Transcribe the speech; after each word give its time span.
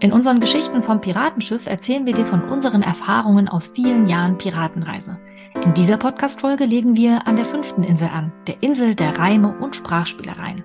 In 0.00 0.12
unseren 0.12 0.40
Geschichten 0.40 0.82
vom 0.82 1.00
Piratenschiff 1.00 1.66
erzählen 1.66 2.04
wir 2.04 2.12
dir 2.12 2.26
von 2.26 2.42
unseren 2.48 2.82
Erfahrungen 2.82 3.48
aus 3.48 3.68
vielen 3.68 4.06
Jahren 4.06 4.36
Piratenreise. 4.36 5.18
In 5.62 5.72
dieser 5.72 5.96
Podcast-Folge 5.96 6.64
legen 6.64 6.96
wir 6.96 7.26
an 7.26 7.36
der 7.36 7.44
fünften 7.44 7.84
Insel 7.84 8.08
an, 8.08 8.32
der 8.46 8.62
Insel 8.62 8.94
der 8.94 9.18
Reime 9.18 9.56
und 9.60 9.76
Sprachspielereien. 9.76 10.64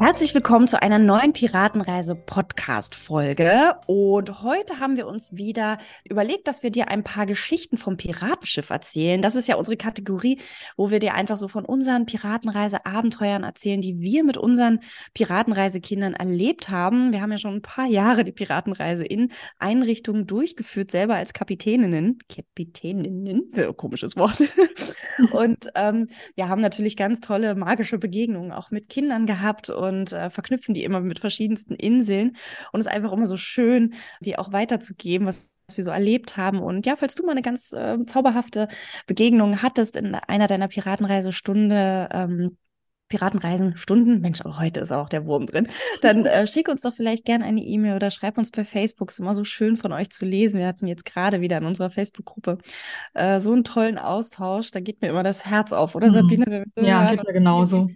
Herzlich 0.00 0.32
willkommen 0.32 0.68
zu 0.68 0.80
einer 0.80 1.00
neuen 1.00 1.32
Piratenreise 1.32 2.14
Podcast 2.14 2.94
Folge. 2.94 3.74
Und 3.88 4.44
heute 4.44 4.78
haben 4.78 4.96
wir 4.96 5.08
uns 5.08 5.34
wieder 5.34 5.78
überlegt, 6.08 6.46
dass 6.46 6.62
wir 6.62 6.70
dir 6.70 6.88
ein 6.88 7.02
paar 7.02 7.26
Geschichten 7.26 7.76
vom 7.76 7.96
Piratenschiff 7.96 8.70
erzählen. 8.70 9.20
Das 9.22 9.34
ist 9.34 9.48
ja 9.48 9.56
unsere 9.56 9.76
Kategorie, 9.76 10.38
wo 10.76 10.92
wir 10.92 11.00
dir 11.00 11.14
einfach 11.14 11.36
so 11.36 11.48
von 11.48 11.64
unseren 11.64 12.06
Piratenreise 12.06 12.86
Abenteuern 12.86 13.42
erzählen, 13.42 13.80
die 13.80 14.00
wir 14.00 14.22
mit 14.22 14.36
unseren 14.36 14.78
Piratenreisekindern 15.14 16.14
erlebt 16.14 16.68
haben. 16.68 17.10
Wir 17.10 17.20
haben 17.20 17.32
ja 17.32 17.38
schon 17.38 17.56
ein 17.56 17.62
paar 17.62 17.86
Jahre 17.86 18.22
die 18.22 18.30
Piratenreise 18.30 19.04
in 19.04 19.32
Einrichtungen 19.58 20.28
durchgeführt, 20.28 20.92
selber 20.92 21.16
als 21.16 21.32
Kapitäninnen. 21.32 22.18
Kapitäninnen, 22.28 23.50
so 23.52 23.72
komisches 23.72 24.16
Wort. 24.16 24.44
Und 25.32 25.70
ähm, 25.74 26.06
ja, 26.36 26.48
haben 26.48 26.62
natürlich 26.62 26.96
ganz 26.96 27.20
tolle 27.20 27.56
magische 27.56 27.98
Begegnungen 27.98 28.52
auch 28.52 28.70
mit 28.70 28.88
Kindern 28.88 29.26
gehabt. 29.26 29.70
Und 29.70 29.87
und 29.88 30.12
äh, 30.12 30.30
verknüpfen 30.30 30.74
die 30.74 30.84
immer 30.84 31.00
mit 31.00 31.18
verschiedensten 31.18 31.74
Inseln. 31.74 32.36
Und 32.72 32.80
es 32.80 32.86
ist 32.86 32.92
einfach 32.92 33.12
immer 33.12 33.26
so 33.26 33.36
schön, 33.36 33.94
die 34.20 34.38
auch 34.38 34.52
weiterzugeben, 34.52 35.26
was 35.26 35.50
wir 35.74 35.84
so 35.84 35.90
erlebt 35.90 36.36
haben. 36.36 36.60
Und 36.60 36.86
ja, 36.86 36.96
falls 36.96 37.14
du 37.14 37.24
mal 37.24 37.32
eine 37.32 37.42
ganz 37.42 37.72
äh, 37.72 37.98
zauberhafte 38.06 38.68
Begegnung 39.06 39.62
hattest 39.62 39.96
in 39.96 40.14
einer 40.14 40.46
deiner 40.46 40.68
Piratenreisestunde, 40.68 42.08
ähm, 42.12 42.56
Piratenreisen 43.08 43.76
Stunden, 43.76 44.20
Mensch, 44.20 44.42
auch 44.42 44.60
heute 44.60 44.80
ist 44.80 44.92
auch 44.92 45.08
der 45.08 45.24
Wurm 45.24 45.46
drin, 45.46 45.68
dann 46.02 46.26
äh, 46.26 46.46
schick 46.46 46.68
uns 46.68 46.82
doch 46.82 46.94
vielleicht 46.94 47.24
gerne 47.24 47.44
eine 47.44 47.62
E-Mail 47.62 47.96
oder 47.96 48.10
schreib 48.10 48.36
uns 48.36 48.50
bei 48.50 48.64
Facebook. 48.64 49.08
Es 49.08 49.14
ist 49.14 49.20
immer 49.20 49.34
so 49.34 49.44
schön 49.44 49.76
von 49.76 49.92
euch 49.92 50.10
zu 50.10 50.26
lesen. 50.26 50.60
Wir 50.60 50.66
hatten 50.66 50.86
jetzt 50.86 51.06
gerade 51.06 51.40
wieder 51.40 51.56
in 51.56 51.64
unserer 51.64 51.90
Facebook-Gruppe 51.90 52.58
äh, 53.14 53.40
so 53.40 53.52
einen 53.52 53.64
tollen 53.64 53.98
Austausch. 53.98 54.70
Da 54.70 54.80
geht 54.80 55.00
mir 55.00 55.08
immer 55.08 55.22
das 55.22 55.46
Herz 55.46 55.72
auf, 55.72 55.94
oder 55.94 56.08
mhm. 56.08 56.12
Sabine? 56.12 56.64
So 56.74 56.82
ja, 56.82 57.10
geht 57.10 57.24
mir 57.24 57.32
genauso 57.32 57.88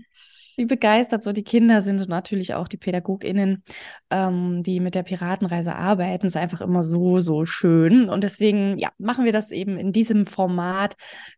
wie 0.56 0.66
begeistert 0.66 1.24
so 1.24 1.32
die 1.32 1.44
Kinder 1.44 1.82
sind 1.82 2.00
und 2.00 2.08
natürlich 2.08 2.54
auch 2.54 2.68
die 2.68 2.76
PädagogInnen, 2.76 3.62
ähm, 4.10 4.62
die 4.62 4.80
mit 4.80 4.94
der 4.94 5.02
Piratenreise 5.02 5.74
arbeiten, 5.74 6.26
ist 6.26 6.36
einfach 6.36 6.60
immer 6.60 6.82
so, 6.82 7.20
so 7.20 7.44
schön. 7.46 8.08
Und 8.08 8.24
deswegen, 8.24 8.78
ja, 8.78 8.90
machen 8.98 9.24
wir 9.24 9.32
das 9.32 9.50
eben 9.50 9.78
in 9.78 9.92
diesem 9.92 10.26
Format 10.26 10.94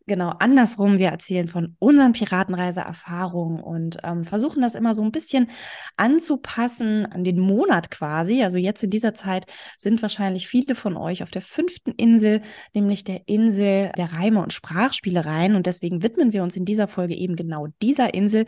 genau 0.06 0.30
andersrum. 0.38 0.98
Wir 0.98 1.08
erzählen 1.08 1.48
von 1.48 1.76
unseren 1.78 2.12
Piratenreise-Erfahrungen 2.12 3.60
und 3.60 3.98
ähm, 4.02 4.24
versuchen 4.24 4.62
das 4.62 4.74
immer 4.74 4.94
so 4.94 5.02
ein 5.02 5.12
bisschen 5.12 5.48
anzupassen 5.96 7.06
an 7.06 7.24
den 7.24 7.38
Monat 7.38 7.90
quasi. 7.90 8.42
Also 8.42 8.58
jetzt 8.58 8.82
in 8.82 8.90
dieser 8.90 9.14
Zeit 9.14 9.46
sind 9.78 10.02
wahrscheinlich 10.02 10.48
viele 10.48 10.74
von 10.74 10.96
euch 10.96 11.22
auf 11.22 11.30
der 11.30 11.42
fünften 11.42 11.92
Insel, 11.92 12.42
nämlich 12.74 13.04
der 13.04 13.22
Insel 13.26 13.92
der 13.96 14.12
Reime 14.12 14.42
und 14.42 14.52
Sprachspielereien. 14.52 15.54
Und 15.54 15.66
deswegen 15.66 16.02
widmen 16.02 16.32
wir 16.32 16.42
uns 16.42 16.56
in 16.56 16.64
dieser 16.64 16.88
Folge 16.88 17.14
eben 17.14 17.36
genau 17.36 17.68
dieser 17.80 18.14
Insel 18.14 18.46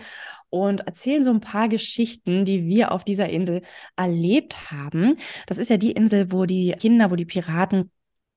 und 0.51 0.87
erzählen 0.87 1.25
so 1.25 1.31
ein 1.31 1.41
paar 1.41 1.69
Geschichten, 1.69 2.45
die 2.45 2.67
wir 2.67 2.93
auf 2.93 3.05
dieser 3.05 3.29
Insel 3.29 3.63
erlebt 3.97 4.71
haben. 4.71 5.17
Das 5.47 5.59
ist 5.59 5.71
ja 5.71 5.77
die 5.77 5.93
Insel, 5.93 6.33
wo 6.33 6.45
die 6.47 6.73
Kinder, 6.79 7.11
wo 7.11 7.17
die 7.17 7.25
Piraten 7.25 7.91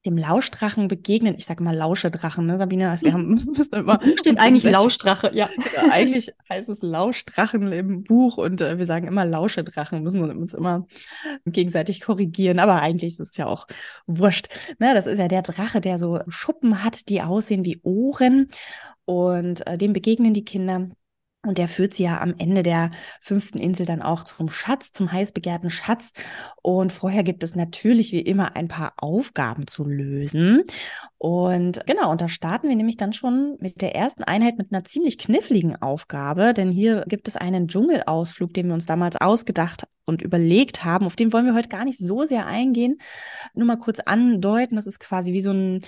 dem 0.05 0.17
Lauschdrachen 0.17 0.87
begegnen. 0.87 1.35
Ich 1.37 1.45
sage 1.45 1.61
mal 1.61 1.75
Lauschedrachen, 1.75 2.45
ne, 2.45 2.57
Sabine? 2.57 2.89
Also 2.89 3.05
wir 3.05 3.13
haben 3.13 3.27
müssen 3.57 3.75
immer 3.75 3.99
steht 4.17 4.39
eigentlich 4.39 4.63
Lauschdrache, 4.71 5.31
ja. 5.33 5.49
ja. 5.75 5.91
Eigentlich 5.91 6.31
heißt 6.49 6.69
es 6.69 6.81
Lauschdrachen 6.81 7.71
im 7.71 8.03
Buch 8.03 8.37
und 8.37 8.61
äh, 8.61 8.77
wir 8.77 8.85
sagen 8.85 9.07
immer 9.07 9.25
Lauschedrachen, 9.25 10.01
müssen 10.01 10.21
uns 10.21 10.53
immer 10.53 10.87
gegenseitig 11.45 12.01
korrigieren, 12.01 12.59
aber 12.59 12.81
eigentlich 12.81 13.19
ist 13.19 13.31
es 13.31 13.37
ja 13.37 13.47
auch 13.47 13.67
wurscht. 14.07 14.47
Ne, 14.79 14.93
das 14.93 15.05
ist 15.05 15.19
ja 15.19 15.27
der 15.27 15.41
Drache, 15.41 15.81
der 15.81 15.97
so 15.97 16.21
Schuppen 16.29 16.83
hat, 16.83 17.09
die 17.09 17.21
aussehen 17.21 17.65
wie 17.65 17.81
Ohren 17.83 18.49
und 19.03 19.67
äh, 19.67 19.77
dem 19.77 19.91
begegnen 19.91 20.33
die 20.33 20.45
Kinder 20.45 20.89
und 21.45 21.57
der 21.57 21.69
führt 21.69 21.93
sie 21.93 22.03
ja 22.03 22.19
am 22.19 22.35
Ende 22.37 22.63
der 22.63 22.91
fünften 23.21 23.59
Insel 23.59 23.85
dann 23.85 24.01
auch 24.01 24.25
zum 24.25 24.49
Schatz, 24.49 24.91
zum 24.91 25.09
heiß 25.09 25.31
begehrten 25.31 25.69
Schatz. 25.69 26.11
Und 26.61 26.91
vorher 26.91 27.23
gibt 27.23 27.43
es 27.43 27.55
natürlich 27.55 28.11
wie 28.11 28.19
immer 28.19 28.57
ein 28.57 28.67
paar 28.67 28.93
Aufgaben 28.97 29.65
zu 29.65 29.85
lösen. 29.85 30.63
Und 31.17 31.79
genau, 31.85 32.11
und 32.11 32.19
da 32.19 32.27
starten 32.27 32.67
wir 32.67 32.75
nämlich 32.75 32.97
dann 32.97 33.13
schon 33.13 33.55
mit 33.61 33.81
der 33.81 33.95
ersten 33.95 34.23
Einheit 34.23 34.57
mit 34.57 34.73
einer 34.73 34.83
ziemlich 34.83 35.17
kniffligen 35.17 35.81
Aufgabe, 35.81 36.53
denn 36.53 36.71
hier 36.71 37.05
gibt 37.07 37.29
es 37.29 37.37
einen 37.37 37.69
Dschungelausflug, 37.69 38.53
den 38.53 38.67
wir 38.67 38.73
uns 38.73 38.85
damals 38.85 39.15
ausgedacht 39.15 39.87
und 40.05 40.21
überlegt 40.21 40.83
haben. 40.83 41.05
Auf 41.05 41.15
den 41.15 41.31
wollen 41.31 41.45
wir 41.45 41.55
heute 41.55 41.69
gar 41.69 41.85
nicht 41.85 41.99
so 41.99 42.25
sehr 42.25 42.47
eingehen. 42.47 42.97
Nur 43.53 43.65
mal 43.65 43.77
kurz 43.77 44.01
andeuten, 44.01 44.75
das 44.75 44.87
ist 44.87 44.99
quasi 44.99 45.31
wie 45.31 45.41
so 45.41 45.51
ein 45.51 45.81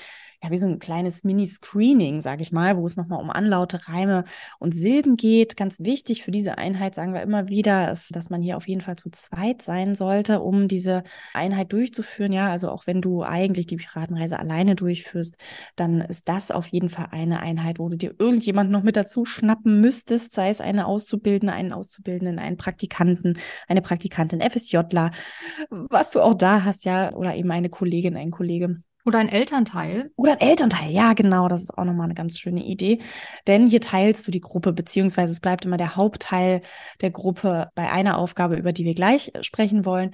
ja, 0.44 0.50
wie 0.50 0.58
so 0.58 0.68
ein 0.68 0.80
kleines 0.80 1.24
Mini-Screening, 1.24 2.22
sage 2.22 2.42
ich 2.42 2.52
mal, 2.52 2.76
wo 2.76 2.86
es 2.88 2.96
nochmal 2.96 3.22
um 3.22 3.30
Anlaute, 3.30 3.88
Reime 3.88 4.24
und 4.58 4.74
Silben 4.74 5.16
geht. 5.16 5.56
Ganz 5.56 5.80
wichtig 5.80 6.24
für 6.24 6.32
diese 6.32 6.58
Einheit, 6.58 6.96
sagen 6.96 7.14
wir 7.14 7.22
immer 7.22 7.48
wieder, 7.48 7.92
ist, 7.92 8.16
dass 8.16 8.32
man 8.32 8.42
hier 8.42 8.58
auf 8.58 8.68
jeden 8.68 8.82
Fall 8.82 8.96
zu 8.96 9.12
zweit 9.12 9.62
sein 9.62 9.94
sollte, 9.94 10.42
um 10.42 10.68
diese 10.68 11.04
Einheit 11.34 11.72
durchzuführen. 11.74 12.32
Ja, 12.32 12.50
also 12.50 12.70
auch 12.70 12.88
wenn 12.88 13.02
du 13.02 13.24
eigentlich 13.24 13.68
die 13.68 13.76
Piratenreise 13.76 14.40
alleine 14.40 14.76
durchführst, 14.76 15.36
dann 15.76 16.02
ist 16.02 16.28
das 16.28 16.50
auf 16.50 16.68
jeden 16.68 16.90
Fall 16.90 17.10
eine 17.12 17.42
Einheit, 17.42 17.78
wo 17.78 17.90
du 17.90 17.98
dir 17.98 18.16
irgendjemand 18.18 18.72
noch 18.72 18.82
mit 18.84 18.96
dazu 18.96 19.26
schnappen 19.26 19.80
müsstest, 19.80 20.34
sei 20.34 20.50
es 20.50 20.60
eine 20.60 20.88
Auszubildende, 20.88 21.54
einen 21.54 21.72
Auszubildenden, 21.72 22.40
einen 22.40 22.58
Praktikanten, 22.58 23.38
eine 23.68 23.82
Praktikantin, 23.84 24.42
FSJler, 24.42 25.12
was 25.70 26.12
du 26.12 26.20
auch 26.22 26.34
da 26.34 26.64
hast, 26.64 26.86
ja, 26.86 27.14
oder 27.14 27.36
eben 27.36 27.52
eine 27.52 27.70
Kollegin, 27.70 28.18
ein 28.18 28.32
Kollege. 28.32 28.78
Oder 29.06 29.20
ein 29.20 29.30
Elternteil. 29.30 30.12
Oder 30.16 30.34
ein 30.34 30.40
Elternteil, 30.40 30.92
ja, 30.92 31.14
genau. 31.14 31.48
Das 31.48 31.62
ist 31.62 31.78
auch 31.78 31.86
nochmal 31.86 32.06
eine 32.06 32.14
ganz 32.14 32.38
schöne 32.38 32.64
Idee. 32.64 33.00
Denn 33.48 33.68
hier 33.68 33.82
teilst 33.82 34.28
du 34.28 34.32
die 34.32 34.42
Gruppe, 34.42 34.74
beziehungsweise 34.74 35.32
es 35.32 35.40
bleibt 35.40 35.66
immer 35.66 35.78
der 35.78 35.96
Hauptteil 35.96 36.62
der 37.02 37.12
Gruppe 37.12 37.70
bei 37.76 37.92
einer 37.92 38.18
Aufgabe, 38.18 38.56
über 38.56 38.74
die 38.74 38.86
wir 38.86 38.96
gleich 38.96 39.32
sprechen 39.42 39.86
wollen. 39.86 40.12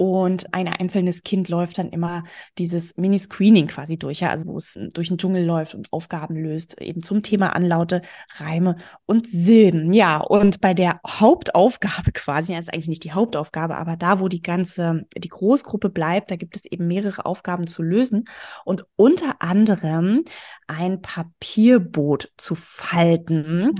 Und 0.00 0.54
ein 0.54 0.68
einzelnes 0.68 1.24
Kind 1.24 1.48
läuft 1.48 1.78
dann 1.78 1.90
immer 1.90 2.22
dieses 2.56 2.96
Mini-Screening 2.96 3.66
quasi 3.66 3.98
durch, 3.98 4.20
ja, 4.20 4.30
also 4.30 4.46
wo 4.46 4.56
es 4.56 4.78
durch 4.94 5.08
den 5.08 5.18
Dschungel 5.18 5.44
läuft 5.44 5.74
und 5.74 5.92
Aufgaben 5.92 6.36
löst, 6.36 6.80
eben 6.80 7.02
zum 7.02 7.22
Thema 7.22 7.56
Anlaute, 7.56 8.02
Reime 8.36 8.76
und 9.06 9.26
Silben. 9.28 9.92
Ja, 9.92 10.18
und 10.18 10.60
bei 10.60 10.72
der 10.72 11.00
Hauptaufgabe 11.04 12.12
quasi, 12.14 12.54
ist 12.54 12.72
eigentlich 12.72 12.86
nicht 12.86 13.02
die 13.02 13.12
Hauptaufgabe, 13.12 13.76
aber 13.76 13.96
da, 13.96 14.20
wo 14.20 14.28
die 14.28 14.40
ganze, 14.40 15.04
die 15.16 15.28
Großgruppe 15.28 15.90
bleibt, 15.90 16.30
da 16.30 16.36
gibt 16.36 16.54
es 16.54 16.64
eben 16.64 16.86
mehrere 16.86 17.26
Aufgaben 17.26 17.66
zu 17.66 17.82
lösen 17.82 18.24
und 18.64 18.84
unter 18.94 19.42
anderem 19.42 20.24
ein 20.68 21.00
Papierboot 21.00 22.30
zu 22.36 22.54
falten. 22.54 23.74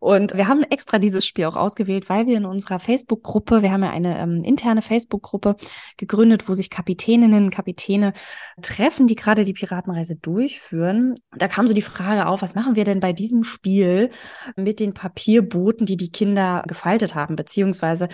Und 0.00 0.36
wir 0.36 0.48
haben 0.48 0.64
extra 0.64 0.98
dieses 0.98 1.24
Spiel 1.24 1.46
auch 1.46 1.56
ausgewählt, 1.56 2.08
weil 2.08 2.26
wir 2.26 2.36
in 2.36 2.44
unserer 2.44 2.80
Facebook-Gruppe, 2.80 3.62
wir 3.62 3.70
haben 3.72 3.84
ja 3.84 3.90
eine 3.90 4.18
ähm, 4.18 4.42
interne 4.44 4.82
Facebook-Gruppe, 4.82 5.56
gegründet, 5.96 6.48
wo 6.48 6.54
sich 6.54 6.68
Kapitäninnen 6.68 7.44
und 7.44 7.50
Kapitäne 7.50 8.12
treffen, 8.60 9.06
die 9.06 9.14
gerade 9.14 9.44
die 9.44 9.52
Piratenreise 9.52 10.16
durchführen. 10.16 11.14
Da 11.36 11.46
kam 11.48 11.68
so 11.68 11.74
die 11.74 11.82
Frage 11.82 12.26
auf, 12.26 12.42
was 12.42 12.54
machen 12.54 12.74
wir 12.74 12.84
denn 12.84 13.00
bei 13.00 13.12
diesem 13.12 13.44
Spiel 13.44 14.10
mit 14.56 14.80
den 14.80 14.94
Papierbooten, 14.94 15.86
die 15.86 15.96
die 15.96 16.10
Kinder 16.10 16.64
gefaltet 16.66 17.14
haben? 17.14 17.36
Beziehungsweise, 17.36 18.08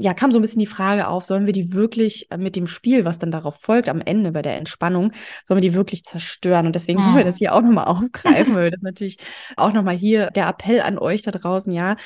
ja, 0.00 0.12
kam 0.12 0.32
so 0.32 0.38
ein 0.38 0.42
bisschen 0.42 0.60
die 0.60 0.66
Frage 0.66 1.06
auf, 1.06 1.24
sollen 1.24 1.46
wir 1.46 1.52
die 1.52 1.72
wirklich 1.72 2.28
mit 2.36 2.56
dem 2.56 2.66
Spiel, 2.66 3.04
was 3.04 3.18
dann 3.18 3.30
darauf 3.30 3.60
folgt, 3.60 3.88
am 3.88 4.00
Ende 4.00 4.32
bei 4.32 4.42
der 4.42 4.56
Entspannung, 4.56 5.12
sollen 5.46 5.62
wir 5.62 5.70
die 5.70 5.74
wirklich 5.74 6.04
zerstören? 6.04 6.66
Und 6.66 6.74
deswegen 6.74 6.98
wollen 6.98 7.16
wir 7.16 7.24
das 7.24 7.38
hier 7.38 7.54
auch 7.54 7.59
nochmal 7.62 7.86
aufgreifen, 7.86 8.54
weil 8.54 8.64
wir 8.64 8.70
das 8.70 8.82
natürlich 8.82 9.18
auch 9.56 9.72
nochmal 9.72 9.96
hier 9.96 10.30
der 10.30 10.48
Appell 10.48 10.80
an 10.80 10.98
euch 10.98 11.22
da 11.22 11.30
draußen, 11.30 11.72
ja, 11.72 11.96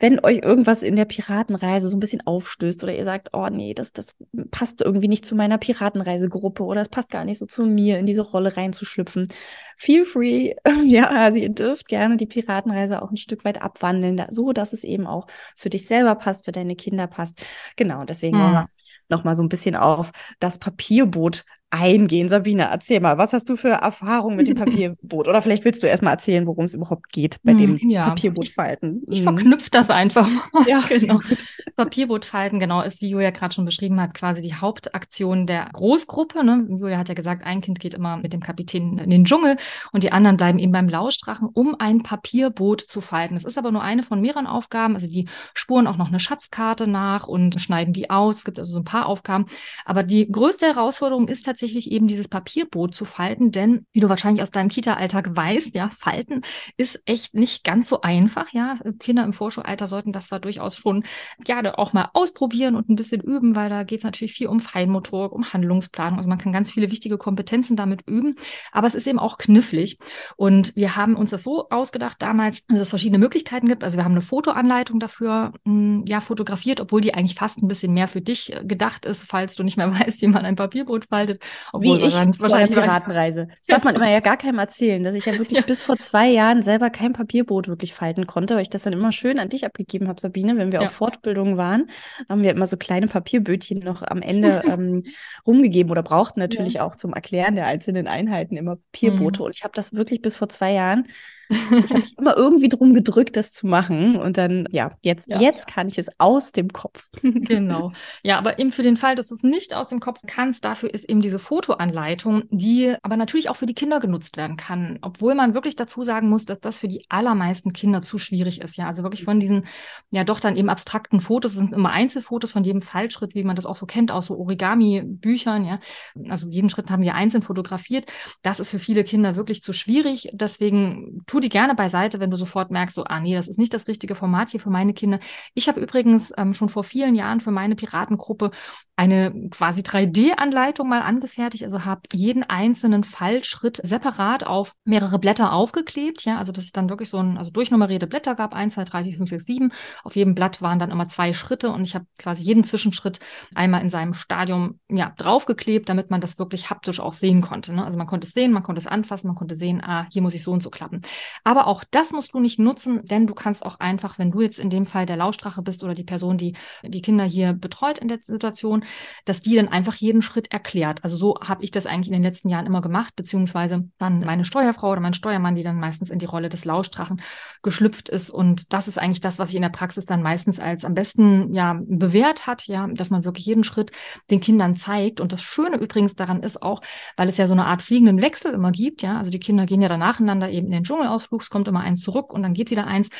wenn 0.00 0.24
euch 0.24 0.38
irgendwas 0.38 0.82
in 0.82 0.94
der 0.94 1.06
Piratenreise 1.06 1.88
so 1.88 1.96
ein 1.96 2.00
bisschen 2.00 2.24
aufstößt 2.24 2.84
oder 2.84 2.94
ihr 2.94 3.04
sagt, 3.04 3.30
oh 3.32 3.48
nee, 3.50 3.74
das, 3.74 3.92
das 3.92 4.14
passt 4.50 4.80
irgendwie 4.80 5.08
nicht 5.08 5.26
zu 5.26 5.34
meiner 5.34 5.58
Piratenreisegruppe 5.58 6.62
oder 6.62 6.80
es 6.82 6.88
passt 6.88 7.10
gar 7.10 7.24
nicht 7.24 7.38
so 7.38 7.46
zu 7.46 7.66
mir, 7.66 7.98
in 7.98 8.06
diese 8.06 8.22
Rolle 8.22 8.56
reinzuschlüpfen, 8.56 9.28
feel 9.76 10.04
free. 10.04 10.54
ja, 10.84 11.08
also 11.08 11.38
ihr 11.38 11.48
dürft 11.48 11.88
gerne 11.88 12.16
die 12.16 12.26
Piratenreise 12.26 13.02
auch 13.02 13.10
ein 13.10 13.16
Stück 13.16 13.44
weit 13.44 13.60
abwandeln, 13.60 14.24
so 14.30 14.52
dass 14.52 14.72
es 14.72 14.84
eben 14.84 15.06
auch 15.06 15.26
für 15.56 15.70
dich 15.70 15.86
selber 15.86 16.14
passt, 16.14 16.44
für 16.44 16.52
deine 16.52 16.76
Kinder 16.76 17.08
passt. 17.08 17.44
Genau, 17.74 18.04
deswegen 18.04 18.36
hm. 18.36 18.42
wollen 18.42 18.54
wir 18.54 18.68
noch 19.08 19.24
mal 19.24 19.34
so 19.34 19.42
ein 19.42 19.48
bisschen 19.48 19.74
auf 19.74 20.12
das 20.38 20.58
Papierboot 20.58 21.44
eingehen. 21.70 22.28
Sabine, 22.28 22.68
erzähl 22.70 23.00
mal, 23.00 23.18
was 23.18 23.32
hast 23.32 23.48
du 23.48 23.56
für 23.56 23.68
Erfahrungen 23.68 24.36
mit 24.36 24.48
dem 24.48 24.56
Papierboot? 24.56 25.28
Oder 25.28 25.42
vielleicht 25.42 25.64
willst 25.64 25.82
du 25.82 25.86
erst 25.86 26.02
mal 26.02 26.12
erzählen, 26.12 26.46
worum 26.46 26.64
es 26.64 26.74
überhaupt 26.74 27.10
geht 27.10 27.36
bei 27.42 27.52
dem 27.52 27.78
hm, 27.78 27.90
ja. 27.90 28.08
Papierbootfalten. 28.08 29.02
Ich, 29.06 29.12
ich 29.12 29.20
mhm. 29.20 29.24
verknüpfe 29.24 29.70
das 29.70 29.90
einfach 29.90 30.28
mal. 30.52 30.66
Ja, 30.66 30.80
genau. 30.88 31.20
Das 31.64 31.74
Papierbootfalten, 31.74 32.58
genau, 32.58 32.80
ist, 32.82 33.02
wie 33.02 33.10
Julia 33.10 33.30
gerade 33.30 33.54
schon 33.54 33.64
beschrieben 33.64 34.00
hat, 34.00 34.14
quasi 34.14 34.40
die 34.40 34.54
Hauptaktion 34.54 35.46
der 35.46 35.68
Großgruppe. 35.72 36.42
Ne? 36.44 36.66
Julia 36.68 36.96
hat 36.96 37.08
ja 37.08 37.14
gesagt, 37.14 37.44
ein 37.44 37.60
Kind 37.60 37.80
geht 37.80 37.94
immer 37.94 38.16
mit 38.16 38.32
dem 38.32 38.40
Kapitän 38.40 38.98
in 38.98 39.10
den 39.10 39.24
Dschungel 39.24 39.56
und 39.92 40.02
die 40.02 40.12
anderen 40.12 40.36
bleiben 40.36 40.58
eben 40.58 40.72
beim 40.72 40.88
Lauschdrachen, 40.88 41.48
um 41.52 41.76
ein 41.78 42.02
Papierboot 42.02 42.80
zu 42.80 43.00
falten. 43.00 43.34
Das 43.34 43.44
ist 43.44 43.58
aber 43.58 43.72
nur 43.72 43.82
eine 43.82 44.02
von 44.02 44.20
mehreren 44.20 44.46
Aufgaben. 44.46 44.94
Also 44.94 45.06
die 45.06 45.28
spuren 45.54 45.86
auch 45.86 45.96
noch 45.96 46.08
eine 46.08 46.20
Schatzkarte 46.20 46.86
nach 46.86 47.28
und 47.28 47.60
schneiden 47.60 47.92
die 47.92 48.08
aus. 48.08 48.38
Es 48.38 48.44
gibt 48.44 48.58
also 48.58 48.72
so 48.72 48.80
ein 48.80 48.84
paar 48.84 49.06
Aufgaben. 49.06 49.46
Aber 49.84 50.02
die 50.02 50.30
größte 50.30 50.66
Herausforderung 50.66 51.28
ist 51.28 51.44
tatsächlich, 51.44 51.57
tatsächlich 51.58 51.90
eben 51.90 52.06
dieses 52.06 52.28
Papierboot 52.28 52.94
zu 52.94 53.04
falten, 53.04 53.50
denn 53.50 53.84
wie 53.92 53.98
du 53.98 54.08
wahrscheinlich 54.08 54.42
aus 54.42 54.52
deinem 54.52 54.68
Kita-Alltag 54.68 55.34
weißt, 55.34 55.74
ja, 55.74 55.88
falten 55.88 56.42
ist 56.76 57.02
echt 57.04 57.34
nicht 57.34 57.64
ganz 57.64 57.88
so 57.88 58.00
einfach, 58.00 58.52
ja. 58.52 58.78
Kinder 59.00 59.24
im 59.24 59.32
Vorschulalter 59.32 59.88
sollten 59.88 60.12
das 60.12 60.28
da 60.28 60.38
durchaus 60.38 60.76
schon 60.76 61.02
gerne 61.44 61.76
auch 61.76 61.92
mal 61.92 62.10
ausprobieren 62.14 62.76
und 62.76 62.88
ein 62.88 62.94
bisschen 62.94 63.20
üben, 63.20 63.56
weil 63.56 63.70
da 63.70 63.82
geht 63.82 63.98
es 63.98 64.04
natürlich 64.04 64.34
viel 64.34 64.46
um 64.46 64.60
Feinmotorik, 64.60 65.32
um 65.32 65.52
Handlungsplanung. 65.52 66.18
Also 66.18 66.28
man 66.28 66.38
kann 66.38 66.52
ganz 66.52 66.70
viele 66.70 66.92
wichtige 66.92 67.18
Kompetenzen 67.18 67.74
damit 67.74 68.02
üben, 68.06 68.36
aber 68.70 68.86
es 68.86 68.94
ist 68.94 69.08
eben 69.08 69.18
auch 69.18 69.36
knifflig. 69.36 69.98
Und 70.36 70.76
wir 70.76 70.94
haben 70.94 71.16
uns 71.16 71.30
das 71.30 71.42
so 71.42 71.68
ausgedacht 71.70 72.22
damals, 72.22 72.66
dass 72.66 72.78
es 72.78 72.90
verschiedene 72.90 73.18
Möglichkeiten 73.18 73.66
gibt. 73.66 73.82
Also 73.82 73.96
wir 73.96 74.04
haben 74.04 74.12
eine 74.12 74.20
Fotoanleitung 74.22 75.00
dafür 75.00 75.50
hm, 75.64 76.04
ja 76.06 76.20
fotografiert, 76.20 76.80
obwohl 76.80 77.00
die 77.00 77.14
eigentlich 77.14 77.36
fast 77.36 77.60
ein 77.60 77.68
bisschen 77.68 77.94
mehr 77.94 78.06
für 78.06 78.20
dich 78.20 78.54
äh, 78.54 78.64
gedacht 78.64 79.06
ist, 79.06 79.24
falls 79.24 79.56
du 79.56 79.64
nicht 79.64 79.76
mehr 79.76 79.92
weißt, 80.00 80.22
wie 80.22 80.28
man 80.28 80.44
ein 80.44 80.54
Papierboot 80.54 81.06
faltet. 81.06 81.42
Obwohl 81.72 81.98
Wie 81.98 82.06
ich 82.06 82.14
vor 82.14 82.48
der 82.48 82.66
Piratenreise. 82.66 83.48
Das 83.48 83.66
darf 83.66 83.84
man 83.84 83.94
immer 83.94 84.10
ja 84.10 84.20
gar 84.20 84.36
keinem 84.36 84.58
erzählen, 84.58 85.02
dass 85.02 85.14
ich 85.14 85.26
ja 85.26 85.32
wirklich 85.32 85.50
ja. 85.58 85.62
bis 85.62 85.82
vor 85.82 85.96
zwei 85.98 86.28
Jahren 86.28 86.62
selber 86.62 86.90
kein 86.90 87.12
Papierboot 87.12 87.68
wirklich 87.68 87.94
falten 87.94 88.26
konnte, 88.26 88.54
weil 88.54 88.62
ich 88.62 88.70
das 88.70 88.82
dann 88.82 88.92
immer 88.92 89.12
schön 89.12 89.38
an 89.38 89.48
dich 89.48 89.64
abgegeben 89.64 90.08
habe, 90.08 90.20
Sabine. 90.20 90.56
Wenn 90.56 90.72
wir 90.72 90.80
ja. 90.80 90.86
auf 90.86 90.92
Fortbildungen 90.92 91.56
waren, 91.56 91.88
haben 92.28 92.42
wir 92.42 92.50
immer 92.50 92.66
so 92.66 92.76
kleine 92.76 93.06
Papierbötchen 93.06 93.80
noch 93.80 94.02
am 94.02 94.22
Ende 94.22 94.62
ähm, 94.68 95.04
rumgegeben 95.46 95.90
oder 95.90 96.02
brauchten 96.02 96.40
natürlich 96.40 96.74
ja. 96.74 96.86
auch 96.86 96.96
zum 96.96 97.12
Erklären 97.12 97.54
der 97.54 97.66
einzelnen 97.66 98.06
Einheiten 98.06 98.56
immer 98.56 98.76
Papierboote. 98.76 99.40
Mhm. 99.40 99.46
Und 99.46 99.56
ich 99.56 99.64
habe 99.64 99.72
das 99.74 99.92
wirklich 99.92 100.22
bis 100.22 100.36
vor 100.36 100.48
zwei 100.48 100.72
Jahren 100.72 101.06
ich 101.48 101.90
habe 101.90 102.00
mich 102.00 102.18
immer 102.18 102.36
irgendwie 102.36 102.68
drum 102.68 102.94
gedrückt, 102.94 103.36
das 103.36 103.52
zu 103.52 103.66
machen. 103.66 104.16
Und 104.16 104.36
dann, 104.36 104.66
ja, 104.70 104.92
jetzt, 105.02 105.28
ja. 105.28 105.40
jetzt 105.40 105.66
kann 105.66 105.88
ich 105.88 105.98
es 105.98 106.08
aus 106.18 106.52
dem 106.52 106.68
Kopf. 106.68 107.06
genau. 107.22 107.92
Ja, 108.22 108.38
aber 108.38 108.58
eben 108.58 108.72
für 108.72 108.82
den 108.82 108.96
Fall, 108.96 109.14
dass 109.14 109.28
du 109.28 109.34
es 109.34 109.42
nicht 109.42 109.74
aus 109.74 109.88
dem 109.88 110.00
Kopf 110.00 110.20
kannst, 110.26 110.64
dafür 110.64 110.92
ist 110.92 111.08
eben 111.08 111.20
diese 111.20 111.38
Fotoanleitung, 111.38 112.44
die 112.50 112.94
aber 113.02 113.16
natürlich 113.16 113.48
auch 113.48 113.56
für 113.56 113.66
die 113.66 113.74
Kinder 113.74 114.00
genutzt 114.00 114.36
werden 114.36 114.56
kann. 114.56 114.98
Obwohl 115.02 115.34
man 115.34 115.54
wirklich 115.54 115.76
dazu 115.76 116.02
sagen 116.02 116.28
muss, 116.28 116.44
dass 116.44 116.60
das 116.60 116.78
für 116.78 116.88
die 116.88 117.06
allermeisten 117.08 117.72
Kinder 117.72 118.02
zu 118.02 118.18
schwierig 118.18 118.60
ist. 118.60 118.76
Ja, 118.76 118.86
also 118.86 119.02
wirklich 119.02 119.24
von 119.24 119.40
diesen, 119.40 119.66
ja, 120.10 120.24
doch 120.24 120.40
dann 120.40 120.56
eben 120.56 120.68
abstrakten 120.68 121.20
Fotos, 121.20 121.52
das 121.52 121.58
sind 121.58 121.72
immer 121.72 121.90
Einzelfotos 121.90 122.52
von 122.52 122.64
jedem 122.64 122.82
Fallschritt, 122.82 123.34
wie 123.34 123.44
man 123.44 123.56
das 123.56 123.66
auch 123.66 123.76
so 123.76 123.86
kennt, 123.86 124.10
aus 124.10 124.26
so 124.26 124.38
Origami-Büchern, 124.38 125.64
ja. 125.64 125.80
Also 126.28 126.48
jeden 126.48 126.70
Schritt 126.70 126.90
haben 126.90 127.02
wir 127.02 127.14
einzeln 127.14 127.42
fotografiert. 127.42 128.06
Das 128.42 128.60
ist 128.60 128.70
für 128.70 128.78
viele 128.78 129.04
Kinder 129.04 129.36
wirklich 129.36 129.62
zu 129.62 129.72
schwierig. 129.72 130.28
Deswegen 130.32 131.22
tut 131.26 131.37
die 131.40 131.48
gerne 131.48 131.74
beiseite, 131.74 132.20
wenn 132.20 132.30
du 132.30 132.36
sofort 132.36 132.70
merkst, 132.70 132.94
so, 132.94 133.04
ah 133.04 133.20
nee, 133.20 133.34
das 133.34 133.48
ist 133.48 133.58
nicht 133.58 133.74
das 133.74 133.88
richtige 133.88 134.14
Format 134.14 134.50
hier 134.50 134.60
für 134.60 134.70
meine 134.70 134.94
Kinder. 134.94 135.20
Ich 135.54 135.68
habe 135.68 135.80
übrigens 135.80 136.32
ähm, 136.36 136.54
schon 136.54 136.68
vor 136.68 136.84
vielen 136.84 137.14
Jahren 137.14 137.40
für 137.40 137.50
meine 137.50 137.76
Piratengruppe 137.76 138.50
eine 138.96 139.48
quasi 139.50 139.82
3D-Anleitung 139.82 140.88
mal 140.88 141.02
angefertigt, 141.02 141.62
also 141.62 141.84
habe 141.84 142.02
jeden 142.12 142.42
einzelnen 142.42 143.04
Fallschritt 143.04 143.80
separat 143.84 144.44
auf 144.44 144.72
mehrere 144.84 145.20
Blätter 145.20 145.52
aufgeklebt, 145.52 146.24
ja, 146.24 146.38
also 146.38 146.50
das 146.50 146.64
ist 146.64 146.76
dann 146.76 146.88
wirklich 146.88 147.08
so 147.08 147.18
ein, 147.18 147.38
also 147.38 147.52
durchnummerierte 147.52 148.08
Blätter 148.08 148.34
gab, 148.34 148.56
1, 148.56 148.74
2, 148.74 148.84
3, 148.84 149.04
4, 149.04 149.16
5, 149.18 149.30
6, 149.30 149.44
7. 149.44 149.72
Auf 150.02 150.16
jedem 150.16 150.34
Blatt 150.34 150.62
waren 150.62 150.78
dann 150.78 150.90
immer 150.90 151.08
zwei 151.08 151.32
Schritte 151.32 151.70
und 151.70 151.82
ich 151.82 151.94
habe 151.94 152.06
quasi 152.18 152.42
jeden 152.42 152.64
Zwischenschritt 152.64 153.20
einmal 153.54 153.82
in 153.82 153.88
seinem 153.88 154.14
Stadium 154.14 154.80
ja, 154.90 155.12
draufgeklebt, 155.16 155.88
damit 155.88 156.10
man 156.10 156.20
das 156.20 156.38
wirklich 156.38 156.70
haptisch 156.70 157.00
auch 157.00 157.12
sehen 157.12 157.40
konnte. 157.40 157.72
Ne? 157.72 157.84
Also 157.84 157.98
man 157.98 158.06
konnte 158.06 158.26
es 158.26 158.32
sehen, 158.32 158.52
man 158.52 158.62
konnte 158.62 158.80
es 158.80 158.86
anfassen, 158.86 159.28
man 159.28 159.36
konnte 159.36 159.54
sehen, 159.54 159.82
ah, 159.82 160.06
hier 160.10 160.22
muss 160.22 160.34
ich 160.34 160.42
so 160.42 160.52
und 160.52 160.62
so 160.62 160.70
klappen. 160.70 161.02
Aber 161.44 161.66
auch 161.66 161.84
das 161.90 162.12
musst 162.12 162.34
du 162.34 162.40
nicht 162.40 162.58
nutzen, 162.58 163.04
denn 163.04 163.26
du 163.26 163.34
kannst 163.34 163.64
auch 163.64 163.80
einfach, 163.80 164.18
wenn 164.18 164.30
du 164.30 164.40
jetzt 164.40 164.58
in 164.58 164.70
dem 164.70 164.86
Fall 164.86 165.06
der 165.06 165.16
Lauschdrache 165.16 165.62
bist 165.62 165.82
oder 165.84 165.94
die 165.94 166.04
Person, 166.04 166.38
die 166.38 166.54
die 166.82 167.02
Kinder 167.02 167.24
hier 167.24 167.52
betreut 167.52 167.98
in 167.98 168.08
der 168.08 168.18
Situation, 168.20 168.84
dass 169.24 169.40
die 169.40 169.56
dann 169.56 169.68
einfach 169.68 169.94
jeden 169.94 170.22
Schritt 170.22 170.52
erklärt. 170.52 171.04
Also 171.04 171.16
so 171.16 171.36
habe 171.42 171.64
ich 171.64 171.70
das 171.70 171.86
eigentlich 171.86 172.08
in 172.08 172.12
den 172.12 172.22
letzten 172.22 172.48
Jahren 172.48 172.66
immer 172.66 172.80
gemacht, 172.80 173.14
beziehungsweise 173.16 173.88
dann 173.98 174.20
meine 174.20 174.44
Steuerfrau 174.44 174.92
oder 174.92 175.00
mein 175.00 175.14
Steuermann, 175.14 175.54
die 175.54 175.62
dann 175.62 175.78
meistens 175.78 176.10
in 176.10 176.18
die 176.18 176.26
Rolle 176.26 176.48
des 176.48 176.64
Lauschdrachen 176.64 177.20
geschlüpft 177.62 178.08
ist. 178.08 178.30
Und 178.30 178.72
das 178.72 178.88
ist 178.88 178.98
eigentlich 178.98 179.20
das, 179.20 179.38
was 179.38 179.50
sich 179.50 179.56
in 179.56 179.62
der 179.62 179.68
Praxis 179.68 180.06
dann 180.06 180.22
meistens 180.22 180.60
als 180.60 180.84
am 180.84 180.94
besten 180.94 181.52
ja 181.52 181.78
bewährt 181.86 182.46
hat, 182.46 182.66
ja, 182.66 182.86
dass 182.88 183.10
man 183.10 183.24
wirklich 183.24 183.46
jeden 183.46 183.64
Schritt 183.64 183.92
den 184.30 184.40
Kindern 184.40 184.76
zeigt. 184.76 185.20
Und 185.20 185.32
das 185.32 185.42
Schöne 185.42 185.76
übrigens 185.78 186.14
daran 186.14 186.42
ist 186.42 186.62
auch, 186.62 186.80
weil 187.16 187.28
es 187.28 187.36
ja 187.36 187.46
so 187.46 187.52
eine 187.52 187.66
Art 187.66 187.82
fliegenden 187.82 188.22
Wechsel 188.22 188.52
immer 188.52 188.72
gibt, 188.72 189.02
ja, 189.02 189.18
also 189.18 189.30
die 189.30 189.40
Kinder 189.40 189.66
gehen 189.66 189.82
ja 189.82 189.88
dann 189.88 190.00
nacheinander 190.00 190.50
eben 190.50 190.66
in 190.66 190.72
den 190.72 190.84
Dschungel 190.84 191.08
Ausflug, 191.08 191.17
es 191.18 191.50
kommt 191.50 191.68
immer 191.68 191.80
eins 191.80 192.02
zurück 192.02 192.32
und 192.32 192.42
dann 192.42 192.54
geht 192.54 192.70
wieder 192.70 192.86
eins. 192.86 193.10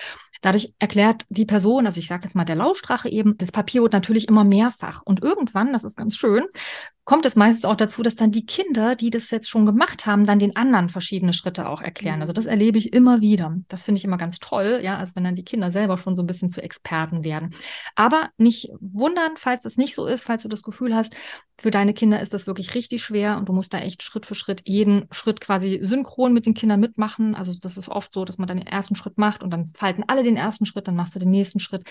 Dadurch 0.41 0.73
erklärt 0.79 1.25
die 1.31 1.47
Person, 1.47 1.87
also 1.87 1.99
ich 1.99 2.07
sage 2.07 2.25
jetzt 2.25 2.35
mal 2.35 2.45
der 2.45 2.57
Lauschdrache 2.57 3.09
eben, 3.09 3.37
das 3.39 3.51
Papierboot 3.51 3.93
natürlich 3.93 4.29
immer 4.29 4.45
mehrfach. 4.45 5.03
Und 5.03 5.23
irgendwann, 5.23 5.73
das 5.73 5.83
ist 5.85 5.97
ganz 5.97 6.17
schön, 6.17 6.47
kommt 7.05 7.25
es 7.27 7.37
meistens 7.37 7.65
auch 7.65 7.75
dazu, 7.75 8.03
dass 8.03 8.17
dann 8.17 8.31
die 8.31 8.45
Kinder, 8.45 8.95
die 8.95 9.11
das 9.11 9.31
jetzt 9.31 9.49
schon 9.49 9.67
gemacht 9.67 10.07
haben, 10.07 10.27
dann 10.27 10.39
den 10.39 10.57
anderen 10.57 10.91
verschiedene 10.91 11.33
Schritte 11.33 11.67
auch 11.69 11.81
erklären. 11.81 12.21
Also 12.21 12.33
das 12.33 12.45
mhm. 12.45 12.51
erlebe 12.51 12.79
ich 12.79 12.93
immer 12.93 13.21
wieder. 13.21 13.57
Das 13.69 13.83
finde 13.83 13.99
ich 13.99 14.05
immer 14.05 14.19
ganz 14.19 14.39
toll, 14.39 14.81
ja, 14.83 14.99
als 14.99 15.17
wenn 15.17 15.25
dann 15.25 15.35
die 15.35 15.45
Kinder 15.45 15.71
selber 15.71 15.99
schon 15.99 16.17
so 16.17 16.23
ein 16.23 16.27
bisschen 16.27 16.51
zu 16.51 16.63
Experten 16.63 17.25
werden. 17.25 17.55
Aber 17.95 18.29
nicht 18.37 18.69
wundern, 18.81 19.33
falls 19.37 19.65
es 19.65 19.77
nicht 19.77 19.95
so 19.95 20.07
ist, 20.07 20.23
falls 20.23 20.43
du 20.43 20.49
das 20.49 20.63
Gefühl 20.63 20.95
hast, 20.95 21.17
für 21.61 21.73
deine 21.73 21.93
Kinder 21.93 22.21
ist 22.21 22.33
das 22.33 22.47
wirklich 22.47 22.75
richtig 22.75 23.03
schwer 23.03 23.37
und 23.37 23.49
du 23.49 23.53
musst 23.53 23.75
da 23.75 23.79
echt 23.79 24.05
Schritt 24.05 24.27
für 24.27 24.37
Schritt 24.37 24.63
jeden 24.65 25.09
Schritt 25.11 25.41
quasi 25.41 25.81
synchron 25.83 26.33
mit 26.33 26.47
den 26.47 26.55
Kindern 26.55 26.79
mitmachen. 26.79 27.35
Also 27.35 27.53
das 27.61 27.77
ist 27.77 27.89
oft 27.89 28.15
so, 28.15 28.25
dass 28.25 28.39
man 28.39 28.47
dann 28.47 28.59
den 28.59 28.67
ersten 28.67 28.95
Schritt 28.95 29.19
macht 29.19 29.43
und 29.43 29.51
dann 29.51 29.71
falten 29.75 30.05
alle 30.07 30.23
den 30.23 30.37
ersten 30.37 30.67
Schritt, 30.67 30.87
dann 30.87 30.95
machst 30.95 31.17
du 31.17 31.19
den 31.19 31.31
nächsten 31.31 31.59
Schritt. 31.59 31.83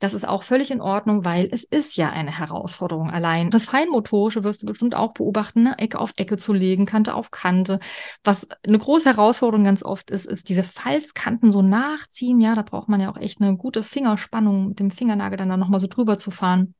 Das 0.00 0.12
ist 0.12 0.26
auch 0.26 0.42
völlig 0.42 0.72
in 0.72 0.80
Ordnung, 0.80 1.24
weil 1.24 1.48
es 1.52 1.62
ist 1.62 1.96
ja 1.96 2.10
eine 2.10 2.36
Herausforderung 2.36 3.10
allein. 3.10 3.50
Das 3.50 3.66
Feinmotorische 3.66 4.42
wirst 4.42 4.62
du 4.62 4.66
bestimmt 4.66 4.96
auch 4.96 5.14
beobachten, 5.14 5.62
ne? 5.62 5.78
Ecke 5.78 6.00
auf 6.00 6.12
Ecke 6.16 6.36
zu 6.36 6.52
legen, 6.52 6.84
Kante 6.84 7.14
auf 7.14 7.30
Kante. 7.30 7.78
Was 8.24 8.48
eine 8.66 8.78
große 8.78 9.08
Herausforderung 9.08 9.64
ganz 9.64 9.84
oft 9.84 10.10
ist, 10.10 10.26
ist 10.26 10.48
diese 10.48 10.64
Falzkanten 10.64 11.52
so 11.52 11.62
nachziehen. 11.62 12.40
Ja, 12.40 12.56
da 12.56 12.62
braucht 12.62 12.88
man 12.88 13.00
ja 13.00 13.10
auch 13.12 13.16
echt 13.16 13.40
eine 13.40 13.56
gute 13.56 13.84
Fingerspannung, 13.84 14.68
mit 14.70 14.80
dem 14.80 14.90
Fingernagel 14.90 15.38
dann 15.38 15.48
da 15.48 15.56
nochmal 15.56 15.80
so 15.80 15.86
drüber 15.86 16.18
zu 16.18 16.32
fahren. 16.32 16.74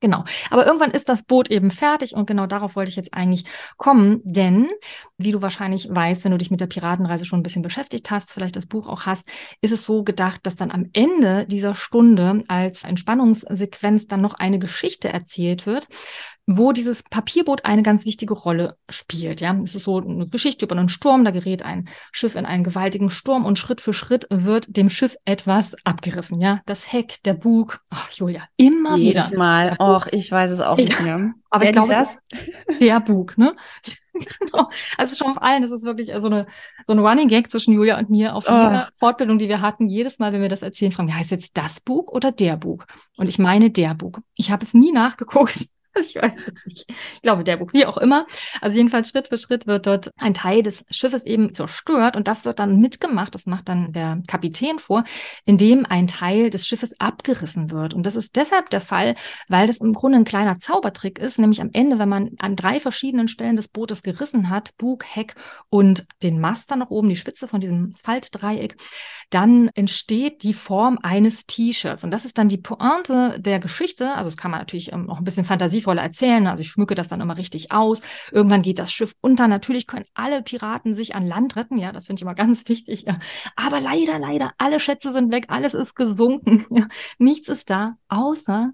Genau. 0.00 0.24
Aber 0.50 0.66
irgendwann 0.66 0.92
ist 0.92 1.10
das 1.10 1.22
Boot 1.22 1.50
eben 1.50 1.70
fertig 1.70 2.14
und 2.14 2.26
genau 2.26 2.46
darauf 2.46 2.74
wollte 2.74 2.88
ich 2.88 2.96
jetzt 2.96 3.12
eigentlich 3.12 3.44
kommen, 3.76 4.22
denn 4.24 4.70
wie 5.18 5.32
du 5.32 5.42
wahrscheinlich 5.42 5.88
weißt, 5.90 6.24
wenn 6.24 6.32
du 6.32 6.38
dich 6.38 6.50
mit 6.50 6.60
der 6.60 6.66
Piratenreise 6.66 7.26
schon 7.26 7.40
ein 7.40 7.42
bisschen 7.42 7.60
beschäftigt 7.60 8.10
hast, 8.10 8.30
vielleicht 8.30 8.56
das 8.56 8.64
Buch 8.64 8.88
auch 8.88 9.04
hast, 9.04 9.28
ist 9.60 9.72
es 9.72 9.84
so 9.84 10.02
gedacht, 10.02 10.40
dass 10.44 10.56
dann 10.56 10.70
am 10.70 10.86
Ende 10.94 11.46
dieser 11.46 11.74
Stunde 11.74 12.42
als 12.48 12.84
Entspannungssequenz 12.84 14.06
dann 14.06 14.22
noch 14.22 14.34
eine 14.34 14.58
Geschichte 14.58 15.12
erzählt 15.12 15.66
wird, 15.66 15.88
wo 16.46 16.72
dieses 16.72 17.02
Papierboot 17.02 17.64
eine 17.64 17.82
ganz 17.82 18.04
wichtige 18.04 18.34
Rolle 18.34 18.76
spielt. 18.88 19.40
Ja, 19.40 19.56
es 19.62 19.74
ist 19.74 19.84
so 19.84 20.00
eine 20.00 20.26
Geschichte 20.26 20.64
über 20.64 20.76
einen 20.76 20.88
Sturm. 20.88 21.24
Da 21.24 21.30
gerät 21.30 21.62
ein 21.62 21.88
Schiff 22.12 22.34
in 22.34 22.46
einen 22.46 22.64
gewaltigen 22.64 23.10
Sturm 23.10 23.44
und 23.44 23.58
Schritt 23.58 23.80
für 23.80 23.92
Schritt 23.92 24.26
wird 24.30 24.76
dem 24.76 24.90
Schiff 24.90 25.16
etwas 25.24 25.76
abgerissen. 25.84 26.40
Ja, 26.40 26.60
das 26.66 26.92
Heck, 26.92 27.22
der 27.24 27.34
Bug. 27.34 27.80
Ach, 27.90 28.10
Julia, 28.10 28.42
immer 28.56 28.96
Jedes 28.96 29.30
wieder. 29.30 29.38
Mal. 29.38 29.76
Och, 29.78 30.06
ich 30.10 30.30
weiß 30.30 30.50
es 30.50 30.60
auch 30.60 30.76
nicht 30.76 31.00
mehr. 31.00 31.32
Aber 31.50 31.62
Wer 31.62 31.70
ich 31.70 31.74
glaube, 31.74 31.92
das? 31.92 32.18
der 32.80 33.00
Bug, 33.00 33.36
ne? 33.36 33.54
genau. 34.40 34.68
Also 34.96 35.16
schon 35.16 35.32
auf 35.32 35.42
allen, 35.42 35.62
das 35.62 35.70
ist 35.70 35.84
wirklich 35.84 36.10
so 36.18 36.26
eine, 36.26 36.46
so 36.86 36.92
ein 36.92 36.98
Running 36.98 37.28
Gag 37.28 37.50
zwischen 37.50 37.74
Julia 37.74 37.98
und 37.98 38.10
mir 38.10 38.34
auf 38.34 38.46
oh. 38.48 38.52
jeder 38.52 38.88
Fortbildung, 38.96 39.38
die 39.38 39.48
wir 39.48 39.60
hatten. 39.60 39.88
Jedes 39.88 40.18
Mal, 40.18 40.32
wenn 40.32 40.42
wir 40.42 40.48
das 40.48 40.62
erzählen, 40.62 40.92
fragen 40.92 41.08
wir, 41.08 41.16
heißt 41.16 41.30
jetzt 41.30 41.56
das 41.56 41.80
Bug 41.80 42.12
oder 42.12 42.32
der 42.32 42.56
Bug? 42.56 42.86
Und 43.16 43.28
ich 43.28 43.38
meine 43.38 43.70
der 43.70 43.94
Bug. 43.94 44.20
Ich 44.34 44.50
habe 44.50 44.64
es 44.64 44.74
nie 44.74 44.92
nachgeguckt. 44.92 45.68
ich 45.98 46.14
weiß 46.14 46.52
nicht. 46.66 46.86
Ich 46.88 47.22
glaube, 47.22 47.44
der 47.44 47.56
Buch, 47.56 47.72
wie 47.72 47.86
auch 47.86 47.96
immer. 47.96 48.26
Also 48.60 48.76
jedenfalls 48.76 49.08
Schritt 49.08 49.28
für 49.28 49.38
Schritt 49.38 49.66
wird 49.66 49.86
dort 49.86 50.10
ein 50.18 50.34
Teil 50.34 50.62
des 50.62 50.84
Schiffes 50.90 51.24
eben 51.24 51.54
zerstört 51.54 52.16
und 52.16 52.28
das 52.28 52.44
wird 52.44 52.58
dann 52.58 52.78
mitgemacht, 52.78 53.34
das 53.34 53.46
macht 53.46 53.68
dann 53.68 53.92
der 53.92 54.22
Kapitän 54.28 54.78
vor, 54.78 55.04
indem 55.44 55.86
ein 55.86 56.06
Teil 56.06 56.50
des 56.50 56.66
Schiffes 56.66 56.98
abgerissen 57.00 57.70
wird. 57.70 57.94
Und 57.94 58.06
das 58.06 58.16
ist 58.16 58.36
deshalb 58.36 58.70
der 58.70 58.80
Fall, 58.80 59.16
weil 59.48 59.66
das 59.66 59.78
im 59.78 59.92
Grunde 59.92 60.18
ein 60.18 60.24
kleiner 60.24 60.58
Zaubertrick 60.58 61.18
ist, 61.18 61.38
nämlich 61.38 61.60
am 61.60 61.70
Ende, 61.72 61.98
wenn 61.98 62.08
man 62.08 62.30
an 62.38 62.56
drei 62.56 62.80
verschiedenen 62.80 63.28
Stellen 63.28 63.56
des 63.56 63.68
Bootes 63.68 64.02
gerissen 64.02 64.50
hat, 64.50 64.76
Bug, 64.78 65.04
Heck 65.04 65.34
und 65.68 66.06
den 66.22 66.40
Mast 66.40 66.70
dann 66.70 66.78
noch 66.78 66.90
oben, 66.90 67.08
die 67.08 67.16
Spitze 67.16 67.48
von 67.48 67.60
diesem 67.60 67.94
Faltdreieck, 67.94 68.76
dann 69.30 69.68
entsteht 69.74 70.42
die 70.42 70.54
Form 70.54 70.98
eines 71.02 71.46
T-Shirts. 71.46 72.04
Und 72.04 72.10
das 72.10 72.24
ist 72.24 72.36
dann 72.36 72.48
die 72.48 72.58
Pointe 72.58 73.38
der 73.40 73.60
Geschichte. 73.60 74.14
Also 74.14 74.30
das 74.30 74.36
kann 74.36 74.50
man 74.50 74.60
natürlich 74.60 74.92
ähm, 74.92 75.08
auch 75.08 75.18
ein 75.18 75.24
bisschen 75.24 75.44
fantasievoller 75.90 76.02
erzählen. 76.02 76.46
Also 76.46 76.60
ich 76.62 76.68
schmücke 76.68 76.94
das 76.94 77.08
dann 77.08 77.20
immer 77.20 77.36
richtig 77.36 77.72
aus. 77.72 78.02
Irgendwann 78.32 78.62
geht 78.62 78.78
das 78.78 78.92
Schiff 78.92 79.14
unter. 79.20 79.48
Natürlich 79.48 79.86
können 79.86 80.04
alle 80.14 80.42
Piraten 80.42 80.94
sich 80.94 81.14
an 81.14 81.26
Land 81.26 81.56
retten. 81.56 81.78
Ja, 81.78 81.92
das 81.92 82.06
finde 82.06 82.20
ich 82.20 82.22
immer 82.22 82.34
ganz 82.40 82.68
wichtig. 82.68 83.04
Ja. 83.06 83.18
Aber 83.56 83.80
leider, 83.80 84.18
leider, 84.18 84.52
alle 84.58 84.80
Schätze 84.80 85.12
sind 85.12 85.32
weg. 85.32 85.46
Alles 85.48 85.74
ist 85.74 85.94
gesunken. 85.94 86.66
Ja. 86.80 86.86
Nichts 87.18 87.48
ist 87.48 87.68
da, 87.68 87.96
außer 88.08 88.72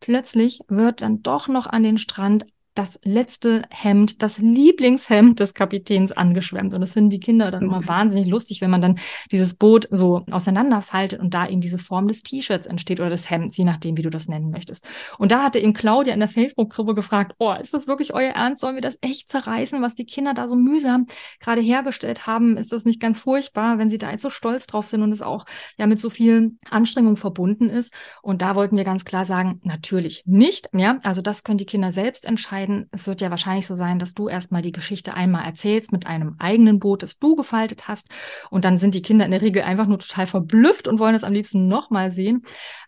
plötzlich 0.00 0.60
wird 0.68 1.00
dann 1.00 1.22
doch 1.22 1.48
noch 1.48 1.66
an 1.66 1.82
den 1.84 1.96
Strand 1.96 2.44
das 2.76 2.98
letzte 3.02 3.62
Hemd, 3.70 4.22
das 4.22 4.38
Lieblingshemd 4.38 5.40
des 5.40 5.54
Kapitäns 5.54 6.12
angeschwemmt. 6.12 6.74
Und 6.74 6.82
das 6.82 6.92
finden 6.92 7.10
die 7.10 7.20
Kinder 7.20 7.50
dann 7.50 7.62
immer 7.62 7.88
wahnsinnig 7.88 8.28
lustig, 8.28 8.60
wenn 8.60 8.70
man 8.70 8.82
dann 8.82 8.98
dieses 9.32 9.54
Boot 9.54 9.88
so 9.90 10.24
auseinanderfaltet 10.30 11.18
und 11.18 11.32
da 11.32 11.48
eben 11.48 11.60
diese 11.60 11.78
Form 11.78 12.06
des 12.06 12.22
T-Shirts 12.22 12.66
entsteht 12.66 13.00
oder 13.00 13.10
des 13.10 13.30
Hemds, 13.30 13.56
je 13.56 13.64
nachdem, 13.64 13.96
wie 13.96 14.02
du 14.02 14.10
das 14.10 14.28
nennen 14.28 14.50
möchtest. 14.50 14.84
Und 15.18 15.32
da 15.32 15.42
hatte 15.42 15.58
eben 15.58 15.72
Claudia 15.72 16.12
in 16.12 16.20
der 16.20 16.28
Facebook-Gruppe 16.28 16.94
gefragt, 16.94 17.34
oh, 17.38 17.54
ist 17.54 17.72
das 17.72 17.86
wirklich 17.86 18.12
euer 18.12 18.32
Ernst? 18.32 18.60
Sollen 18.60 18.74
wir 18.74 18.82
das 18.82 18.98
echt 19.00 19.30
zerreißen, 19.30 19.80
was 19.80 19.94
die 19.94 20.04
Kinder 20.04 20.34
da 20.34 20.46
so 20.46 20.54
mühsam 20.54 21.06
gerade 21.40 21.62
hergestellt 21.62 22.26
haben? 22.26 22.58
Ist 22.58 22.72
das 22.72 22.84
nicht 22.84 23.00
ganz 23.00 23.18
furchtbar, 23.18 23.78
wenn 23.78 23.88
sie 23.88 23.98
da 23.98 24.10
jetzt 24.10 24.22
so 24.22 24.30
stolz 24.30 24.66
drauf 24.66 24.86
sind 24.86 25.02
und 25.02 25.12
es 25.12 25.22
auch 25.22 25.46
ja 25.78 25.86
mit 25.86 25.98
so 25.98 26.10
viel 26.10 26.56
Anstrengung 26.70 27.16
verbunden 27.16 27.70
ist? 27.70 27.92
Und 28.20 28.42
da 28.42 28.54
wollten 28.54 28.76
wir 28.76 28.84
ganz 28.84 29.06
klar 29.06 29.24
sagen, 29.24 29.60
natürlich 29.64 30.22
nicht. 30.26 30.68
Ja, 30.74 30.98
also 31.02 31.22
das 31.22 31.42
können 31.42 31.58
die 31.58 31.66
Kinder 31.66 31.90
selbst 31.90 32.26
entscheiden 32.26 32.65
entscheiden. 32.66 32.88
Es 32.92 33.06
wird 33.06 33.20
ja 33.20 33.30
wahrscheinlich 33.30 33.66
so 33.66 33.74
sein, 33.74 33.98
dass 33.98 34.14
du 34.14 34.28
erstmal 34.28 34.62
die 34.62 34.72
Geschichte 34.72 35.14
einmal 35.14 35.44
erzählst 35.44 35.92
mit 35.92 36.06
einem 36.06 36.36
eigenen 36.38 36.78
Boot, 36.78 37.02
das 37.02 37.18
du 37.18 37.36
gefaltet 37.36 37.88
hast. 37.88 38.08
Und 38.50 38.64
dann 38.64 38.78
sind 38.78 38.94
die 38.94 39.02
Kinder 39.02 39.24
in 39.24 39.30
der 39.30 39.42
Regel 39.42 39.62
einfach 39.62 39.86
nur 39.86 39.98
total 39.98 40.26
verblüfft 40.26 40.88
und 40.88 40.98
wollen 40.98 41.14
es 41.14 41.24
am 41.24 41.32
liebsten 41.32 41.68
nochmal 41.68 42.10
sehen. 42.10 42.42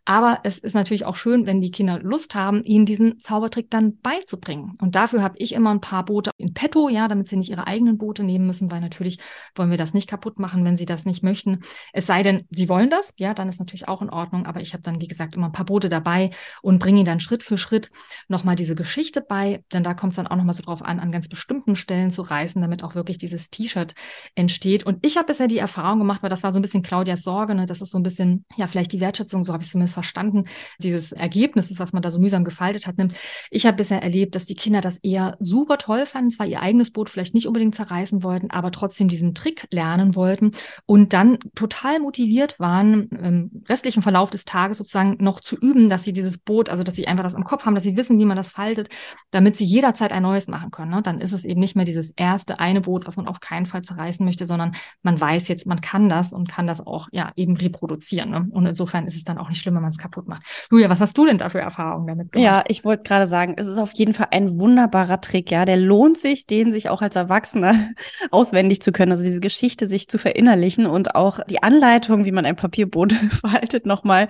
Aber 0.08 0.40
es 0.42 0.58
ist 0.58 0.74
natürlich 0.74 1.04
auch 1.04 1.16
schön, 1.16 1.44
wenn 1.44 1.60
die 1.60 1.70
Kinder 1.70 1.98
Lust 1.98 2.34
haben, 2.34 2.64
ihnen 2.64 2.86
diesen 2.86 3.20
Zaubertrick 3.20 3.68
dann 3.68 3.98
beizubringen. 3.98 4.72
Und 4.80 4.94
dafür 4.94 5.22
habe 5.22 5.36
ich 5.36 5.52
immer 5.52 5.68
ein 5.68 5.82
paar 5.82 6.02
Boote 6.02 6.30
in 6.38 6.54
petto, 6.54 6.88
ja, 6.88 7.08
damit 7.08 7.28
sie 7.28 7.36
nicht 7.36 7.50
ihre 7.50 7.66
eigenen 7.66 7.98
Boote 7.98 8.24
nehmen 8.24 8.46
müssen, 8.46 8.70
weil 8.70 8.80
natürlich 8.80 9.18
wollen 9.54 9.68
wir 9.68 9.76
das 9.76 9.92
nicht 9.92 10.08
kaputt 10.08 10.38
machen, 10.38 10.64
wenn 10.64 10.78
sie 10.78 10.86
das 10.86 11.04
nicht 11.04 11.22
möchten. 11.22 11.60
Es 11.92 12.06
sei 12.06 12.22
denn, 12.22 12.46
sie 12.48 12.70
wollen 12.70 12.88
das, 12.88 13.12
ja, 13.18 13.34
dann 13.34 13.50
ist 13.50 13.58
natürlich 13.58 13.86
auch 13.86 14.00
in 14.00 14.08
Ordnung. 14.08 14.46
Aber 14.46 14.62
ich 14.62 14.72
habe 14.72 14.82
dann, 14.82 14.98
wie 15.02 15.08
gesagt, 15.08 15.34
immer 15.34 15.44
ein 15.44 15.52
paar 15.52 15.66
Boote 15.66 15.90
dabei 15.90 16.30
und 16.62 16.78
bringe 16.78 17.00
ihnen 17.00 17.06
dann 17.06 17.20
Schritt 17.20 17.42
für 17.42 17.58
Schritt 17.58 17.90
nochmal 18.28 18.56
diese 18.56 18.74
Geschichte 18.74 19.20
bei. 19.20 19.62
Denn 19.74 19.82
da 19.82 19.92
kommt 19.92 20.14
es 20.14 20.16
dann 20.16 20.26
auch 20.26 20.36
nochmal 20.36 20.54
so 20.54 20.62
drauf 20.62 20.82
an, 20.82 21.00
an 21.00 21.12
ganz 21.12 21.28
bestimmten 21.28 21.76
Stellen 21.76 22.10
zu 22.10 22.22
reißen, 22.22 22.62
damit 22.62 22.82
auch 22.82 22.94
wirklich 22.94 23.18
dieses 23.18 23.50
T-Shirt 23.50 23.94
entsteht. 24.34 24.86
Und 24.86 25.04
ich 25.04 25.18
habe 25.18 25.26
bisher 25.26 25.48
die 25.48 25.58
Erfahrung 25.58 25.98
gemacht, 25.98 26.22
weil 26.22 26.30
das 26.30 26.44
war 26.44 26.52
so 26.52 26.58
ein 26.58 26.62
bisschen 26.62 26.82
Claudias 26.82 27.24
Sorge, 27.24 27.54
ne, 27.54 27.66
das 27.66 27.82
ist 27.82 27.90
so 27.90 27.98
ein 27.98 28.02
bisschen, 28.02 28.46
ja, 28.56 28.68
vielleicht 28.68 28.92
die 28.92 29.00
Wertschätzung, 29.00 29.44
so 29.44 29.52
habe 29.52 29.62
ich 29.62 29.66
es 29.66 29.72
zumindest 29.72 29.98
verstanden, 29.99 30.45
dieses 30.78 31.11
Ergebnisses, 31.11 31.81
was 31.81 31.93
man 31.93 32.02
da 32.02 32.11
so 32.12 32.21
mühsam 32.21 32.45
gefaltet 32.45 32.87
hat, 32.87 32.99
nimmt. 32.99 33.14
Ich 33.50 33.67
habe 33.67 33.78
bisher 33.78 34.00
erlebt, 34.00 34.37
dass 34.37 34.45
die 34.45 34.55
Kinder 34.55 34.81
das 34.81 34.99
eher 34.99 35.37
super 35.40 35.76
toll 35.76 36.07
fanden, 36.07 36.31
zwar 36.31 36.47
ihr 36.47 36.62
eigenes 36.62 36.93
Boot 36.93 37.11
vielleicht 37.11 37.35
nicht 37.35 37.49
unbedingt 37.49 37.75
zerreißen 37.75 38.23
wollten, 38.23 38.50
aber 38.50 38.71
trotzdem 38.71 39.09
diesen 39.09 39.35
Trick 39.35 39.67
lernen 39.73 40.14
wollten 40.14 40.52
und 40.87 41.12
dann 41.12 41.38
total 41.57 41.99
motiviert 41.99 42.61
waren, 42.61 43.09
im 43.09 43.64
restlichen 43.69 44.02
Verlauf 44.02 44.31
des 44.31 44.45
Tages 44.45 44.78
sozusagen 44.78 45.17
noch 45.19 45.40
zu 45.40 45.57
üben, 45.57 45.88
dass 45.88 46.05
sie 46.05 46.12
dieses 46.12 46.38
Boot, 46.38 46.71
also 46.71 46.85
dass 46.85 46.95
sie 46.95 47.09
einfach 47.09 47.25
das 47.25 47.35
im 47.35 47.45
Kopf 47.45 47.67
haben, 47.67 47.75
dass 47.75 47.83
sie 47.83 47.97
wissen, 47.97 48.19
wie 48.21 48.25
man 48.25 48.37
das 48.37 48.50
faltet, 48.50 48.88
damit 49.33 49.57
sie 49.57 49.64
jederzeit 49.64 50.12
ein 50.12 50.23
neues 50.23 50.47
machen 50.47 50.71
können. 50.71 50.93
Ne? 50.93 51.02
Dann 51.02 51.21
ist 51.21 51.33
es 51.33 51.45
eben 51.45 51.61
nicht 51.61 51.75
mehr 51.75 51.85
dieses 51.85 52.11
erste 52.11 52.61
eine 52.61 52.83
Boot, 52.83 53.07
was 53.07 53.17
man 53.17 53.26
auf 53.26 53.40
keinen 53.40 53.67
Fall 53.67 53.83
zerreißen 53.83 54.25
möchte, 54.25 54.47
sondern 54.47 54.76
man 55.02 55.21
weiß 55.21 55.49
jetzt, 55.49 55.67
man 55.67 55.81
kann 55.81 56.09
das 56.09 56.33
und 56.33 56.49
kann 56.49 56.67
das 56.67 56.87
auch 56.87 57.09
ja 57.11 57.33
eben 57.35 57.57
reproduzieren. 57.57 58.31
Ne? 58.31 58.47
Und 58.50 58.67
insofern 58.67 59.07
ist 59.07 59.17
es 59.17 59.25
dann 59.25 59.38
auch 59.38 59.49
nicht 59.49 59.61
schlimm, 59.61 59.75
wenn 59.78 59.82
man 59.82 59.90
es 59.90 59.99
kaputt 59.99 60.28
macht. 60.28 60.42
Julia, 60.70 60.90
was 60.90 61.00
hast 61.00 61.16
du 61.16 61.25
denn 61.25 61.38
da 61.38 61.49
für 61.49 61.61
Erfahrungen 61.61 62.06
damit 62.06 62.32
gemacht? 62.32 62.44
Ja, 62.44 62.64
ich 62.68 62.85
wollte 62.85 63.04
gerade 63.04 63.26
sagen, 63.26 63.54
es 63.56 63.66
ist 63.66 63.78
auf 63.78 63.92
jeden 63.92 64.14
Fall 64.14 64.28
ein 64.32 64.58
wunderbarer 64.58 65.20
Trick, 65.20 65.50
ja. 65.50 65.64
Der 65.64 65.76
lohnt 65.76 66.18
sich, 66.18 66.47
den 66.47 66.73
sich 66.73 66.90
auch 66.90 67.02
als 67.02 67.16
Erwachsener 67.16 67.75
auswendig 68.30 68.82
zu 68.82 68.92
können, 68.92 69.12
also 69.12 69.25
diese 69.25 69.40
Geschichte 69.40 69.87
sich 69.87 70.08
zu 70.08 70.18
verinnerlichen 70.18 70.87
und 70.87 71.14
auch 71.14 71.40
die 71.47 71.62
Anleitung, 71.62 72.25
wie 72.25 72.32
man 72.32 72.44
ein 72.44 72.56
Papierboot 72.56 73.12
verhaltet, 73.40 73.87
nochmal 73.87 74.28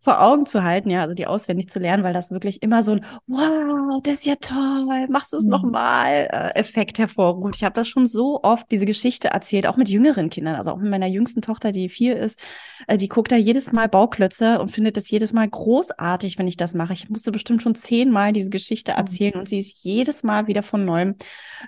vor 0.00 0.22
Augen 0.22 0.46
zu 0.46 0.62
halten, 0.62 0.90
ja, 0.90 1.02
also 1.02 1.14
die 1.14 1.26
auswendig 1.26 1.68
zu 1.68 1.78
lernen, 1.78 2.02
weil 2.02 2.14
das 2.14 2.30
wirklich 2.30 2.62
immer 2.62 2.82
so 2.82 2.92
ein 2.92 3.04
Wow, 3.26 4.00
das 4.02 4.18
ist 4.18 4.26
ja 4.26 4.36
toll, 4.36 5.06
machst 5.08 5.32
du 5.32 5.36
es 5.36 5.44
mhm. 5.44 5.50
nochmal 5.50 6.28
äh, 6.30 6.58
Effekt 6.58 6.98
hervorruft. 6.98 7.56
Ich 7.56 7.64
habe 7.64 7.74
das 7.74 7.88
schon 7.88 8.06
so 8.06 8.40
oft 8.42 8.70
diese 8.70 8.86
Geschichte 8.86 9.28
erzählt, 9.28 9.66
auch 9.66 9.76
mit 9.76 9.88
jüngeren 9.88 10.30
Kindern, 10.30 10.56
also 10.56 10.70
auch 10.70 10.78
mit 10.78 10.90
meiner 10.90 11.06
jüngsten 11.06 11.42
Tochter, 11.42 11.72
die 11.72 11.88
vier 11.90 12.16
ist, 12.16 12.40
äh, 12.86 12.96
die 12.96 13.08
guckt 13.08 13.30
da 13.30 13.36
jedes 13.36 13.72
Mal 13.72 13.88
Bauklötze 13.88 14.58
und 14.58 14.70
findet 14.70 14.96
das 14.96 15.10
jedes 15.10 15.32
Mal 15.32 15.48
großartig, 15.48 16.38
wenn 16.38 16.48
ich 16.48 16.56
das 16.56 16.72
mache. 16.72 16.94
Ich 16.94 17.10
musste 17.10 17.30
bestimmt 17.30 17.62
schon 17.62 17.74
zehnmal 17.74 18.32
diese 18.32 18.50
Geschichte 18.50 18.92
mhm. 18.92 18.98
erzählen 18.98 19.32
mhm. 19.34 19.40
und 19.40 19.48
sie 19.48 19.58
ist 19.58 19.84
jedes 19.84 20.22
Mal 20.22 20.46
wieder 20.46 20.62
von 20.62 20.84
neuem 20.84 21.16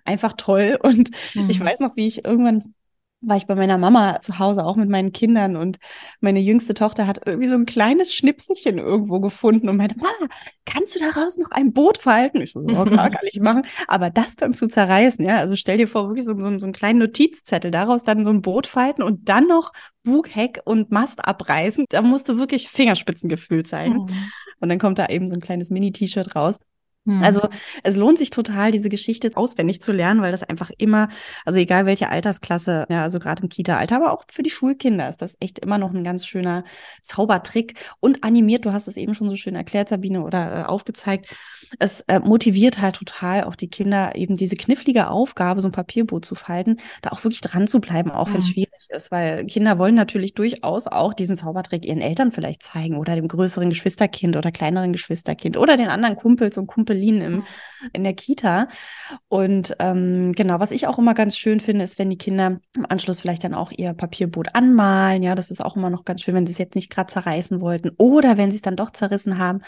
einfach 0.04 0.32
toll. 0.32 0.78
Und 0.82 1.10
mhm. 1.34 1.50
ich 1.50 1.60
weiß 1.60 1.80
noch, 1.80 1.96
wie 1.96 2.06
ich 2.06 2.24
irgendwann 2.24 2.74
war 3.22 3.36
ich 3.36 3.46
bei 3.46 3.54
meiner 3.54 3.78
Mama 3.78 4.20
zu 4.20 4.38
Hause 4.38 4.64
auch 4.64 4.76
mit 4.76 4.88
meinen 4.88 5.12
Kindern 5.12 5.56
und 5.56 5.78
meine 6.20 6.40
jüngste 6.40 6.74
Tochter 6.74 7.06
hat 7.06 7.20
irgendwie 7.24 7.48
so 7.48 7.54
ein 7.54 7.66
kleines 7.66 8.14
Schnipselchen 8.14 8.78
irgendwo 8.78 9.20
gefunden 9.20 9.68
und 9.68 9.76
meinte, 9.76 9.96
Mama, 9.96 10.32
kannst 10.66 10.94
du 10.94 10.98
daraus 10.98 11.38
noch 11.38 11.50
ein 11.52 11.72
Boot 11.72 11.98
falten? 11.98 12.40
Ich 12.40 12.52
so, 12.52 12.62
ja, 12.68 12.84
klar, 12.84 13.10
kann 13.10 13.24
ich 13.30 13.40
machen. 13.40 13.62
Aber 13.86 14.10
das 14.10 14.36
dann 14.36 14.54
zu 14.54 14.66
zerreißen, 14.66 15.24
ja, 15.24 15.38
also 15.38 15.56
stell 15.56 15.78
dir 15.78 15.88
vor, 15.88 16.08
wirklich 16.08 16.24
so, 16.24 16.38
so, 16.38 16.58
so 16.58 16.66
einen 16.66 16.72
kleinen 16.72 16.98
Notizzettel, 16.98 17.70
daraus 17.70 18.02
dann 18.02 18.24
so 18.24 18.30
ein 18.30 18.42
Boot 18.42 18.66
falten 18.66 19.02
und 19.02 19.28
dann 19.28 19.46
noch 19.46 19.72
Bug, 20.02 20.34
Heck 20.34 20.60
und 20.64 20.90
Mast 20.90 21.24
abreißen. 21.24 21.84
Da 21.88 22.02
musst 22.02 22.28
du 22.28 22.38
wirklich 22.38 22.68
Fingerspitzengefühl 22.68 23.64
zeigen. 23.64 23.94
Mhm. 23.94 24.32
Und 24.60 24.68
dann 24.68 24.78
kommt 24.78 24.98
da 24.98 25.06
eben 25.06 25.28
so 25.28 25.34
ein 25.34 25.40
kleines 25.40 25.70
Mini-T-Shirt 25.70 26.34
raus. 26.36 26.58
Hm. 27.04 27.22
Also 27.22 27.48
es 27.82 27.96
lohnt 27.96 28.18
sich 28.18 28.30
total, 28.30 28.70
diese 28.70 28.88
Geschichte 28.88 29.32
auswendig 29.34 29.82
zu 29.82 29.90
lernen, 29.90 30.22
weil 30.22 30.30
das 30.30 30.44
einfach 30.44 30.70
immer, 30.78 31.08
also 31.44 31.58
egal 31.58 31.84
welche 31.84 32.08
Altersklasse, 32.08 32.86
ja, 32.88 33.02
also 33.02 33.18
gerade 33.18 33.42
im 33.42 33.48
Kita-Alter, 33.48 33.96
aber 33.96 34.12
auch 34.12 34.24
für 34.30 34.44
die 34.44 34.50
Schulkinder 34.50 35.08
ist 35.08 35.20
das 35.20 35.36
echt 35.40 35.58
immer 35.58 35.78
noch 35.78 35.92
ein 35.92 36.04
ganz 36.04 36.24
schöner 36.26 36.62
Zaubertrick 37.02 37.74
und 37.98 38.22
animiert. 38.22 38.64
Du 38.64 38.72
hast 38.72 38.86
es 38.86 38.96
eben 38.96 39.14
schon 39.14 39.28
so 39.28 39.34
schön 39.34 39.56
erklärt, 39.56 39.88
Sabine, 39.88 40.22
oder 40.22 40.60
äh, 40.60 40.62
aufgezeigt. 40.64 41.34
Es 41.80 42.02
äh, 42.02 42.20
motiviert 42.20 42.80
halt 42.80 42.96
total 42.96 43.44
auch 43.44 43.56
die 43.56 43.68
Kinder, 43.68 44.14
eben 44.14 44.36
diese 44.36 44.56
knifflige 44.56 45.08
Aufgabe, 45.08 45.60
so 45.60 45.68
ein 45.68 45.72
Papierboot 45.72 46.24
zu 46.24 46.36
falten, 46.36 46.76
da 47.00 47.10
auch 47.10 47.24
wirklich 47.24 47.40
dran 47.40 47.66
zu 47.66 47.80
bleiben, 47.80 48.12
auch 48.12 48.28
wenn 48.28 48.36
es 48.36 48.46
hm. 48.46 48.52
schwierig 48.52 48.88
ist, 48.90 49.10
weil 49.10 49.44
Kinder 49.46 49.78
wollen 49.78 49.94
natürlich 49.94 50.34
durchaus 50.34 50.86
auch 50.86 51.14
diesen 51.14 51.36
Zaubertrick 51.36 51.84
ihren 51.84 52.00
Eltern 52.00 52.30
vielleicht 52.30 52.62
zeigen 52.62 52.96
oder 52.96 53.16
dem 53.16 53.26
größeren 53.26 53.70
Geschwisterkind 53.70 54.36
oder 54.36 54.52
kleineren 54.52 54.92
Geschwisterkind 54.92 55.56
oder 55.56 55.76
den 55.76 55.88
anderen 55.88 56.16
Kumpels 56.16 56.58
und 56.58 56.66
Kumpels 56.66 56.91
Berlin 56.92 57.20
im, 57.20 57.32
mhm. 57.32 57.44
in 57.92 58.04
der 58.04 58.14
Kita. 58.14 58.68
Und 59.28 59.74
ähm, 59.78 60.32
genau, 60.32 60.60
was 60.60 60.70
ich 60.70 60.86
auch 60.86 60.98
immer 60.98 61.14
ganz 61.14 61.36
schön 61.36 61.60
finde, 61.60 61.84
ist, 61.84 61.98
wenn 61.98 62.10
die 62.10 62.18
Kinder 62.18 62.60
im 62.76 62.86
Anschluss 62.88 63.20
vielleicht 63.20 63.44
dann 63.44 63.54
auch 63.54 63.72
ihr 63.72 63.94
Papierboot 63.94 64.54
anmalen. 64.54 65.22
Ja, 65.22 65.34
das 65.34 65.50
ist 65.50 65.64
auch 65.64 65.76
immer 65.76 65.90
noch 65.90 66.04
ganz 66.04 66.22
schön, 66.22 66.34
wenn 66.34 66.46
sie 66.46 66.52
es 66.52 66.58
jetzt 66.58 66.74
nicht 66.74 66.90
gerade 66.90 67.12
zerreißen 67.12 67.60
wollten 67.60 67.90
oder 67.98 68.36
wenn 68.36 68.50
sie 68.50 68.56
es 68.56 68.62
dann 68.62 68.76
doch 68.76 68.90
zerrissen 68.90 69.38
haben 69.38 69.62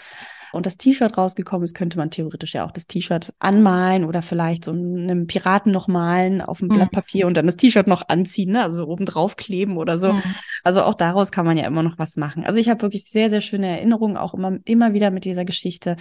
und 0.54 0.66
das 0.66 0.76
T-Shirt 0.76 1.19
rausgekommen 1.19 1.64
ist, 1.64 1.75
könnte 1.75 1.99
man 1.99 2.11
theoretisch 2.11 2.54
ja 2.54 2.64
auch 2.64 2.71
das 2.71 2.87
T-Shirt 2.87 3.35
anmalen 3.40 4.04
oder 4.04 4.23
vielleicht 4.23 4.64
so 4.64 4.71
einem 4.71 5.26
Piraten 5.26 5.73
noch 5.73 5.88
malen 5.88 6.40
auf 6.40 6.61
dem 6.61 6.69
mhm. 6.69 6.75
Blatt 6.75 6.93
Papier 6.93 7.26
und 7.26 7.37
dann 7.37 7.47
das 7.47 7.57
T-Shirt 7.57 7.88
noch 7.88 8.09
anziehen, 8.09 8.52
ne? 8.52 8.62
also 8.62 8.87
oben 8.87 9.04
drauf 9.04 9.37
kleben 9.37 9.76
oder 9.76 9.99
so. 9.99 10.12
Mhm. 10.12 10.23
Also 10.62 10.85
auch 10.85 10.95
daraus 10.95 11.33
kann 11.33 11.45
man 11.45 11.57
ja 11.57 11.66
immer 11.66 11.83
noch 11.83 11.99
was 11.99 12.16
machen. 12.16 12.45
Also 12.45 12.61
ich 12.61 12.69
habe 12.69 12.83
wirklich 12.83 13.11
sehr, 13.11 13.31
sehr 13.31 13.40
schöne 13.40 13.66
Erinnerungen 13.66 14.16
auch 14.16 14.33
immer, 14.33 14.59
immer 14.64 14.95
wieder 14.95 15.11
mit 15.11 15.25
dieser 15.25 15.45
Geschichte 15.45 15.97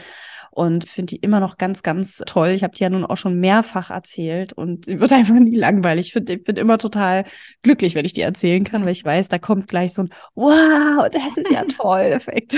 und 0.54 0.88
finde 0.88 1.12
die 1.12 1.18
immer 1.18 1.40
noch 1.40 1.58
ganz, 1.58 1.84
ganz 1.84 2.22
toll. 2.26 2.50
Ich 2.50 2.64
habe 2.64 2.76
die 2.76 2.84
ja 2.84 2.90
nun 2.90 3.06
auch 3.06 3.18
schon 3.18 3.40
mehrfach 3.40 3.90
erzählt 3.90 4.54
und 4.54 4.86
sie 4.86 5.00
wird 5.00 5.14
einfach 5.14 5.36
nie 5.36 5.56
langweilig. 5.56 6.08
Ich, 6.08 6.14
find, 6.14 6.30
ich 6.30 6.44
bin 6.44 6.56
immer 6.56 6.78
total 6.78 7.26
glücklich, 7.62 7.96
wenn 7.96 8.06
ich 8.06 8.14
die 8.14 8.22
erzählen 8.22 8.64
kann, 8.64 8.84
weil 8.86 8.94
ich 8.94 9.06
weiß, 9.06 9.30
da 9.30 9.38
kommt 9.38 9.68
gleich 9.68 9.94
so 9.94 10.04
ein 10.04 10.10
Wow, 10.36 11.10
das 11.12 11.38
ist 11.38 11.52
ja 11.52 11.64
toll 11.78 12.00
Effekt. 12.00 12.56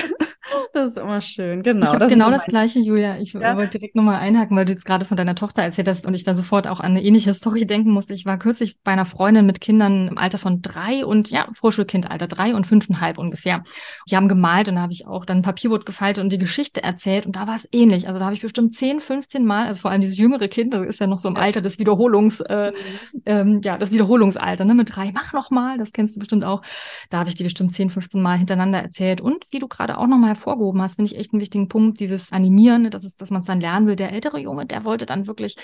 Das 0.74 0.92
ist 0.92 0.98
immer 0.98 1.22
schön, 1.22 1.64
genau. 1.64 1.94
Ich 1.94 2.00
das 2.00 2.10
genau 2.10 2.30
das 2.30 2.46
Gleiche, 2.46 2.80
Julia. 2.80 3.18
Ich 3.18 3.34
ja. 3.34 3.58
wollte 3.58 3.80
direkt 3.80 3.96
nochmal 3.96 4.20
einhaken, 4.20 4.56
weil 4.56 4.66
du 4.66 4.74
jetzt 4.74 4.86
gerade 4.86 5.06
von 5.06 5.18
deiner 5.18 5.36
Tochter 5.36 5.64
erzählt 5.64 5.88
hast 5.88 6.06
und 6.06 6.14
ich 6.14 6.24
da 6.24 6.36
sofort 6.36 6.68
auch 6.68 6.80
an 6.80 6.92
eine 6.92 7.04
ähnliche 7.04 7.34
Story 7.34 7.66
denken 7.66 7.92
musste. 7.92 8.14
Ich 8.14 8.26
war 8.26 8.38
kürzlich 8.38 8.78
bei 8.84 8.92
einer 8.92 9.06
Freundin 9.06 9.46
mit 9.46 9.60
Kindern 9.60 10.08
im 10.08 10.18
Alter 10.18 10.38
von 10.38 10.62
drei 10.62 11.06
und 11.06 11.30
ja, 11.30 11.48
Vorschulkinder 11.54 12.06
Kindalter, 12.06 12.28
drei 12.28 12.56
und 12.56 12.68
fünfeinhalb 12.68 13.18
ungefähr. 13.18 13.64
Die 14.10 14.16
haben 14.16 14.28
gemalt 14.28 14.70
und 14.70 14.76
da 14.76 14.82
habe 14.82 14.94
ich 14.94 15.08
auch 15.08 15.26
dann 15.26 15.42
Papierboot 15.42 15.86
gefaltet 15.86 16.24
und 16.24 16.32
die 16.32 16.38
Geschichte 16.38 16.84
erzählt 16.84 17.26
und 17.26 17.36
da 17.36 17.48
war 17.48 17.56
es 17.56 17.66
ähnlich. 17.86 18.08
Also 18.08 18.20
da 18.20 18.26
habe 18.26 18.36
ich 18.36 18.42
bestimmt 18.42 18.76
10, 18.76 19.00
15 19.00 19.46
Mal, 19.46 19.68
also 19.68 19.82
vor 19.82 19.92
allem 19.92 20.02
dieses 20.02 20.18
jüngere 20.18 20.48
Kind, 20.48 20.74
das 20.74 20.86
ist 20.88 21.00
ja 21.00 21.08
noch 21.08 21.20
so 21.20 21.30
im 21.30 21.38
Alter 21.38 21.62
des 21.62 21.80
Wiederholungs, 21.80 22.42
äh, 22.42 22.72
mhm. 22.72 23.22
ähm, 23.26 23.62
ja, 23.64 23.78
das 23.78 23.92
Wiederholungsalter, 23.92 24.66
ne, 24.66 24.74
mit 24.74 24.96
drei, 24.96 25.12
mach 25.14 25.34
noch 25.34 25.52
mal, 25.52 25.78
das 25.78 25.92
kennst 25.92 26.16
du 26.16 26.20
bestimmt 26.20 26.44
auch. 26.44 26.62
Da 27.10 27.20
habe 27.20 27.30
ich 27.30 27.36
die 27.36 27.44
bestimmt 27.44 27.74
10, 27.74 27.90
15 27.90 28.22
Mal 28.22 28.38
hintereinander 28.38 28.82
erzählt 28.82 29.22
und 29.22 29.46
wie 29.52 29.60
du 29.60 29.68
gerade 29.68 29.98
auch 29.98 30.08
noch 30.08 30.18
mal 30.18 30.28
hervorgehoben 30.28 30.82
hast, 30.82 30.96
finde 30.96 31.12
ich 31.12 31.18
echt 31.18 31.34
einen 31.34 31.42
wichtigen 31.42 31.68
Punkt, 31.68 32.00
dieses 32.00 32.32
Animieren, 32.32 32.84
ne, 32.84 32.90
das 32.90 33.04
ist, 33.04 33.22
dass 33.22 33.32
man 33.32 33.42
es 33.42 33.48
dann 33.48 33.62
lernen 33.62 33.88
will. 33.88 33.96
Der 33.96 34.12
ältere 34.12 34.40
Junge, 34.40 34.66
der 34.66 34.84
wollte 34.84 35.06
dann 35.06 35.28
wirklich 35.28 35.56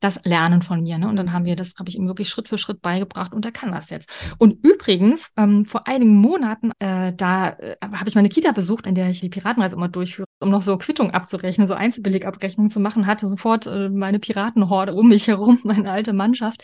das 0.00 0.20
lernen 0.24 0.62
von 0.62 0.82
mir, 0.82 0.98
ne, 0.98 1.08
und 1.08 1.16
dann 1.16 1.32
haben 1.32 1.44
wir 1.44 1.56
das, 1.56 1.74
habe 1.78 1.88
ich 1.88 1.96
ihm 1.96 2.06
wirklich 2.06 2.28
Schritt 2.28 2.48
für 2.48 2.58
Schritt 2.58 2.80
beigebracht 2.80 3.32
und 3.34 3.44
er 3.44 3.52
kann 3.52 3.72
das 3.72 3.90
jetzt. 3.90 4.08
Und 4.38 4.64
übrigens, 4.64 5.30
ähm, 5.36 5.64
vor 5.66 5.86
einigen 5.86 6.16
Monaten, 6.16 6.72
äh, 6.78 7.12
da 7.14 7.50
äh, 7.50 7.76
habe 7.82 8.08
ich 8.08 8.14
meine 8.14 8.28
Kita 8.28 8.52
besucht, 8.52 8.86
in 8.86 8.94
der 8.94 9.10
ich 9.10 9.20
die 9.20 9.28
Piratenreise 9.28 9.76
immer 9.76 9.88
durchführe, 9.88 10.25
um 10.38 10.50
noch 10.50 10.62
so 10.62 10.76
Quittung 10.76 11.12
abzurechnen, 11.12 11.66
so 11.66 11.74
Einzelbilligabrechnungen 11.74 12.70
zu 12.70 12.80
machen, 12.80 13.06
hatte 13.06 13.26
sofort 13.26 13.66
äh, 13.66 13.88
meine 13.88 14.18
Piratenhorde 14.18 14.94
um 14.94 15.08
mich 15.08 15.28
herum, 15.28 15.60
meine 15.64 15.90
alte 15.90 16.12
Mannschaft. 16.12 16.62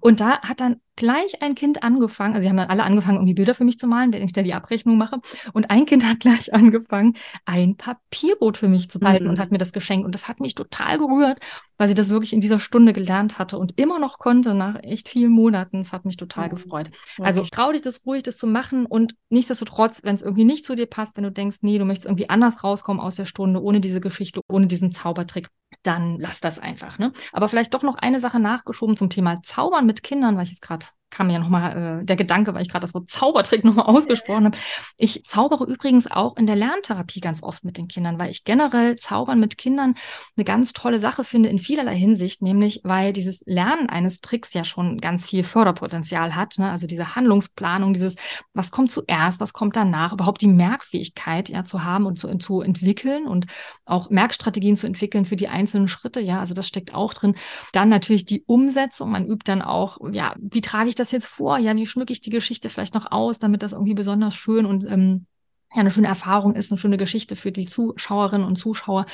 Und 0.00 0.20
da 0.20 0.40
hat 0.42 0.60
dann 0.60 0.76
gleich 0.96 1.42
ein 1.42 1.54
Kind 1.54 1.82
angefangen, 1.82 2.34
also 2.34 2.44
sie 2.44 2.48
haben 2.48 2.56
dann 2.56 2.68
alle 2.68 2.84
angefangen, 2.84 3.16
irgendwie 3.16 3.34
Bilder 3.34 3.54
für 3.54 3.64
mich 3.64 3.78
zu 3.78 3.86
malen, 3.86 4.12
wenn 4.12 4.22
ich 4.22 4.32
da 4.32 4.42
die 4.42 4.54
Abrechnung 4.54 4.96
mache. 4.96 5.20
Und 5.52 5.70
ein 5.70 5.86
Kind 5.86 6.04
hat 6.08 6.20
gleich 6.20 6.52
angefangen, 6.54 7.14
ein 7.46 7.76
Papierboot 7.76 8.58
für 8.58 8.68
mich 8.68 8.90
zu 8.90 9.00
behalten 9.00 9.24
mhm. 9.24 9.30
und 9.30 9.38
hat 9.38 9.50
mir 9.50 9.58
das 9.58 9.72
geschenkt. 9.72 10.04
Und 10.04 10.14
das 10.14 10.28
hat 10.28 10.40
mich 10.40 10.54
total 10.54 10.98
gerührt, 10.98 11.40
weil 11.78 11.88
sie 11.88 11.94
das 11.94 12.10
wirklich 12.10 12.32
in 12.32 12.40
dieser 12.40 12.60
Stunde 12.60 12.92
gelernt 12.92 13.38
hatte 13.38 13.58
und 13.58 13.78
immer 13.78 13.98
noch 13.98 14.18
konnte 14.18 14.54
nach 14.54 14.76
echt 14.82 15.08
vielen 15.08 15.32
Monaten. 15.32 15.78
Es 15.78 15.92
hat 15.92 16.04
mich 16.04 16.16
total 16.16 16.46
mhm. 16.46 16.50
gefreut. 16.50 16.90
Also 17.18 17.44
trau 17.50 17.72
dich 17.72 17.82
das 17.82 18.02
ruhig, 18.06 18.22
das 18.22 18.36
zu 18.36 18.46
machen 18.46 18.86
und 18.86 19.14
nichtsdestotrotz, 19.30 20.02
wenn 20.04 20.14
es 20.14 20.22
irgendwie 20.22 20.44
nicht 20.44 20.64
zu 20.64 20.76
dir 20.76 20.86
passt, 20.86 21.16
wenn 21.16 21.24
du 21.24 21.32
denkst, 21.32 21.58
nee, 21.62 21.78
du 21.78 21.84
möchtest 21.84 22.06
irgendwie 22.06 22.30
anders 22.30 22.62
rauskommen 22.62 23.02
aus 23.02 23.13
der 23.16 23.26
Stunde, 23.26 23.62
ohne 23.62 23.80
diese 23.80 24.00
Geschichte, 24.00 24.40
ohne 24.48 24.66
diesen 24.66 24.92
Zaubertrick, 24.92 25.48
dann 25.82 26.18
lass 26.18 26.40
das 26.40 26.58
einfach. 26.58 26.98
Ne? 26.98 27.12
Aber 27.32 27.48
vielleicht 27.48 27.74
doch 27.74 27.82
noch 27.82 27.96
eine 27.96 28.20
Sache 28.20 28.40
nachgeschoben 28.40 28.96
zum 28.96 29.10
Thema 29.10 29.42
Zaubern 29.42 29.86
mit 29.86 30.02
Kindern, 30.02 30.36
weil 30.36 30.44
ich 30.44 30.50
jetzt 30.50 30.62
gerade 30.62 30.86
kam 31.14 31.28
mir 31.28 31.34
ja 31.34 31.38
nochmal 31.38 32.00
äh, 32.00 32.04
der 32.04 32.16
Gedanke, 32.16 32.54
weil 32.54 32.62
ich 32.62 32.68
gerade 32.68 32.82
das 32.82 32.92
Wort 32.92 33.10
Zaubertrick 33.10 33.64
nochmal 33.64 33.86
ausgesprochen 33.86 34.46
habe. 34.46 34.58
Ich 34.96 35.24
zaubere 35.24 35.64
übrigens 35.64 36.10
auch 36.10 36.36
in 36.36 36.46
der 36.46 36.56
Lerntherapie 36.56 37.20
ganz 37.20 37.42
oft 37.42 37.64
mit 37.64 37.78
den 37.78 37.88
Kindern, 37.88 38.18
weil 38.18 38.30
ich 38.30 38.44
generell 38.44 38.96
Zaubern 38.96 39.38
mit 39.38 39.56
Kindern 39.56 39.94
eine 40.36 40.44
ganz 40.44 40.72
tolle 40.72 40.98
Sache 40.98 41.24
finde 41.24 41.48
in 41.48 41.58
vielerlei 41.58 41.94
Hinsicht, 41.94 42.42
nämlich 42.42 42.80
weil 42.82 43.12
dieses 43.12 43.42
Lernen 43.46 43.88
eines 43.88 44.20
Tricks 44.20 44.52
ja 44.54 44.64
schon 44.64 44.98
ganz 44.98 45.26
viel 45.26 45.44
Förderpotenzial 45.44 46.34
hat. 46.34 46.58
Ne? 46.58 46.70
Also 46.70 46.86
diese 46.86 47.14
Handlungsplanung, 47.14 47.92
dieses, 47.92 48.16
was 48.52 48.72
kommt 48.72 48.90
zuerst, 48.90 49.40
was 49.40 49.52
kommt 49.52 49.76
danach, 49.76 50.12
überhaupt 50.12 50.40
die 50.40 50.48
Merkfähigkeit 50.48 51.48
ja 51.48 51.64
zu 51.64 51.84
haben 51.84 52.06
und 52.06 52.18
zu, 52.18 52.34
zu 52.38 52.60
entwickeln 52.60 53.26
und 53.26 53.46
auch 53.84 54.10
Merkstrategien 54.10 54.76
zu 54.76 54.86
entwickeln 54.86 55.24
für 55.24 55.36
die 55.36 55.48
einzelnen 55.48 55.88
Schritte. 55.88 56.20
Ja, 56.20 56.40
also 56.40 56.54
das 56.54 56.66
steckt 56.66 56.92
auch 56.92 57.14
drin. 57.14 57.36
Dann 57.72 57.88
natürlich 57.88 58.24
die 58.24 58.42
Umsetzung. 58.46 59.10
Man 59.10 59.26
übt 59.26 59.44
dann 59.44 59.62
auch, 59.62 59.98
ja, 60.12 60.34
wie 60.38 60.60
trage 60.60 60.88
ich 60.88 60.94
das 60.94 61.03
das 61.04 61.12
jetzt 61.12 61.26
vor? 61.26 61.58
Ja, 61.58 61.76
wie 61.76 61.86
schmücke 61.86 62.12
ich 62.12 62.20
die 62.20 62.30
Geschichte 62.30 62.70
vielleicht 62.70 62.94
noch 62.94 63.12
aus, 63.12 63.38
damit 63.38 63.62
das 63.62 63.72
irgendwie 63.72 63.94
besonders 63.94 64.34
schön 64.34 64.66
und 64.66 64.84
ähm, 64.84 65.26
ja 65.74 65.80
eine 65.80 65.90
schöne 65.90 66.08
Erfahrung 66.08 66.54
ist, 66.54 66.70
eine 66.70 66.78
schöne 66.78 66.96
Geschichte 66.96 67.36
für 67.36 67.52
die 67.52 67.66
Zuschauerinnen 67.66 68.46
und 68.46 68.56
Zuschauer. 68.56 69.06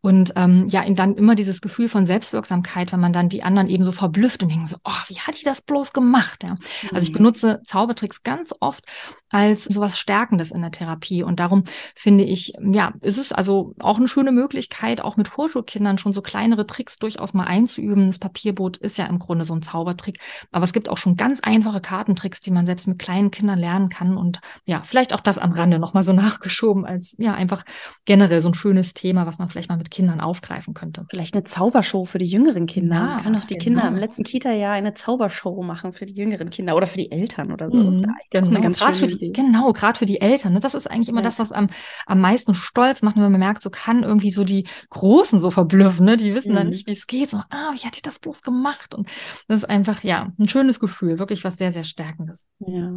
Und 0.00 0.32
ähm, 0.36 0.66
ja, 0.68 0.88
dann 0.90 1.16
immer 1.16 1.34
dieses 1.34 1.60
Gefühl 1.60 1.88
von 1.88 2.06
Selbstwirksamkeit, 2.06 2.92
wenn 2.92 3.00
man 3.00 3.12
dann 3.12 3.28
die 3.28 3.42
anderen 3.42 3.68
eben 3.68 3.84
so 3.84 3.92
verblüfft 3.92 4.42
und 4.42 4.50
denken 4.50 4.66
so, 4.66 4.76
oh, 4.84 4.92
wie 5.08 5.18
hat 5.18 5.38
die 5.40 5.44
das 5.44 5.62
bloß 5.62 5.92
gemacht? 5.92 6.42
Ja. 6.44 6.56
Also 6.92 7.04
ich 7.04 7.10
mhm. 7.10 7.18
benutze 7.18 7.60
Zaubertricks 7.64 8.22
ganz 8.22 8.52
oft 8.60 8.84
als 9.30 9.64
sowas 9.64 9.98
Stärkendes 9.98 10.52
in 10.52 10.62
der 10.62 10.70
Therapie. 10.70 11.24
Und 11.24 11.40
darum 11.40 11.64
finde 11.96 12.22
ich, 12.22 12.52
ja, 12.60 12.92
ist 13.00 13.18
es 13.18 13.32
also 13.32 13.74
auch 13.80 13.98
eine 13.98 14.06
schöne 14.06 14.30
Möglichkeit, 14.30 15.00
auch 15.00 15.16
mit 15.16 15.26
Vorschulkindern 15.26 15.98
schon 15.98 16.12
so 16.12 16.22
kleinere 16.22 16.66
Tricks 16.66 16.98
durchaus 16.98 17.34
mal 17.34 17.44
einzuüben. 17.44 18.06
Das 18.06 18.20
Papierboot 18.20 18.76
ist 18.76 18.96
ja 18.96 19.06
im 19.06 19.18
Grunde 19.18 19.44
so 19.44 19.54
ein 19.54 19.62
Zaubertrick. 19.62 20.20
Aber 20.52 20.64
es 20.64 20.72
gibt 20.72 20.88
auch 20.88 20.98
schon 20.98 21.16
ganz 21.16 21.40
einfache 21.40 21.80
Kartentricks, 21.80 22.40
die 22.40 22.52
man 22.52 22.66
selbst 22.66 22.86
mit 22.86 23.00
kleinen 23.00 23.32
Kindern 23.32 23.58
lernen 23.58 23.88
kann. 23.88 24.16
Und 24.16 24.40
ja, 24.66 24.82
vielleicht 24.84 25.12
auch 25.12 25.20
das 25.20 25.38
am 25.38 25.50
Rande 25.50 25.80
nochmal 25.80 26.03
so 26.04 26.12
nachgeschoben 26.12 26.84
als 26.84 27.14
ja 27.18 27.34
einfach 27.34 27.64
generell 28.04 28.40
so 28.40 28.48
ein 28.48 28.54
schönes 28.54 28.94
Thema, 28.94 29.26
was 29.26 29.38
man 29.38 29.48
vielleicht 29.48 29.68
mal 29.68 29.76
mit 29.76 29.90
Kindern 29.90 30.20
aufgreifen 30.20 30.74
könnte. 30.74 31.06
Vielleicht 31.10 31.34
eine 31.34 31.44
Zaubershow 31.44 32.04
für 32.04 32.18
die 32.18 32.26
jüngeren 32.26 32.66
Kinder. 32.66 32.94
Ja, 32.94 33.06
man 33.06 33.22
kann 33.22 33.36
auch 33.36 33.44
die 33.44 33.54
genau. 33.54 33.64
Kinder 33.64 33.88
im 33.88 33.96
letzten 33.96 34.24
Kita-Jahr 34.24 34.72
eine 34.72 34.94
Zaubershow 34.94 35.62
machen 35.62 35.92
für 35.92 36.06
die 36.06 36.14
jüngeren 36.14 36.50
Kinder 36.50 36.76
oder 36.76 36.86
für 36.86 36.98
die 36.98 37.10
Eltern 37.10 37.52
oder 37.52 37.70
so. 37.70 37.78
Mhm, 37.78 38.14
genau, 38.30 38.60
gerade 38.70 38.94
für 38.94 39.06
die, 39.06 39.32
genau, 39.32 39.72
gerade 39.72 39.98
für 39.98 40.06
die 40.06 40.20
Eltern. 40.20 40.52
Ne? 40.52 40.60
Das 40.60 40.74
ist 40.74 40.90
eigentlich 40.90 41.08
immer 41.08 41.20
ja. 41.20 41.24
das, 41.24 41.38
was 41.38 41.52
am, 41.52 41.68
am 42.06 42.20
meisten 42.20 42.54
stolz 42.54 43.02
macht, 43.02 43.16
wenn 43.16 43.22
man 43.22 43.38
merkt, 43.38 43.62
so 43.62 43.70
kann 43.70 44.02
irgendwie 44.02 44.30
so 44.30 44.44
die 44.44 44.66
Großen 44.90 45.38
so 45.38 45.50
verblüffen, 45.50 46.04
ne? 46.04 46.16
Die 46.16 46.34
wissen 46.34 46.52
mhm. 46.52 46.56
dann 46.56 46.68
nicht, 46.68 46.86
wie 46.86 46.92
es 46.92 47.06
geht. 47.06 47.30
So, 47.30 47.38
ah, 47.50 47.72
wie 47.72 47.86
hat 47.86 47.96
die 47.96 48.02
das 48.02 48.18
bloß 48.18 48.42
gemacht? 48.42 48.94
Und 48.94 49.08
das 49.48 49.58
ist 49.58 49.64
einfach, 49.64 50.02
ja, 50.04 50.32
ein 50.38 50.48
schönes 50.48 50.80
Gefühl, 50.80 51.18
wirklich 51.18 51.44
was 51.44 51.56
sehr, 51.56 51.72
sehr 51.72 51.84
Stärkendes. 51.84 52.46
Ja. 52.60 52.92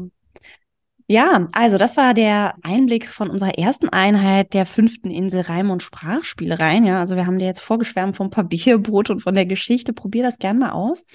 Ja, 1.10 1.48
also 1.54 1.78
das 1.78 1.96
war 1.96 2.14
der 2.14 2.56
Einblick 2.64 3.08
von 3.08 3.30
unserer 3.30 3.58
ersten 3.58 3.88
Einheit 3.88 4.54
der 4.54 4.66
fünften 4.66 5.10
Insel 5.10 5.40
Reim- 5.40 5.70
und 5.70 5.82
Sprachspielereien. 5.82 6.84
Ja, 6.84 7.00
also 7.00 7.16
wir 7.16 7.26
haben 7.26 7.40
dir 7.40 7.46
jetzt 7.46 7.62
vorgeschwärmt 7.62 8.18
vom 8.18 8.30
Papierbrot 8.30 9.10
und 9.10 9.22
von 9.22 9.34
der 9.34 9.46
Geschichte. 9.46 9.94
Probier 9.94 10.24
das 10.24 10.38
gerne 10.38 10.60
mal 10.60 10.72
aus. 10.72 11.06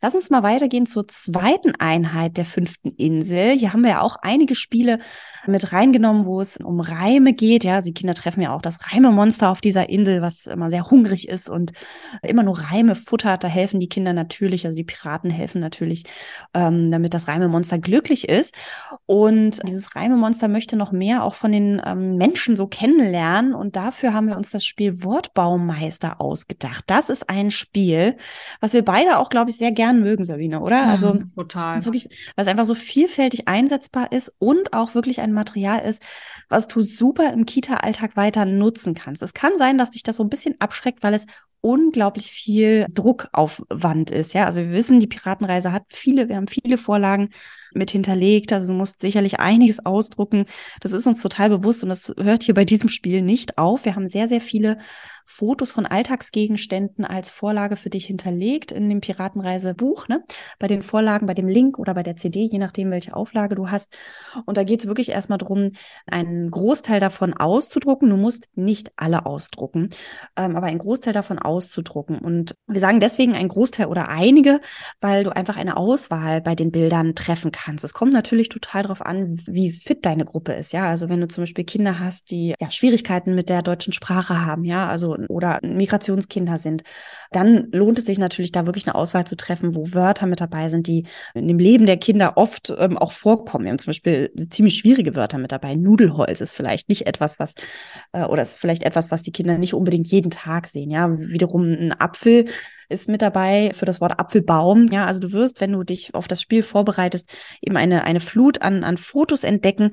Lass 0.00 0.14
uns 0.14 0.30
mal 0.30 0.44
weitergehen 0.44 0.86
zur 0.86 1.08
zweiten 1.08 1.72
Einheit 1.80 2.36
der 2.36 2.44
fünften 2.44 2.90
Insel. 2.90 3.58
Hier 3.58 3.72
haben 3.72 3.82
wir 3.82 3.90
ja 3.90 4.00
auch 4.02 4.18
einige 4.22 4.54
Spiele 4.54 5.00
mit 5.48 5.72
reingenommen, 5.72 6.26
wo 6.26 6.40
es 6.40 6.58
um 6.58 6.78
Reime 6.78 7.32
geht. 7.32 7.64
Ja, 7.64 7.80
die 7.80 7.92
Kinder 7.92 8.14
treffen 8.14 8.42
ja 8.42 8.54
auch 8.54 8.62
das 8.62 8.92
Reimemonster 8.92 9.50
auf 9.50 9.60
dieser 9.60 9.88
Insel, 9.88 10.22
was 10.22 10.46
immer 10.46 10.70
sehr 10.70 10.92
hungrig 10.92 11.26
ist 11.26 11.50
und 11.50 11.72
immer 12.22 12.44
nur 12.44 12.56
Reime 12.56 12.94
futtert. 12.94 13.42
Da 13.42 13.48
helfen 13.48 13.80
die 13.80 13.88
Kinder 13.88 14.12
natürlich, 14.12 14.64
also 14.64 14.76
die 14.76 14.84
Piraten 14.84 15.28
helfen 15.28 15.60
natürlich, 15.60 16.04
ähm, 16.54 16.88
damit 16.92 17.14
das 17.14 17.26
Reimemonster 17.26 17.80
glücklich 17.80 18.28
ist. 18.28 18.54
Und 19.06 19.39
und 19.40 19.66
dieses 19.66 19.96
Reimemonster 19.96 20.48
möchte 20.48 20.76
noch 20.76 20.92
mehr 20.92 21.24
auch 21.24 21.34
von 21.34 21.52
den 21.52 21.80
ähm, 21.84 22.16
Menschen 22.16 22.56
so 22.56 22.66
kennenlernen. 22.66 23.54
Und 23.54 23.76
dafür 23.76 24.12
haben 24.12 24.28
wir 24.28 24.36
uns 24.36 24.50
das 24.50 24.64
Spiel 24.64 25.02
Wortbaumeister 25.02 26.20
ausgedacht. 26.20 26.84
Das 26.86 27.08
ist 27.08 27.28
ein 27.28 27.50
Spiel, 27.50 28.16
was 28.60 28.72
wir 28.72 28.84
beide 28.84 29.18
auch, 29.18 29.30
glaube 29.30 29.50
ich, 29.50 29.56
sehr 29.56 29.72
gern 29.72 30.00
mögen, 30.00 30.24
Sabine, 30.24 30.60
oder? 30.60 30.82
Mhm, 30.82 30.90
also 30.90 31.18
total. 31.34 31.76
Was 31.76 31.84
wirklich, 31.86 32.32
was 32.36 32.46
einfach 32.46 32.64
so 32.64 32.74
vielfältig 32.74 33.48
einsetzbar 33.48 34.12
ist 34.12 34.34
und 34.38 34.72
auch 34.72 34.94
wirklich 34.94 35.20
ein 35.20 35.32
Material 35.32 35.80
ist, 35.80 36.02
was 36.48 36.68
du 36.68 36.82
super 36.82 37.32
im 37.32 37.46
Kita-Alltag 37.46 38.16
weiter 38.16 38.44
nutzen 38.44 38.94
kannst. 38.94 39.22
Es 39.22 39.34
kann 39.34 39.52
sein, 39.56 39.78
dass 39.78 39.90
dich 39.90 40.02
das 40.02 40.16
so 40.16 40.22
ein 40.22 40.30
bisschen 40.30 40.56
abschreckt, 40.60 41.02
weil 41.02 41.14
es 41.14 41.26
unglaublich 41.62 42.30
viel 42.30 42.86
Druckaufwand 42.92 44.10
ist. 44.10 44.32
Ja, 44.32 44.46
also 44.46 44.60
wir 44.60 44.72
wissen, 44.72 45.00
die 45.00 45.06
Piratenreise 45.06 45.72
hat 45.72 45.84
viele, 45.88 46.28
wir 46.28 46.36
haben 46.36 46.48
viele 46.48 46.78
Vorlagen 46.78 47.30
mit 47.74 47.90
hinterlegt. 47.90 48.52
Also 48.52 48.68
du 48.68 48.72
musst 48.72 49.00
sicherlich 49.00 49.40
einiges 49.40 49.84
ausdrucken. 49.84 50.44
Das 50.80 50.92
ist 50.92 51.06
uns 51.06 51.22
total 51.22 51.50
bewusst 51.50 51.82
und 51.82 51.88
das 51.88 52.12
hört 52.18 52.42
hier 52.42 52.54
bei 52.54 52.64
diesem 52.64 52.88
Spiel 52.88 53.22
nicht 53.22 53.58
auf. 53.58 53.84
Wir 53.84 53.94
haben 53.94 54.08
sehr, 54.08 54.28
sehr 54.28 54.40
viele 54.40 54.78
Fotos 55.32 55.70
von 55.70 55.86
Alltagsgegenständen 55.86 57.04
als 57.04 57.30
Vorlage 57.30 57.76
für 57.76 57.88
dich 57.88 58.06
hinterlegt 58.06 58.72
in 58.72 58.88
dem 58.88 59.00
Piratenreisebuch, 59.00 60.08
ne? 60.08 60.24
Bei 60.58 60.66
den 60.66 60.82
Vorlagen, 60.82 61.26
bei 61.28 61.34
dem 61.34 61.46
Link 61.46 61.78
oder 61.78 61.94
bei 61.94 62.02
der 62.02 62.16
CD, 62.16 62.48
je 62.50 62.58
nachdem, 62.58 62.90
welche 62.90 63.14
Auflage 63.14 63.54
du 63.54 63.70
hast. 63.70 63.96
Und 64.44 64.56
da 64.56 64.64
geht 64.64 64.80
es 64.80 64.88
wirklich 64.88 65.10
erstmal 65.10 65.38
darum, 65.38 65.68
einen 66.10 66.50
Großteil 66.50 66.98
davon 66.98 67.32
auszudrucken. 67.32 68.10
Du 68.10 68.16
musst 68.16 68.48
nicht 68.56 68.90
alle 68.96 69.24
ausdrucken, 69.24 69.90
ähm, 70.36 70.56
aber 70.56 70.66
einen 70.66 70.80
Großteil 70.80 71.12
davon 71.12 71.38
auszudrucken. 71.38 72.18
Und 72.18 72.56
wir 72.66 72.80
sagen 72.80 72.98
deswegen 72.98 73.34
ein 73.34 73.48
Großteil 73.48 73.86
oder 73.86 74.08
einige, 74.08 74.60
weil 75.00 75.22
du 75.22 75.30
einfach 75.30 75.56
eine 75.56 75.76
Auswahl 75.76 76.40
bei 76.40 76.56
den 76.56 76.72
Bildern 76.72 77.14
treffen 77.14 77.52
kannst. 77.52 77.84
Es 77.84 77.94
kommt 77.94 78.12
natürlich 78.12 78.48
total 78.48 78.82
darauf 78.82 79.06
an, 79.06 79.40
wie 79.46 79.70
fit 79.70 80.04
deine 80.04 80.24
Gruppe 80.24 80.54
ist. 80.54 80.72
Ja, 80.72 80.88
also 80.88 81.08
wenn 81.08 81.20
du 81.20 81.28
zum 81.28 81.42
Beispiel 81.42 81.64
Kinder 81.64 82.00
hast, 82.00 82.32
die 82.32 82.56
ja, 82.60 82.68
Schwierigkeiten 82.68 83.36
mit 83.36 83.48
der 83.48 83.62
deutschen 83.62 83.92
Sprache 83.92 84.44
haben, 84.44 84.64
ja, 84.64 84.88
also 84.88 85.19
oder 85.28 85.58
Migrationskinder 85.62 86.58
sind, 86.58 86.82
dann 87.32 87.68
lohnt 87.72 87.98
es 87.98 88.06
sich 88.06 88.18
natürlich 88.18 88.52
da 88.52 88.66
wirklich 88.66 88.86
eine 88.86 88.94
Auswahl 88.94 89.26
zu 89.26 89.36
treffen, 89.36 89.74
wo 89.74 89.92
Wörter 89.94 90.26
mit 90.26 90.40
dabei 90.40 90.68
sind, 90.68 90.86
die 90.86 91.04
in 91.34 91.48
dem 91.48 91.58
Leben 91.58 91.86
der 91.86 91.96
Kinder 91.96 92.36
oft 92.36 92.72
ähm, 92.78 92.98
auch 92.98 93.12
vorkommen. 93.12 93.64
Wir 93.64 93.70
haben 93.70 93.78
zum 93.78 93.90
Beispiel 93.90 94.32
ziemlich 94.50 94.78
schwierige 94.78 95.14
Wörter 95.14 95.38
mit 95.38 95.52
dabei. 95.52 95.74
Nudelholz 95.74 96.40
ist 96.40 96.54
vielleicht 96.54 96.88
nicht 96.88 97.06
etwas, 97.06 97.38
was, 97.38 97.54
äh, 98.12 98.24
oder 98.24 98.42
ist 98.42 98.58
vielleicht 98.58 98.82
etwas, 98.82 99.10
was 99.10 99.22
die 99.22 99.32
Kinder 99.32 99.58
nicht 99.58 99.74
unbedingt 99.74 100.08
jeden 100.08 100.30
Tag 100.30 100.66
sehen. 100.66 100.90
Ja, 100.90 101.16
wiederum 101.18 101.64
ein 101.64 101.92
Apfel 101.92 102.46
ist 102.90 103.08
mit 103.08 103.22
dabei 103.22 103.70
für 103.74 103.86
das 103.86 104.00
Wort 104.00 104.18
Apfelbaum. 104.18 104.86
Ja, 104.90 105.06
also 105.06 105.20
du 105.20 105.32
wirst, 105.32 105.60
wenn 105.60 105.72
du 105.72 105.84
dich 105.84 106.14
auf 106.14 106.28
das 106.28 106.42
Spiel 106.42 106.62
vorbereitest, 106.62 107.32
eben 107.62 107.76
eine, 107.76 108.04
eine 108.04 108.20
Flut 108.20 108.62
an, 108.62 108.84
an 108.84 108.96
Fotos 108.96 109.44
entdecken, 109.44 109.92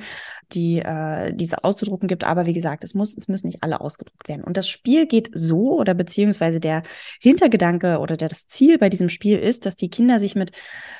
die 0.53 0.79
äh, 0.79 1.33
diese 1.33 1.63
auszudrucken 1.63 2.07
gibt. 2.07 2.23
Aber 2.23 2.45
wie 2.45 2.53
gesagt, 2.53 2.83
es 2.83 2.93
muss, 2.93 3.15
es 3.15 3.27
müssen 3.27 3.47
nicht 3.47 3.63
alle 3.63 3.81
ausgedruckt 3.81 4.27
werden. 4.27 4.43
Und 4.43 4.57
das 4.57 4.67
Spiel 4.67 5.05
geht 5.05 5.29
so 5.33 5.77
oder 5.77 5.93
beziehungsweise 5.93 6.59
der 6.59 6.83
Hintergedanke 7.19 7.99
oder 7.99 8.17
der, 8.17 8.29
das 8.29 8.47
Ziel 8.47 8.77
bei 8.77 8.89
diesem 8.89 9.09
Spiel 9.09 9.37
ist, 9.37 9.65
dass 9.65 9.75
die 9.75 9.89
Kinder 9.89 10.19
sich 10.19 10.35
mit 10.35 10.51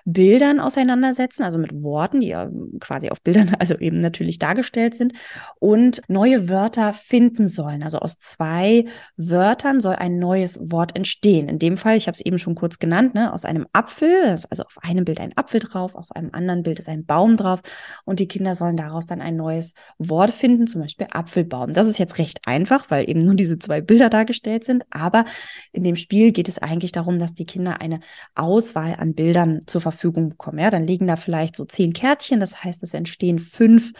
Bildern 0.05 0.59
auseinandersetzen, 0.59 1.43
also 1.43 1.57
mit 1.57 1.81
Worten, 1.81 2.19
die 2.19 2.29
ja 2.29 2.49
quasi 2.79 3.09
auf 3.09 3.21
Bildern, 3.21 3.55
also 3.59 3.77
eben 3.77 4.01
natürlich 4.01 4.39
dargestellt 4.39 4.95
sind 4.95 5.13
und 5.59 6.01
neue 6.07 6.49
Wörter 6.49 6.93
finden 6.93 7.47
sollen. 7.47 7.83
Also 7.83 7.99
aus 7.99 8.19
zwei 8.19 8.85
Wörtern 9.15 9.79
soll 9.79 9.95
ein 9.95 10.19
neues 10.19 10.59
Wort 10.71 10.95
entstehen. 10.95 11.47
In 11.47 11.59
dem 11.59 11.77
Fall, 11.77 11.86
ich 11.95 12.07
habe 12.07 12.15
es 12.15 12.21
eben 12.21 12.39
schon 12.39 12.55
kurz 12.55 12.79
genannt, 12.79 13.13
ne, 13.13 13.31
aus 13.33 13.45
einem 13.45 13.67
Apfel, 13.71 14.37
also 14.49 14.63
auf 14.63 14.77
einem 14.81 15.05
Bild 15.05 15.19
ein 15.19 15.37
Apfel 15.37 15.59
drauf, 15.59 15.95
auf 15.95 16.11
einem 16.11 16.31
anderen 16.33 16.63
Bild 16.63 16.79
ist 16.79 16.89
ein 16.89 17.05
Baum 17.05 17.37
drauf 17.37 17.61
und 18.03 18.19
die 18.19 18.27
Kinder 18.27 18.55
sollen 18.55 18.75
daraus 18.75 19.05
dann 19.05 19.21
ein 19.21 19.35
neues 19.35 19.73
Wort 19.97 20.31
finden, 20.31 20.67
zum 20.67 20.81
Beispiel 20.81 21.07
Apfelbaum. 21.11 21.73
Das 21.73 21.87
ist 21.87 21.99
jetzt 21.99 22.17
recht 22.17 22.41
einfach, 22.45 22.89
weil 22.89 23.09
eben 23.09 23.19
nur 23.19 23.35
diese 23.35 23.59
zwei 23.59 23.79
Bilder 23.81 24.09
dargestellt 24.09 24.63
sind, 24.63 24.83
aber 24.89 25.25
in 25.71 25.83
dem 25.83 25.95
Spiel 25.95 26.31
geht 26.31 26.49
es 26.49 26.57
eigentlich 26.57 26.91
darum, 26.91 27.19
dass 27.19 27.33
die 27.33 27.45
Kinder 27.45 27.79
eine 27.79 27.99
Auswahl 28.35 28.95
an 28.97 29.13
Bildern 29.13 29.61
zur 29.67 29.81
Verfügung 29.81 30.29
bekommen. 30.29 30.59
Ja, 30.59 30.71
dann 30.71 30.87
liegen 30.87 31.07
da 31.07 31.15
vielleicht 31.15 31.55
so 31.55 31.65
zehn 31.65 31.93
Kärtchen, 31.93 32.39
das 32.39 32.63
heißt, 32.63 32.83
es 32.83 32.93
entstehen 32.93 33.39
fünf 33.39 33.93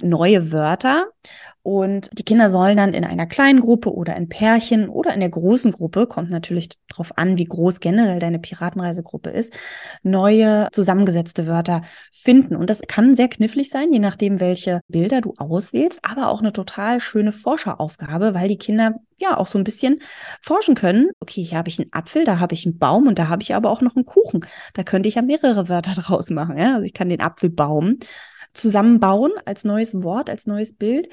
neue 0.00 0.52
Wörter 0.52 1.06
und 1.66 2.16
die 2.16 2.22
Kinder 2.22 2.48
sollen 2.48 2.76
dann 2.76 2.94
in 2.94 3.04
einer 3.04 3.26
kleinen 3.26 3.58
Gruppe 3.58 3.92
oder 3.92 4.14
in 4.14 4.28
Pärchen 4.28 4.88
oder 4.88 5.12
in 5.12 5.18
der 5.18 5.30
großen 5.30 5.72
Gruppe, 5.72 6.06
kommt 6.06 6.30
natürlich 6.30 6.68
darauf 6.86 7.18
an, 7.18 7.38
wie 7.38 7.44
groß 7.44 7.80
generell 7.80 8.20
deine 8.20 8.38
Piratenreisegruppe 8.38 9.30
ist, 9.30 9.52
neue 10.04 10.68
zusammengesetzte 10.70 11.48
Wörter 11.48 11.82
finden. 12.12 12.54
Und 12.54 12.70
das 12.70 12.82
kann 12.86 13.16
sehr 13.16 13.26
knifflig 13.26 13.68
sein, 13.68 13.92
je 13.92 13.98
nachdem, 13.98 14.38
welche 14.38 14.80
Bilder 14.86 15.20
du 15.20 15.34
auswählst, 15.38 15.98
aber 16.04 16.28
auch 16.28 16.38
eine 16.38 16.52
total 16.52 17.00
schöne 17.00 17.32
Forscheraufgabe, 17.32 18.32
weil 18.32 18.46
die 18.46 18.58
Kinder 18.58 19.00
ja 19.16 19.36
auch 19.36 19.48
so 19.48 19.58
ein 19.58 19.64
bisschen 19.64 19.98
forschen 20.42 20.76
können. 20.76 21.10
Okay, 21.18 21.42
hier 21.42 21.58
habe 21.58 21.68
ich 21.68 21.80
einen 21.80 21.92
Apfel, 21.92 22.22
da 22.22 22.38
habe 22.38 22.54
ich 22.54 22.64
einen 22.64 22.78
Baum 22.78 23.08
und 23.08 23.18
da 23.18 23.26
habe 23.26 23.42
ich 23.42 23.56
aber 23.56 23.70
auch 23.70 23.80
noch 23.80 23.96
einen 23.96 24.06
Kuchen. 24.06 24.46
Da 24.74 24.84
könnte 24.84 25.08
ich 25.08 25.16
ja 25.16 25.22
mehrere 25.22 25.68
Wörter 25.68 25.94
draus 26.00 26.30
machen. 26.30 26.56
Ja? 26.56 26.74
Also 26.74 26.84
ich 26.84 26.94
kann 26.94 27.08
den 27.08 27.20
Apfelbaum 27.20 27.98
zusammenbauen 28.54 29.32
als 29.44 29.64
neues 29.64 30.00
Wort, 30.04 30.30
als 30.30 30.46
neues 30.46 30.72
Bild. 30.72 31.08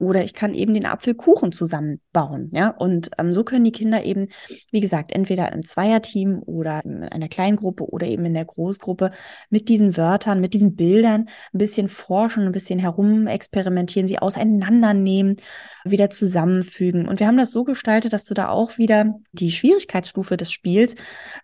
Oder 0.00 0.24
ich 0.24 0.32
kann 0.32 0.54
eben 0.54 0.72
den 0.72 0.86
Apfelkuchen 0.86 1.52
zusammenbauen. 1.52 2.50
Ja, 2.54 2.70
und 2.70 3.10
ähm, 3.18 3.34
so 3.34 3.44
können 3.44 3.64
die 3.64 3.72
Kinder 3.72 4.02
eben, 4.02 4.28
wie 4.70 4.80
gesagt, 4.80 5.12
entweder 5.12 5.52
im 5.52 5.62
Zweierteam 5.62 6.42
oder 6.46 6.82
in 6.84 7.04
einer 7.04 7.28
kleinen 7.28 7.56
Gruppe 7.56 7.84
oder 7.84 8.06
eben 8.06 8.24
in 8.24 8.32
der 8.32 8.46
Großgruppe 8.46 9.10
mit 9.50 9.68
diesen 9.68 9.98
Wörtern, 9.98 10.40
mit 10.40 10.54
diesen 10.54 10.74
Bildern 10.74 11.28
ein 11.52 11.58
bisschen 11.58 11.90
forschen, 11.90 12.46
ein 12.46 12.52
bisschen 12.52 12.78
herumexperimentieren, 12.78 14.08
sie 14.08 14.18
auseinandernehmen, 14.18 15.36
wieder 15.84 16.08
zusammenfügen. 16.08 17.06
Und 17.06 17.20
wir 17.20 17.26
haben 17.26 17.36
das 17.36 17.50
so 17.50 17.64
gestaltet, 17.64 18.14
dass 18.14 18.24
du 18.24 18.32
da 18.32 18.48
auch 18.48 18.78
wieder 18.78 19.14
die 19.32 19.52
Schwierigkeitsstufe 19.52 20.38
des 20.38 20.50
Spiels 20.50 20.94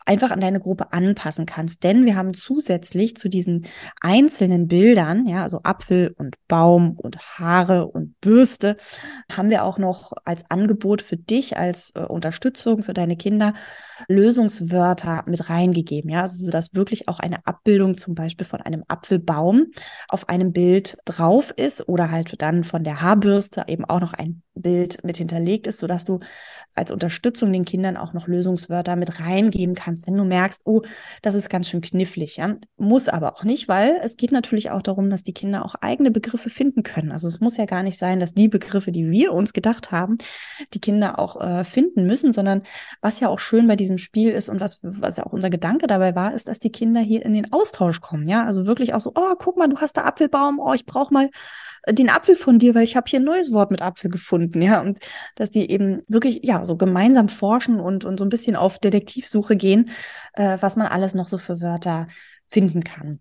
einfach 0.06 0.30
an 0.30 0.40
deine 0.40 0.60
Gruppe 0.60 0.92
anpassen 0.92 1.44
kannst. 1.44 1.84
Denn 1.84 2.06
wir 2.06 2.16
haben 2.16 2.32
zusätzlich 2.32 3.16
zu 3.16 3.28
diesen 3.28 3.66
einzelnen 4.00 4.66
Bildern, 4.66 5.26
ja, 5.26 5.42
also 5.42 5.60
Apfel 5.62 6.14
und 6.16 6.36
Baum 6.48 6.96
und 6.98 7.18
Haare 7.18 7.86
und 7.86 8.18
Bürste, 8.20 8.45
Bürste, 8.46 8.76
haben 9.32 9.50
wir 9.50 9.64
auch 9.64 9.76
noch 9.78 10.12
als 10.24 10.48
Angebot 10.50 11.02
für 11.02 11.16
dich, 11.16 11.56
als 11.56 11.90
äh, 11.96 12.00
Unterstützung 12.00 12.84
für 12.84 12.94
deine 12.94 13.16
Kinder 13.16 13.54
Lösungswörter 14.06 15.24
mit 15.26 15.50
reingegeben. 15.50 16.10
Ja, 16.10 16.22
also 16.22 16.50
dass 16.50 16.74
wirklich 16.74 17.08
auch 17.08 17.18
eine 17.18 17.44
Abbildung 17.44 17.96
zum 17.96 18.14
Beispiel 18.14 18.46
von 18.46 18.60
einem 18.60 18.84
Apfelbaum 18.86 19.66
auf 20.08 20.28
einem 20.28 20.52
Bild 20.52 20.96
drauf 21.04 21.52
ist 21.56 21.88
oder 21.88 22.12
halt 22.12 22.40
dann 22.40 22.62
von 22.62 22.84
der 22.84 23.00
Haarbürste 23.00 23.64
eben 23.66 23.84
auch 23.84 24.00
noch 24.00 24.12
ein 24.12 24.42
Bild 24.56 25.04
mit 25.04 25.16
hinterlegt 25.16 25.66
ist, 25.66 25.78
sodass 25.78 26.04
du 26.04 26.20
als 26.74 26.90
Unterstützung 26.90 27.52
den 27.52 27.64
Kindern 27.64 27.96
auch 27.96 28.12
noch 28.12 28.26
Lösungswörter 28.26 28.96
mit 28.96 29.20
reingeben 29.20 29.74
kannst, 29.74 30.06
wenn 30.06 30.16
du 30.16 30.24
merkst, 30.24 30.62
oh, 30.64 30.82
das 31.22 31.34
ist 31.34 31.48
ganz 31.48 31.68
schön 31.68 31.80
knifflig. 31.80 32.36
Ja? 32.36 32.56
Muss 32.76 33.08
aber 33.08 33.34
auch 33.34 33.44
nicht, 33.44 33.68
weil 33.68 33.98
es 34.02 34.16
geht 34.16 34.32
natürlich 34.32 34.70
auch 34.70 34.82
darum, 34.82 35.08
dass 35.08 35.22
die 35.22 35.32
Kinder 35.32 35.64
auch 35.64 35.74
eigene 35.76 36.10
Begriffe 36.10 36.50
finden 36.50 36.82
können. 36.82 37.12
Also 37.12 37.28
es 37.28 37.40
muss 37.40 37.56
ja 37.56 37.64
gar 37.64 37.82
nicht 37.82 37.98
sein, 37.98 38.20
dass 38.20 38.34
die 38.34 38.48
Begriffe, 38.48 38.92
die 38.92 39.10
wir 39.10 39.32
uns 39.32 39.52
gedacht 39.52 39.90
haben, 39.90 40.18
die 40.74 40.80
Kinder 40.80 41.18
auch 41.18 41.40
äh, 41.40 41.64
finden 41.64 42.06
müssen, 42.06 42.32
sondern 42.32 42.62
was 43.00 43.20
ja 43.20 43.28
auch 43.28 43.38
schön 43.38 43.66
bei 43.66 43.76
diesem 43.76 43.98
Spiel 43.98 44.32
ist 44.32 44.48
und 44.48 44.60
was, 44.60 44.80
was 44.82 45.18
auch 45.20 45.32
unser 45.32 45.50
Gedanke 45.50 45.86
dabei 45.86 46.14
war, 46.14 46.34
ist, 46.34 46.48
dass 46.48 46.58
die 46.58 46.72
Kinder 46.72 47.00
hier 47.00 47.24
in 47.24 47.32
den 47.32 47.52
Austausch 47.52 48.00
kommen. 48.00 48.26
Ja, 48.26 48.44
also 48.44 48.66
wirklich 48.66 48.94
auch 48.94 49.00
so, 49.00 49.12
oh, 49.14 49.34
guck 49.38 49.56
mal, 49.56 49.68
du 49.68 49.78
hast 49.78 49.96
da 49.96 50.04
Apfelbaum, 50.04 50.58
oh, 50.58 50.74
ich 50.74 50.84
brauche 50.86 51.12
mal 51.12 51.30
den 51.88 52.10
Apfel 52.10 52.34
von 52.34 52.58
dir, 52.58 52.74
weil 52.74 52.82
ich 52.82 52.96
habe 52.96 53.08
hier 53.08 53.20
ein 53.20 53.24
neues 53.24 53.52
Wort 53.52 53.70
mit 53.70 53.80
Apfel 53.80 54.10
gefunden, 54.10 54.45
ja. 54.54 54.80
Und 54.80 54.98
dass 55.34 55.50
die 55.50 55.70
eben 55.70 56.02
wirklich, 56.08 56.40
ja, 56.42 56.64
so 56.64 56.76
gemeinsam 56.76 57.28
forschen 57.28 57.80
und, 57.80 58.04
und 58.04 58.18
so 58.18 58.24
ein 58.24 58.28
bisschen 58.28 58.56
auf 58.56 58.78
Detektivsuche 58.78 59.56
gehen, 59.56 59.90
äh, 60.34 60.58
was 60.60 60.76
man 60.76 60.88
alles 60.88 61.14
noch 61.14 61.28
so 61.28 61.38
für 61.38 61.60
Wörter 61.60 62.06
finden 62.46 62.84
kann. 62.84 63.20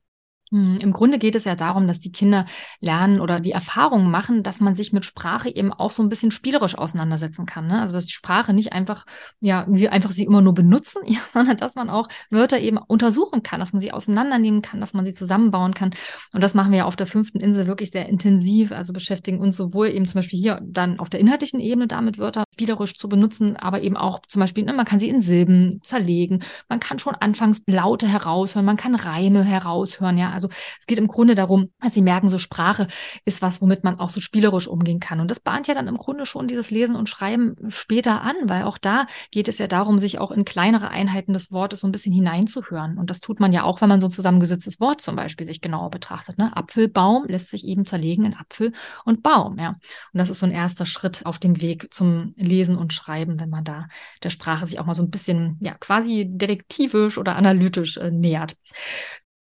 Hm, 0.56 0.78
Im 0.80 0.94
Grunde 0.94 1.20
geht 1.20 1.36
es 1.36 1.44
ja 1.44 1.56
darum, 1.56 1.86
dass 1.86 2.00
die 2.00 2.14
Kinder 2.14 2.46
lernen 2.80 3.20
oder 3.20 3.42
die 3.42 3.52
Erfahrung 3.52 4.10
machen, 4.10 4.42
dass 4.42 4.62
man 4.62 4.78
sich 4.78 4.94
mit 4.94 5.04
Sprache 5.04 5.54
eben 5.54 5.74
auch 5.74 5.92
so 5.92 6.02
ein 6.02 6.08
bisschen 6.08 6.32
spielerisch 6.32 6.78
auseinandersetzen 6.78 7.46
kann. 7.46 7.68
Ne? 7.68 7.82
Also 7.82 7.94
dass 7.94 8.06
die 8.06 8.14
Sprache 8.14 8.54
nicht 8.54 8.72
einfach, 8.72 9.06
ja, 9.42 9.66
wir 9.68 9.92
einfach 9.92 10.12
sie 10.12 10.24
immer 10.24 10.42
nur 10.42 10.54
benutzen, 10.54 11.02
ja, 11.08 11.20
sondern 11.34 11.58
dass 11.58 11.76
man 11.76 11.90
auch 11.90 12.08
Wörter 12.30 12.58
eben 12.58 12.78
untersuchen 12.78 13.44
kann, 13.44 13.60
dass 13.60 13.74
man 13.74 13.82
sie 13.82 13.92
auseinandernehmen 13.92 14.62
kann, 14.62 14.80
dass 14.80 14.94
man 14.94 15.04
sie 15.04 15.12
zusammenbauen 15.12 15.74
kann. 15.74 15.92
Und 16.32 16.40
das 16.40 16.54
machen 16.54 16.72
wir 16.72 16.80
ja 16.80 16.86
auf 16.86 16.96
der 16.96 17.08
fünften 17.08 17.42
Insel 17.42 17.68
wirklich 17.68 17.92
sehr 17.92 18.08
intensiv. 18.08 18.72
Also 18.72 18.94
beschäftigen 18.94 19.40
uns 19.40 19.58
sowohl 19.58 19.90
eben 19.90 20.06
zum 20.06 20.20
Beispiel 20.20 20.40
hier 20.40 20.62
dann 20.64 21.00
auf 21.00 21.10
der 21.10 21.20
inhaltlichen 21.20 21.60
Ebene 21.60 21.88
damit 21.88 22.18
Wörter 22.18 22.46
spielerisch 22.54 22.96
zu 22.96 23.10
benutzen, 23.10 23.58
aber 23.58 23.82
eben 23.82 23.98
auch 23.98 24.22
zum 24.26 24.40
Beispiel, 24.40 24.64
ne, 24.64 24.72
man 24.72 24.86
kann 24.86 25.02
sie 25.02 25.10
in 25.10 25.20
Silben 25.20 25.82
zerlegen, 25.84 26.44
man 26.70 26.80
kann 26.80 26.98
schon 26.98 27.16
anfangs 27.16 27.62
Laute 27.68 28.08
heraushören, 28.08 28.66
man 28.66 28.78
kann 28.78 28.96
Reime 28.96 29.44
heraushören, 29.44 30.18
ja. 30.18 30.32
Also 30.32 30.45
es 30.80 30.86
geht 30.86 31.00
im 31.00 31.08
Grunde 31.08 31.36
darum, 31.36 31.72
dass 31.82 31.94
sie 31.94 32.02
merken, 32.02 32.30
so 32.30 32.38
Sprache 32.38 32.88
ist 33.26 33.42
was, 33.42 33.62
womit 33.62 33.84
man 33.84 34.00
auch 34.00 34.10
so 34.10 34.22
spielerisch 34.22 34.68
umgehen 34.68 35.00
kann. 35.00 35.20
Und 35.20 35.32
das 35.32 35.40
bahnt 35.40 35.68
ja 35.68 35.74
dann 35.74 35.88
im 35.88 35.98
Grunde 35.98 36.26
schon 36.26 36.48
dieses 36.48 36.72
Lesen 36.72 36.96
und 36.96 37.10
Schreiben 37.10 37.56
später 37.70 38.22
an, 38.22 38.36
weil 38.44 38.64
auch 38.64 38.78
da 38.78 39.08
geht 39.32 39.48
es 39.48 39.58
ja 39.58 39.68
darum, 39.68 40.00
sich 40.00 40.20
auch 40.20 40.32
in 40.32 40.46
kleinere 40.46 40.90
Einheiten 40.90 41.34
des 41.34 41.52
Wortes 41.52 41.82
so 41.82 41.88
ein 41.88 41.92
bisschen 41.92 42.14
hineinzuhören. 42.14 42.98
Und 42.98 43.10
das 43.10 43.20
tut 43.20 43.40
man 43.40 43.54
ja 43.54 43.64
auch, 43.64 43.82
wenn 43.82 43.90
man 43.90 44.02
so 44.02 44.08
ein 44.08 44.12
zusammengesetztes 44.12 44.80
Wort 44.80 45.02
zum 45.02 45.16
Beispiel 45.16 45.46
sich 45.46 45.62
genauer 45.62 45.90
betrachtet. 45.92 46.38
Ne? 46.38 46.56
Apfelbaum 46.56 47.26
lässt 47.28 47.50
sich 47.50 47.66
eben 47.66 47.86
zerlegen 47.86 48.26
in 48.26 48.36
Apfel 48.36 48.74
und 49.06 49.24
Baum, 49.24 49.58
ja. 49.60 49.70
Und 49.70 50.18
das 50.18 50.30
ist 50.30 50.40
so 50.40 50.46
ein 50.46 50.52
erster 50.52 50.86
Schritt 50.86 51.26
auf 51.26 51.40
dem 51.40 51.62
Weg 51.62 51.94
zum 51.94 52.34
Lesen 52.36 52.78
und 52.78 52.94
Schreiben, 52.94 53.40
wenn 53.40 53.50
man 53.50 53.64
da 53.64 53.88
der 54.24 54.30
Sprache 54.30 54.68
sich 54.68 54.80
auch 54.80 54.86
mal 54.86 54.96
so 54.96 55.04
ein 55.04 55.10
bisschen, 55.10 55.58
ja, 55.62 55.74
quasi 55.76 56.26
detektivisch 56.28 57.18
oder 57.18 57.36
analytisch 57.36 57.98
äh, 57.98 58.12
nähert. 58.12 58.56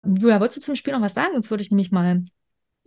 Julia, 0.05 0.41
wolltest 0.41 0.59
du 0.59 0.63
zum 0.63 0.77
Spiel 0.77 0.93
noch 0.93 1.01
was 1.01 1.15
sagen? 1.15 1.33
Sonst 1.35 1.51
würde 1.51 1.63
ich 1.63 1.71
nämlich 1.71 1.91
mal 1.93 2.25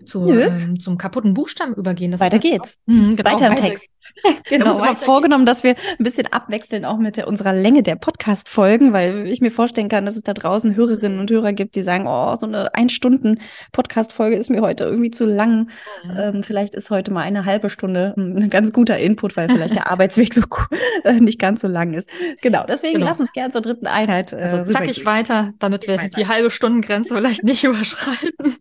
zu, 0.06 0.27
ähm, 0.27 0.79
zum 0.79 0.97
kaputten 0.97 1.34
Buchstaben 1.34 1.73
übergehen. 1.75 2.12
Das 2.12 2.19
weiter 2.19 2.39
geht's. 2.39 2.77
Auch, 2.88 2.93
mh, 2.93 3.15
genau, 3.15 3.32
weiter 3.32 3.47
im 3.47 3.51
weiter. 3.53 3.63
Text. 3.63 3.86
genau, 4.23 4.39
wir 4.49 4.60
haben 4.60 4.69
uns 4.69 4.79
mal 4.79 4.95
vorgenommen, 4.95 5.45
dass 5.45 5.63
wir 5.63 5.75
ein 5.97 6.03
bisschen 6.03 6.27
abwechseln, 6.27 6.86
auch 6.86 6.97
mit 6.97 7.17
der, 7.17 7.27
unserer 7.27 7.53
Länge 7.53 7.84
der 7.84 7.95
Podcast-Folgen, 7.95 8.93
weil 8.93 9.27
ich 9.27 9.41
mir 9.41 9.51
vorstellen 9.51 9.89
kann, 9.89 10.06
dass 10.06 10.15
es 10.15 10.23
da 10.23 10.34
draußen 10.34 10.75
Hörerinnen 10.75 11.19
und 11.19 11.32
Hörer 11.32 11.53
gibt, 11.53 11.75
die 11.75 11.84
sagen, 11.84 12.06
oh, 12.08 12.36
so 12.36 12.45
eine 12.45 12.73
Ein-Stunden-Podcast-Folge 12.73 14.36
ist 14.36 14.49
mir 14.49 14.62
heute 14.62 14.84
irgendwie 14.84 15.12
zu 15.12 15.25
lang. 15.25 15.69
Mhm. 16.03 16.17
Ähm, 16.17 16.43
vielleicht 16.43 16.75
ist 16.75 16.89
heute 16.89 17.12
mal 17.12 17.21
eine 17.21 17.45
halbe 17.45 17.69
Stunde 17.69 18.13
ein 18.17 18.49
ganz 18.49 18.73
guter 18.73 18.97
Input, 18.97 19.38
weil 19.38 19.49
vielleicht 19.49 19.75
der 19.75 19.89
Arbeitsweg 19.91 20.34
so 20.34 20.41
äh, 21.03 21.13
nicht 21.13 21.39
ganz 21.39 21.62
so 21.62 21.67
lang 21.67 21.93
ist. 21.93 22.10
Genau, 22.41 22.63
deswegen 22.67 22.95
genau. 22.95 23.08
lass 23.08 23.19
uns 23.19 23.32
gerne 23.32 23.51
zur 23.51 23.62
dritten 23.62 23.88
Einheit. 23.88 24.34
Äh, 24.34 24.38
also 24.38 24.71
zack 24.71 24.88
ich 24.88 25.06
weiter, 25.06 25.53
damit 25.60 25.88
wir 25.88 25.97
die 26.10 26.27
halbe 26.27 26.49
Stundengrenze 26.49 27.13
vielleicht 27.13 27.43
nicht 27.43 27.63
überschreiten. 27.63 28.58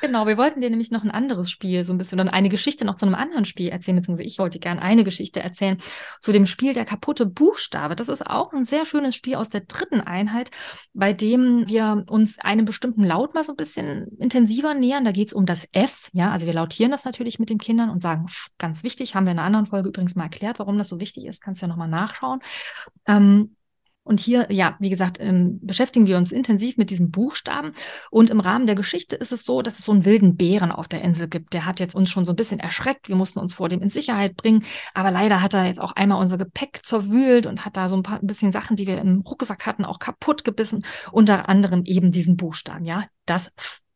Genau, 0.00 0.26
wir 0.26 0.36
wollten 0.36 0.60
dir 0.60 0.70
nämlich 0.70 0.90
noch 0.90 1.04
ein 1.04 1.10
anderes 1.10 1.50
Spiel 1.50 1.84
so 1.84 1.92
ein 1.92 1.98
bisschen 1.98 2.20
oder 2.20 2.32
eine 2.32 2.48
Geschichte 2.48 2.84
noch 2.84 2.96
zu 2.96 3.06
einem 3.06 3.14
anderen 3.14 3.44
Spiel 3.44 3.68
erzählen, 3.68 3.96
beziehungsweise 3.96 4.26
ich 4.26 4.38
wollte 4.38 4.58
gerne 4.58 4.82
eine 4.82 5.04
Geschichte 5.04 5.42
erzählen 5.42 5.78
zu 6.20 6.32
dem 6.32 6.46
Spiel 6.46 6.72
Der 6.72 6.84
kaputte 6.84 7.26
Buchstabe. 7.26 7.96
Das 7.96 8.08
ist 8.08 8.26
auch 8.26 8.52
ein 8.52 8.64
sehr 8.64 8.86
schönes 8.86 9.14
Spiel 9.14 9.36
aus 9.36 9.50
der 9.50 9.62
dritten 9.62 10.00
Einheit, 10.00 10.50
bei 10.94 11.12
dem 11.12 11.68
wir 11.68 12.04
uns 12.08 12.38
einem 12.38 12.64
bestimmten 12.64 13.04
Laut 13.04 13.34
mal 13.34 13.44
so 13.44 13.52
ein 13.52 13.56
bisschen 13.56 14.08
intensiver 14.18 14.74
nähern. 14.74 15.04
Da 15.04 15.12
geht 15.12 15.28
es 15.28 15.34
um 15.34 15.46
das 15.46 15.66
F, 15.72 16.08
ja, 16.12 16.30
also 16.30 16.46
wir 16.46 16.54
lautieren 16.54 16.90
das 16.90 17.04
natürlich 17.04 17.38
mit 17.38 17.50
den 17.50 17.58
Kindern 17.58 17.90
und 17.90 18.00
sagen, 18.00 18.26
ganz 18.58 18.82
wichtig, 18.82 19.14
haben 19.14 19.26
wir 19.26 19.32
in 19.32 19.38
einer 19.38 19.46
anderen 19.46 19.66
Folge 19.66 19.88
übrigens 19.88 20.14
mal 20.14 20.24
erklärt, 20.24 20.58
warum 20.58 20.78
das 20.78 20.88
so 20.88 21.00
wichtig 21.00 21.26
ist, 21.26 21.42
kannst 21.42 21.62
ja 21.62 21.68
nochmal 21.68 21.88
nachschauen. 21.88 22.40
Ähm, 23.06 23.56
Und 24.04 24.20
hier, 24.20 24.46
ja, 24.50 24.76
wie 24.80 24.90
gesagt, 24.90 25.18
ähm, 25.20 25.60
beschäftigen 25.62 26.06
wir 26.06 26.16
uns 26.16 26.32
intensiv 26.32 26.76
mit 26.76 26.90
diesen 26.90 27.10
Buchstaben. 27.10 27.72
Und 28.10 28.30
im 28.30 28.40
Rahmen 28.40 28.66
der 28.66 28.74
Geschichte 28.74 29.14
ist 29.14 29.30
es 29.30 29.44
so, 29.44 29.62
dass 29.62 29.78
es 29.78 29.84
so 29.84 29.92
einen 29.92 30.04
wilden 30.04 30.36
Bären 30.36 30.72
auf 30.72 30.88
der 30.88 31.02
Insel 31.02 31.28
gibt. 31.28 31.54
Der 31.54 31.66
hat 31.66 31.78
jetzt 31.78 31.94
uns 31.94 32.10
schon 32.10 32.26
so 32.26 32.32
ein 32.32 32.36
bisschen 32.36 32.58
erschreckt. 32.58 33.08
Wir 33.08 33.16
mussten 33.16 33.38
uns 33.38 33.54
vor 33.54 33.68
dem 33.68 33.80
in 33.80 33.88
Sicherheit 33.88 34.36
bringen. 34.36 34.64
Aber 34.94 35.10
leider 35.10 35.40
hat 35.40 35.54
er 35.54 35.66
jetzt 35.66 35.80
auch 35.80 35.92
einmal 35.92 36.20
unser 36.20 36.36
Gepäck 36.36 36.80
zerwühlt 36.84 37.46
und 37.46 37.64
hat 37.64 37.76
da 37.76 37.88
so 37.88 37.96
ein 37.96 38.02
paar 38.02 38.20
ein 38.20 38.26
bisschen 38.26 38.50
Sachen, 38.50 38.76
die 38.76 38.86
wir 38.86 38.98
im 38.98 39.20
Rucksack 39.20 39.66
hatten, 39.66 39.84
auch 39.84 40.00
kaputt 40.00 40.42
gebissen. 40.42 40.84
Unter 41.12 41.48
anderem 41.48 41.84
eben 41.84 42.10
diesen 42.10 42.36
Buchstaben, 42.36 42.84
ja. 42.84 43.04
Das 43.24 43.52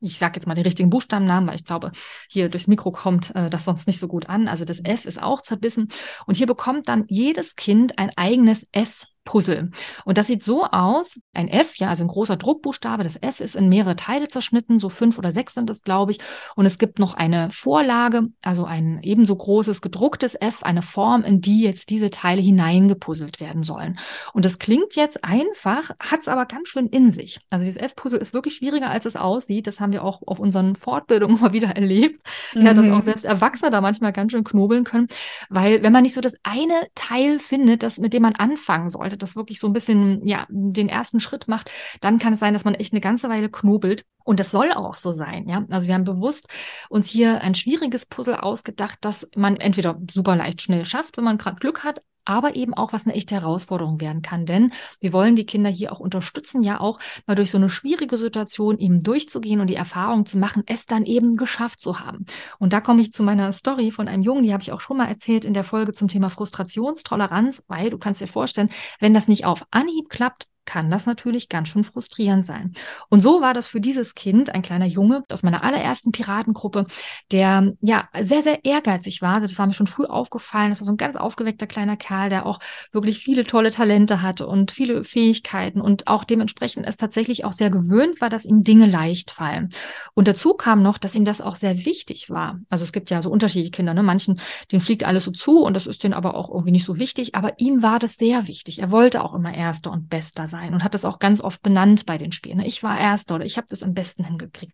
ich 0.06 0.18
sage 0.18 0.36
jetzt 0.36 0.46
mal 0.46 0.54
den 0.54 0.64
richtigen 0.64 0.90
Buchstabennamen, 0.90 1.48
weil 1.48 1.56
ich 1.56 1.64
glaube, 1.64 1.92
hier 2.28 2.48
durchs 2.48 2.66
Mikro 2.66 2.92
kommt 2.92 3.34
äh, 3.34 3.50
das 3.50 3.64
sonst 3.64 3.86
nicht 3.86 3.98
so 3.98 4.08
gut 4.08 4.28
an. 4.28 4.48
Also 4.48 4.64
das 4.64 4.80
F 4.84 5.04
ist 5.04 5.22
auch 5.22 5.42
zerbissen. 5.42 5.88
Und 6.26 6.36
hier 6.36 6.46
bekommt 6.46 6.88
dann 6.88 7.04
jedes 7.08 7.56
Kind 7.56 7.98
ein 7.98 8.10
eigenes 8.16 8.66
F 8.72 9.06
Puzzle. 9.26 9.70
Und 10.06 10.16
das 10.16 10.28
sieht 10.28 10.42
so 10.42 10.64
aus, 10.64 11.18
ein 11.34 11.48
F, 11.48 11.76
ja, 11.76 11.90
also 11.90 12.04
ein 12.04 12.08
großer 12.08 12.38
Druckbuchstabe, 12.38 13.02
das 13.02 13.20
F 13.20 13.40
ist 13.40 13.56
in 13.56 13.68
mehrere 13.68 13.96
Teile 13.96 14.28
zerschnitten, 14.28 14.78
so 14.78 14.88
fünf 14.88 15.18
oder 15.18 15.32
sechs 15.32 15.52
sind 15.52 15.68
es, 15.68 15.82
glaube 15.82 16.12
ich. 16.12 16.18
Und 16.54 16.64
es 16.64 16.78
gibt 16.78 16.98
noch 16.98 17.12
eine 17.12 17.50
Vorlage, 17.50 18.28
also 18.42 18.64
ein 18.64 19.00
ebenso 19.02 19.36
großes 19.36 19.82
gedrucktes 19.82 20.34
F, 20.40 20.62
eine 20.62 20.80
Form, 20.80 21.24
in 21.24 21.42
die 21.42 21.60
jetzt 21.62 21.90
diese 21.90 22.08
Teile 22.08 22.40
hineingepuzzelt 22.40 23.40
werden 23.40 23.64
sollen. 23.64 23.98
Und 24.32 24.46
das 24.46 24.58
klingt 24.58 24.94
jetzt 24.94 25.22
einfach, 25.24 25.90
hat 26.00 26.20
es 26.20 26.28
aber 26.28 26.46
ganz 26.46 26.68
schön 26.68 26.86
in 26.86 27.10
sich. 27.10 27.40
Also 27.50 27.64
dieses 27.64 27.82
F-Puzzle 27.82 28.20
ist 28.20 28.32
wirklich 28.32 28.54
schwieriger, 28.54 28.88
als 28.88 29.04
es 29.04 29.16
aussieht. 29.16 29.66
Das 29.66 29.80
haben 29.80 29.92
wir 29.92 29.95
auch 29.98 30.22
auf 30.26 30.38
unseren 30.38 30.76
Fortbildungen 30.76 31.40
mal 31.40 31.52
wieder 31.52 31.70
erlebt. 31.70 32.22
Mhm. 32.54 32.62
Ja, 32.62 32.74
dass 32.74 32.88
auch 32.88 33.02
selbst 33.02 33.24
Erwachsene 33.24 33.70
da 33.70 33.80
manchmal 33.80 34.12
ganz 34.12 34.32
schön 34.32 34.44
knobeln 34.44 34.84
können. 34.84 35.08
Weil 35.48 35.82
wenn 35.82 35.92
man 35.92 36.02
nicht 36.02 36.14
so 36.14 36.20
das 36.20 36.34
eine 36.42 36.74
Teil 36.94 37.38
findet, 37.38 37.82
das, 37.82 37.98
mit 37.98 38.12
dem 38.12 38.22
man 38.22 38.34
anfangen 38.34 38.90
sollte, 38.90 39.16
das 39.16 39.36
wirklich 39.36 39.60
so 39.60 39.66
ein 39.66 39.72
bisschen, 39.72 40.26
ja, 40.26 40.46
den 40.48 40.88
ersten 40.88 41.20
Schritt 41.20 41.48
macht, 41.48 41.70
dann 42.00 42.18
kann 42.18 42.34
es 42.34 42.40
sein, 42.40 42.52
dass 42.52 42.64
man 42.64 42.74
echt 42.74 42.92
eine 42.92 43.00
ganze 43.00 43.28
Weile 43.28 43.50
knobelt. 43.50 44.04
Und 44.24 44.40
das 44.40 44.50
soll 44.50 44.72
auch 44.72 44.96
so 44.96 45.12
sein, 45.12 45.48
ja. 45.48 45.64
Also 45.70 45.86
wir 45.86 45.94
haben 45.94 46.04
bewusst 46.04 46.48
uns 46.88 47.08
hier 47.08 47.42
ein 47.42 47.54
schwieriges 47.54 48.06
Puzzle 48.06 48.34
ausgedacht, 48.34 48.98
das 49.02 49.28
man 49.36 49.56
entweder 49.56 50.00
super 50.10 50.34
leicht 50.34 50.62
schnell 50.62 50.84
schafft, 50.84 51.16
wenn 51.16 51.24
man 51.24 51.38
gerade 51.38 51.56
Glück 51.60 51.84
hat, 51.84 52.02
aber 52.26 52.56
eben 52.56 52.74
auch, 52.74 52.92
was 52.92 53.06
eine 53.06 53.14
echte 53.14 53.34
Herausforderung 53.34 54.00
werden 54.00 54.22
kann. 54.22 54.44
Denn 54.44 54.72
wir 55.00 55.12
wollen 55.12 55.36
die 55.36 55.46
Kinder 55.46 55.70
hier 55.70 55.92
auch 55.92 56.00
unterstützen, 56.00 56.62
ja 56.62 56.80
auch 56.80 56.98
mal 57.26 57.34
durch 57.34 57.50
so 57.50 57.58
eine 57.58 57.68
schwierige 57.68 58.18
Situation 58.18 58.78
eben 58.78 59.02
durchzugehen 59.02 59.60
und 59.60 59.68
die 59.68 59.76
Erfahrung 59.76 60.26
zu 60.26 60.38
machen, 60.38 60.62
es 60.66 60.86
dann 60.86 61.04
eben 61.04 61.36
geschafft 61.36 61.80
zu 61.80 62.00
haben. 62.00 62.26
Und 62.58 62.72
da 62.72 62.80
komme 62.80 63.00
ich 63.00 63.12
zu 63.12 63.22
meiner 63.22 63.52
Story 63.52 63.90
von 63.90 64.08
einem 64.08 64.22
Jungen, 64.22 64.42
die 64.42 64.52
habe 64.52 64.62
ich 64.62 64.72
auch 64.72 64.80
schon 64.80 64.98
mal 64.98 65.06
erzählt 65.06 65.44
in 65.44 65.54
der 65.54 65.64
Folge 65.64 65.92
zum 65.92 66.08
Thema 66.08 66.28
Frustrationstoleranz, 66.28 67.62
weil 67.68 67.90
du 67.90 67.98
kannst 67.98 68.20
dir 68.20 68.26
vorstellen, 68.26 68.70
wenn 69.00 69.14
das 69.14 69.28
nicht 69.28 69.44
auf 69.44 69.64
Anhieb 69.70 70.08
klappt, 70.08 70.48
kann 70.66 70.90
das 70.90 71.06
natürlich 71.06 71.48
ganz 71.48 71.68
schön 71.68 71.84
frustrierend 71.84 72.44
sein. 72.44 72.72
Und 73.08 73.22
so 73.22 73.40
war 73.40 73.54
das 73.54 73.68
für 73.68 73.80
dieses 73.80 74.14
Kind, 74.14 74.54
ein 74.54 74.62
kleiner 74.62 74.86
Junge 74.86 75.24
aus 75.30 75.42
meiner 75.42 75.64
allerersten 75.64 76.12
Piratengruppe, 76.12 76.86
der 77.32 77.72
ja 77.80 78.08
sehr, 78.20 78.42
sehr 78.42 78.64
ehrgeizig 78.64 79.22
war. 79.22 79.34
Also 79.34 79.46
das 79.46 79.58
war 79.58 79.66
mir 79.66 79.72
schon 79.72 79.86
früh 79.86 80.04
aufgefallen. 80.04 80.70
Das 80.70 80.80
war 80.80 80.86
so 80.86 80.92
ein 80.92 80.98
ganz 80.98 81.16
aufgeweckter 81.16 81.66
kleiner 81.66 81.96
Kerl, 81.96 82.28
der 82.28 82.44
auch 82.44 82.58
wirklich 82.92 83.18
viele 83.20 83.44
tolle 83.44 83.70
Talente 83.70 84.20
hatte 84.20 84.46
und 84.46 84.70
viele 84.70 85.04
Fähigkeiten 85.04 85.80
und 85.80 86.08
auch 86.08 86.24
dementsprechend 86.24 86.86
es 86.86 86.96
tatsächlich 86.96 87.44
auch 87.44 87.52
sehr 87.52 87.70
gewöhnt 87.70 88.20
war, 88.20 88.28
dass 88.28 88.44
ihm 88.44 88.64
Dinge 88.64 88.86
leicht 88.86 89.30
fallen. 89.30 89.70
Und 90.14 90.28
dazu 90.28 90.54
kam 90.54 90.82
noch, 90.82 90.98
dass 90.98 91.14
ihm 91.14 91.24
das 91.24 91.40
auch 91.40 91.56
sehr 91.56 91.84
wichtig 91.84 92.28
war. 92.28 92.60
Also 92.68 92.84
es 92.84 92.92
gibt 92.92 93.10
ja 93.10 93.22
so 93.22 93.30
unterschiedliche 93.30 93.70
Kinder, 93.70 93.94
ne? 93.94 94.02
Manchen, 94.02 94.40
denen 94.72 94.80
fliegt 94.80 95.04
alles 95.04 95.24
so 95.24 95.30
zu 95.30 95.62
und 95.62 95.74
das 95.74 95.86
ist 95.86 96.02
denen 96.02 96.14
aber 96.14 96.34
auch 96.34 96.50
irgendwie 96.50 96.72
nicht 96.72 96.84
so 96.84 96.98
wichtig. 96.98 97.34
Aber 97.34 97.58
ihm 97.58 97.82
war 97.82 97.98
das 97.98 98.14
sehr 98.14 98.48
wichtig. 98.48 98.80
Er 98.80 98.90
wollte 98.90 99.22
auch 99.22 99.34
immer 99.34 99.54
Erster 99.54 99.92
und 99.92 100.08
Bester 100.08 100.46
sein 100.46 100.55
sein 100.56 100.74
und 100.74 100.82
hat 100.84 100.94
das 100.94 101.04
auch 101.04 101.18
ganz 101.18 101.40
oft 101.40 101.62
benannt 101.62 102.06
bei 102.06 102.18
den 102.18 102.32
Spielen. 102.32 102.60
Ich 102.60 102.82
war 102.82 102.98
Erster 102.98 103.34
oder 103.34 103.44
ich 103.44 103.56
habe 103.56 103.66
das 103.68 103.82
am 103.82 103.94
besten 103.94 104.24
hingekriegt. 104.24 104.72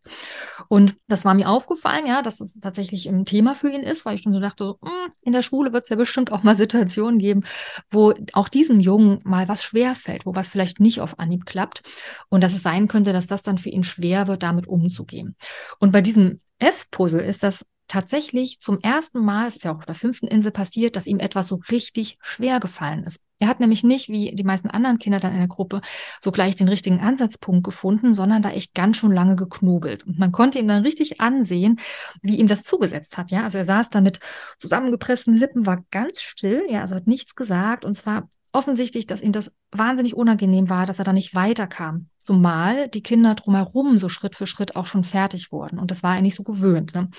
Und 0.69 0.97
das 1.09 1.25
war 1.25 1.35
mir 1.35 1.49
aufgefallen, 1.49 2.07
ja, 2.07 2.23
dass 2.23 2.41
es 2.41 2.59
tatsächlich 2.61 3.09
ein 3.09 3.25
Thema 3.25 3.55
für 3.55 3.71
ihn 3.71 3.83
ist, 3.83 4.05
weil 4.05 4.15
ich 4.15 4.23
schon 4.23 4.33
so 4.33 4.41
dachte, 4.41 4.65
so, 4.65 4.79
hm, 4.83 5.13
in 5.23 5.33
der 5.33 5.43
Schule 5.43 5.73
wird 5.73 5.85
es 5.85 5.89
ja 5.89 5.97
bestimmt 5.97 6.31
auch 6.33 6.43
mal 6.43 6.57
Situationen 6.57 7.19
geben, 7.19 7.43
wo 7.91 8.15
auch 8.33 8.49
diesem 8.49 8.81
Jungen 8.81 9.21
mal 9.25 9.49
was 9.49 9.63
schwer 9.63 9.95
fällt, 9.95 10.27
wo 10.27 10.35
was 10.35 10.49
vielleicht 10.49 10.81
nicht 10.81 11.01
auf 11.01 11.19
Anhieb 11.19 11.47
klappt 11.47 11.83
und 12.29 12.43
dass 12.43 12.55
es 12.55 12.63
sein 12.63 12.89
könnte, 12.89 13.13
dass 13.13 13.27
das 13.27 13.43
dann 13.43 13.59
für 13.59 13.71
ihn 13.71 13.85
schwer 13.85 14.29
wird, 14.29 14.43
damit 14.43 14.67
umzugehen. 14.67 15.37
Und 15.79 15.93
bei 15.93 16.01
diesem 16.01 16.41
F-Puzzle 16.59 17.21
ist 17.21 17.43
das 17.43 17.65
tatsächlich 17.93 18.59
zum 18.59 18.81
ersten 18.81 19.23
Mal, 19.23 19.49
es 19.49 19.57
ist 19.57 19.65
ja 19.65 19.73
auch 19.73 19.77
auf 19.77 19.85
der 19.85 19.95
fünften 19.95 20.27
Insel 20.27 20.51
passiert, 20.51 20.97
dass 20.97 21.07
ihm 21.07 21.21
etwas 21.21 21.47
so 21.47 21.61
richtig 21.71 22.17
schwer 22.23 22.59
gefallen 22.59 23.05
ist. 23.05 23.21
Er 23.39 23.49
hat 23.49 23.61
nämlich 23.61 23.85
nicht, 23.85 24.09
wie 24.09 24.35
die 24.35 24.45
meisten 24.45 24.71
anderen 24.71 24.99
Kinder 24.99 25.21
dann 25.21 25.33
in 25.33 25.41
der 25.41 25.49
Gruppe, 25.49 25.83
so 26.19 26.33
gleich 26.33 26.57
den 26.57 26.69
richtigen 26.69 27.01
Ansatzpunkt 27.01 27.65
gefunden, 27.65 28.15
sondern 28.15 28.41
da 28.41 28.51
echt 28.51 28.75
ganz 28.75 28.97
schön 28.97 29.13
lange 29.13 29.37
geknobelt. 29.37 30.07
Und 30.07 30.19
man 30.19 30.33
konnte 30.33 30.59
ihm 30.59 30.69
dann 30.69 30.85
richtig 30.85 31.21
ansehen, 31.21 31.81
wie 32.23 32.39
ihm 32.39 32.47
das 32.47 32.63
zugesetzt 32.63 33.19
hat. 33.19 33.31
Ja, 33.31 33.43
also 33.43 33.59
er 33.59 33.67
saß 33.67 33.91
da 33.91 34.01
mit 34.01 34.21
zusammengepressten 34.57 35.35
Lippen, 35.35 35.67
war 35.67 35.85
ganz 35.91 36.23
still, 36.23 36.63
ja, 36.71 36.81
also 36.81 36.97
hat 36.97 37.07
nichts 37.07 37.35
gesagt 37.35 37.85
und 37.85 37.95
zwar 37.95 38.27
offensichtlich, 38.53 39.05
dass 39.05 39.21
ihm 39.21 39.33
das 39.33 39.53
wahnsinnig 39.71 40.15
unangenehm 40.15 40.71
war, 40.71 40.87
dass 40.87 40.99
er 40.99 41.05
da 41.05 41.13
nicht 41.13 41.35
weiterkam. 41.35 42.09
Zumal 42.23 42.89
die 42.89 43.03
Kinder 43.03 43.35
drumherum 43.35 43.99
so 43.99 44.09
Schritt 44.09 44.37
für 44.37 44.47
Schritt 44.47 44.77
auch 44.77 44.87
schon 44.87 45.03
fertig 45.03 45.51
wurden. 45.51 45.81
Und 45.81 45.91
das 45.91 46.05
war 46.05 46.15
er 46.15 46.23
nicht 46.23 46.37
so 46.37 46.45
gewöhnt. 46.45 46.95
Ne? 46.95 47.11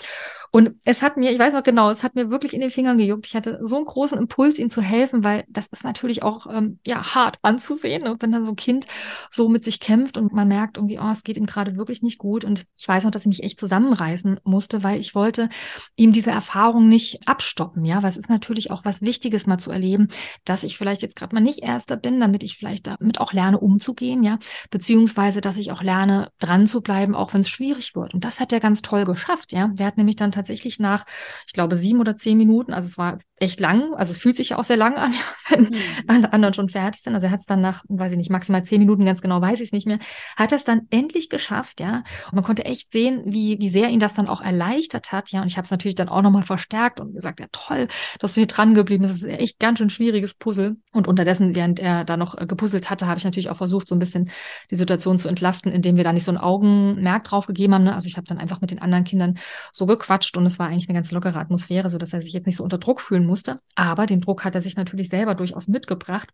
Und 0.50 0.76
es 0.86 1.02
hat 1.02 1.18
mir, 1.18 1.32
ich 1.32 1.40
weiß 1.40 1.54
noch 1.54 1.64
genau, 1.64 1.90
es 1.90 2.04
hat 2.04 2.16
mir 2.16 2.30
wirklich 2.30 2.54
in 2.54 2.62
den 2.62 2.72
Fingern 2.72 2.98
gejuckt. 2.98 3.26
Ich 3.26 3.36
hatte 3.36 3.60
so 3.64 3.76
einen 3.76 3.86
großen 3.86 4.18
Impuls, 4.18 4.60
ihm 4.60 4.70
zu 4.70 4.82
helfen, 4.82 5.24
weil 5.24 5.44
das 5.50 5.68
ist 5.68 5.84
natürlich 5.84 6.24
auch 6.24 6.48
ähm, 6.48 6.80
ja 6.88 7.16
hart 7.16 7.38
anzusehen, 7.42 8.04
ne? 8.04 8.16
wenn 8.20 8.32
dann 8.32 8.46
so 8.46 8.52
ein 8.54 8.56
Kind 8.56 8.86
so 9.30 9.50
mit 9.50 9.66
sich 9.66 9.82
kämpft 9.82 10.16
und 10.16 10.32
man 10.32 10.48
merkt 10.48 10.78
irgendwie, 10.78 11.00
oh, 11.00 11.10
es 11.12 11.24
geht 11.24 11.38
ihm 11.38 11.48
gerade 11.48 11.76
wirklich 11.76 12.02
nicht 12.02 12.18
gut. 12.18 12.46
Und 12.46 12.66
ich 12.80 12.88
weiß 12.88 13.04
noch, 13.04 13.12
dass 13.12 13.24
ich 13.24 13.28
mich 13.28 13.44
echt 13.44 13.60
zusammenreißen 13.60 14.40
musste, 14.46 14.84
weil 14.84 15.02
ich 15.02 15.16
wollte 15.16 15.50
ihm 15.98 16.14
diese 16.14 16.32
Erfahrung 16.32 16.88
nicht 16.88 17.28
abstoppen. 17.28 17.84
Ja, 17.84 18.02
weil 18.02 18.10
es 18.10 18.18
ist 18.18 18.30
natürlich 18.30 18.72
auch 18.72 18.86
was 18.86 19.02
Wichtiges 19.02 19.48
mal 19.48 19.58
zu 19.58 19.70
erleben, 19.70 20.08
dass 20.46 20.64
ich 20.64 20.78
vielleicht 20.78 21.02
jetzt 21.02 21.18
gerade 21.18 21.36
mal 21.36 21.42
nicht 21.42 21.64
Erster 21.64 21.98
bin, 21.98 22.22
damit 22.22 22.44
ich 22.44 22.56
vielleicht 22.58 22.88
damit 22.88 23.20
auch 23.20 23.34
lerne, 23.34 23.60
umzugehen, 23.60 24.24
ja, 24.24 24.38
beziehungsweise 24.70 24.93
beziehungsweise 24.94 25.42
dass 25.42 25.58
ich 25.58 25.72
auch 25.72 25.82
lerne, 25.82 26.30
dran 26.38 26.68
zu 26.68 26.82
bleiben, 26.82 27.16
auch 27.16 27.34
wenn 27.34 27.42
es 27.42 27.50
schwierig 27.50 27.96
wird. 27.96 28.14
Und 28.14 28.24
das 28.24 28.40
hat 28.40 28.54
er 28.54 28.60
ganz 28.60 28.84
toll 28.84 29.06
geschafft, 29.06 29.52
ja. 29.52 29.70
Der 29.70 29.88
hat 29.88 29.98
nämlich 29.98 30.18
dann 30.18 30.32
tatsächlich 30.32 30.78
nach, 30.78 31.04
ich 31.48 31.54
glaube, 31.54 31.78
sieben 31.78 32.00
oder 32.00 32.16
zehn 32.16 32.38
Minuten, 32.38 32.74
also 32.74 32.90
es 32.90 32.98
war 33.00 33.18
echt 33.44 33.60
lang, 33.60 33.94
also 33.94 34.14
es 34.14 34.18
fühlt 34.18 34.38
sich 34.38 34.50
ja 34.50 34.58
auch 34.58 34.64
sehr 34.64 34.78
lang 34.78 34.96
an, 34.96 35.14
wenn 35.50 35.64
mhm. 35.64 35.76
alle 36.08 36.34
anderen 36.34 36.54
schon 36.54 36.70
fertig 36.70 37.02
sind. 37.02 37.14
Also 37.14 37.28
er 37.28 37.32
hat 37.32 37.42
es 37.42 37.46
dann 37.46 37.62
nach, 37.62 37.84
weiß 37.90 38.14
ich 38.14 38.18
nicht, 38.18 38.32
maximal 38.32 38.64
zehn 38.64 38.80
Minuten, 38.80 39.06
ganz 39.06 39.22
genau 39.22 39.42
weiß 39.42 39.60
ich 39.60 39.68
es 39.68 39.72
nicht 39.72 39.86
mehr, 39.86 40.00
hat 40.38 40.52
er 40.52 40.56
es 40.56 40.64
dann 40.64 40.88
endlich 40.90 41.30
geschafft, 41.30 41.80
ja. 41.80 42.04
Und 42.28 42.34
man 42.34 42.44
konnte 42.44 42.66
echt 42.66 42.92
sehen, 42.92 43.24
wie, 43.26 43.60
wie 43.60 43.70
sehr 43.70 43.90
ihn 43.90 44.00
das 44.00 44.14
dann 44.14 44.28
auch 44.28 44.42
erleichtert 44.42 45.12
hat, 45.12 45.32
ja. 45.32 45.42
Und 45.42 45.48
ich 45.48 45.58
habe 45.58 45.66
es 45.66 45.72
natürlich 45.72 45.96
dann 45.96 46.10
auch 46.10 46.22
nochmal 46.22 46.44
verstärkt 46.44 47.00
und 47.00 47.14
gesagt, 47.14 47.40
ja 47.40 47.48
toll, 47.52 47.88
dass 48.20 48.34
du 48.34 48.42
hier 48.42 48.48
dran 48.48 48.74
geblieben 48.74 49.02
bist. 49.02 49.14
Das 49.14 49.22
ist 49.22 49.40
echt 49.40 49.60
ganz 49.60 49.80
schön 49.80 49.90
schwieriges 49.90 50.36
Puzzle. 50.36 50.78
Und 50.94 51.08
unterdessen, 51.08 51.56
während 51.56 51.80
er 51.80 52.06
da 52.06 52.18
noch 52.18 52.38
äh, 52.38 52.46
gepuzzelt 52.46 52.90
hatte, 52.90 53.08
habe 53.08 53.18
ich 53.18 53.26
natürlich 53.26 53.50
auch 53.50 53.58
versucht, 53.58 53.88
so 53.88 53.96
ein 53.96 54.00
bisschen 54.00 54.30
diese 54.72 54.80
Situation 54.80 55.18
zu 55.20 55.28
entlasten, 55.28 55.72
indem 55.72 55.98
wir 55.98 56.04
da 56.04 56.14
nicht 56.14 56.24
so 56.24 56.32
ein 56.32 56.38
Augenmerk 56.38 57.26
drauf 57.26 57.46
gegeben 57.46 57.74
haben. 57.74 57.84
Ne? 57.84 57.94
Also 57.94 58.08
ich 58.08 58.16
habe 58.16 58.28
dann 58.28 58.38
einfach 58.38 58.62
mit 58.62 58.72
den 58.72 58.82
anderen 58.82 59.04
Kindern 59.04 59.38
so 59.72 59.86
gequatscht 59.86 60.38
und 60.38 60.46
es 60.46 60.60
war 60.60 60.68
eigentlich 60.68 60.88
eine 60.88 60.98
ganz 60.98 61.12
lockere 61.12 61.40
Atmosphäre, 61.40 61.90
so 61.90 61.98
dass 61.98 62.14
er 62.14 62.22
sich 62.22 62.34
jetzt 62.34 62.46
nicht 62.46 62.58
so 62.58 62.64
unter 62.64 62.78
Druck 62.78 63.02
fühlen 63.02 63.26
musste. 63.34 63.60
Aber 63.74 64.06
den 64.06 64.22
Druck 64.22 64.46
hat 64.46 64.54
er 64.54 64.62
sich 64.62 64.78
natürlich 64.78 65.10
selber 65.10 65.34
durchaus 65.34 65.68
mitgebracht. 65.68 66.30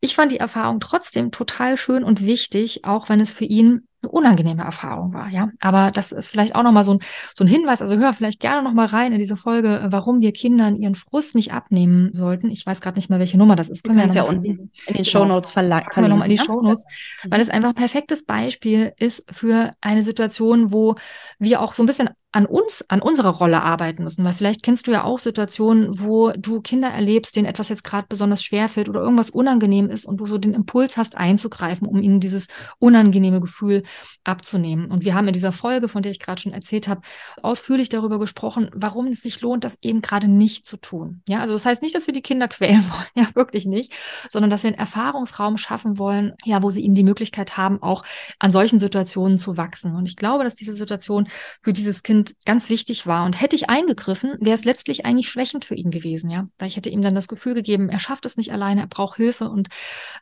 Ich 0.00 0.16
fand 0.16 0.32
die 0.32 0.38
Erfahrung 0.38 0.80
trotzdem 0.80 1.30
total 1.30 1.76
schön 1.76 2.02
und 2.02 2.26
wichtig, 2.26 2.84
auch 2.84 3.08
wenn 3.08 3.20
es 3.20 3.30
für 3.30 3.44
ihn 3.44 3.86
eine 4.04 4.10
unangenehme 4.10 4.62
Erfahrung 4.62 5.12
war, 5.12 5.28
ja. 5.28 5.50
Aber 5.60 5.90
das 5.90 6.12
ist 6.12 6.28
vielleicht 6.28 6.54
auch 6.54 6.62
nochmal 6.62 6.84
so 6.84 6.94
ein, 6.94 6.98
so 7.34 7.44
ein 7.44 7.48
Hinweis. 7.48 7.82
Also 7.82 7.96
hör 7.96 8.12
vielleicht 8.12 8.40
gerne 8.40 8.62
nochmal 8.62 8.86
rein 8.86 9.12
in 9.12 9.18
diese 9.18 9.36
Folge, 9.36 9.86
warum 9.88 10.20
wir 10.20 10.32
Kindern 10.32 10.76
ihren 10.76 10.94
Frust 10.94 11.34
nicht 11.34 11.52
abnehmen 11.52 12.12
sollten. 12.12 12.50
Ich 12.50 12.64
weiß 12.66 12.80
gerade 12.80 12.96
nicht 12.96 13.10
mehr, 13.10 13.18
welche 13.18 13.38
Nummer 13.38 13.56
das 13.56 13.68
ist. 13.68 13.84
Können 13.84 13.98
wir 13.98 14.06
ja 14.06 14.22
unten 14.22 14.44
in 14.44 14.70
den 14.86 14.94
genau. 14.96 15.04
Shownotes 15.04 15.52
verlinken. 15.52 15.88
Können 15.90 16.06
wir 16.06 16.10
nochmal 16.10 16.30
in 16.30 16.36
die 16.36 16.42
Shownotes, 16.42 16.84
weil 17.28 17.40
es 17.40 17.50
einfach 17.50 17.70
ein 17.70 17.74
perfektes 17.74 18.24
Beispiel 18.24 18.92
ist 18.98 19.24
für 19.30 19.72
eine 19.80 20.02
Situation, 20.02 20.72
wo 20.72 20.96
wir 21.38 21.60
auch 21.60 21.74
so 21.74 21.82
ein 21.82 21.86
bisschen 21.86 22.10
an 22.34 22.46
uns, 22.46 22.84
an 22.88 23.00
unserer 23.00 23.30
Rolle 23.30 23.62
arbeiten 23.62 24.02
müssen. 24.02 24.24
Weil 24.24 24.32
vielleicht 24.32 24.64
kennst 24.64 24.88
du 24.88 24.90
ja 24.90 25.04
auch 25.04 25.20
Situationen, 25.20 26.00
wo 26.00 26.32
du 26.32 26.60
Kinder 26.60 26.88
erlebst, 26.88 27.36
denen 27.36 27.46
etwas 27.46 27.68
jetzt 27.68 27.84
gerade 27.84 28.06
besonders 28.08 28.42
schwer 28.42 28.68
fällt 28.68 28.88
oder 28.88 29.00
irgendwas 29.00 29.30
unangenehm 29.30 29.88
ist 29.88 30.04
und 30.04 30.16
du 30.16 30.26
so 30.26 30.36
den 30.36 30.52
Impuls 30.52 30.96
hast, 30.96 31.16
einzugreifen, 31.16 31.86
um 31.86 32.02
ihnen 32.02 32.18
dieses 32.18 32.48
unangenehme 32.80 33.40
Gefühl 33.40 33.84
abzunehmen. 34.24 34.90
Und 34.90 35.04
wir 35.04 35.14
haben 35.14 35.28
in 35.28 35.34
dieser 35.34 35.52
Folge, 35.52 35.88
von 35.88 36.02
der 36.02 36.12
ich 36.12 36.18
gerade 36.18 36.40
schon 36.40 36.52
erzählt 36.52 36.88
habe, 36.88 37.02
ausführlich 37.42 37.88
darüber 37.90 38.18
gesprochen, 38.18 38.70
warum 38.74 39.06
es 39.06 39.20
sich 39.20 39.40
lohnt, 39.40 39.64
das 39.64 39.78
eben 39.82 40.00
gerade 40.00 40.28
nicht 40.28 40.66
zu 40.66 40.76
tun. 40.76 41.22
Ja, 41.28 41.40
also 41.40 41.52
das 41.52 41.66
heißt 41.66 41.82
nicht, 41.82 41.94
dass 41.94 42.06
wir 42.06 42.14
die 42.14 42.22
Kinder 42.22 42.48
quälen 42.48 42.84
wollen, 42.90 43.06
ja, 43.14 43.34
wirklich 43.34 43.66
nicht, 43.66 43.92
sondern 44.30 44.50
dass 44.50 44.62
wir 44.62 44.68
einen 44.68 44.78
Erfahrungsraum 44.78 45.58
schaffen 45.58 45.98
wollen, 45.98 46.32
ja, 46.44 46.62
wo 46.62 46.70
sie 46.70 46.84
eben 46.84 46.94
die 46.94 47.04
Möglichkeit 47.04 47.56
haben, 47.56 47.82
auch 47.82 48.02
an 48.38 48.50
solchen 48.50 48.78
Situationen 48.78 49.38
zu 49.38 49.56
wachsen. 49.56 49.94
Und 49.94 50.06
ich 50.06 50.16
glaube, 50.16 50.44
dass 50.44 50.54
diese 50.54 50.74
Situation 50.74 51.28
für 51.62 51.72
dieses 51.72 52.02
Kind 52.02 52.34
ganz 52.46 52.68
wichtig 52.70 53.06
war. 53.06 53.24
Und 53.24 53.40
hätte 53.40 53.56
ich 53.56 53.68
eingegriffen, 53.68 54.36
wäre 54.40 54.54
es 54.54 54.64
letztlich 54.64 55.04
eigentlich 55.04 55.28
schwächend 55.28 55.64
für 55.64 55.74
ihn 55.74 55.90
gewesen, 55.90 56.30
ja, 56.30 56.48
weil 56.58 56.68
ich 56.68 56.76
hätte 56.76 56.90
ihm 56.90 57.02
dann 57.02 57.14
das 57.14 57.28
Gefühl 57.28 57.54
gegeben, 57.54 57.88
er 57.90 58.00
schafft 58.00 58.26
es 58.26 58.36
nicht 58.36 58.52
alleine, 58.52 58.82
er 58.82 58.86
braucht 58.86 59.16
Hilfe 59.16 59.50
und 59.50 59.68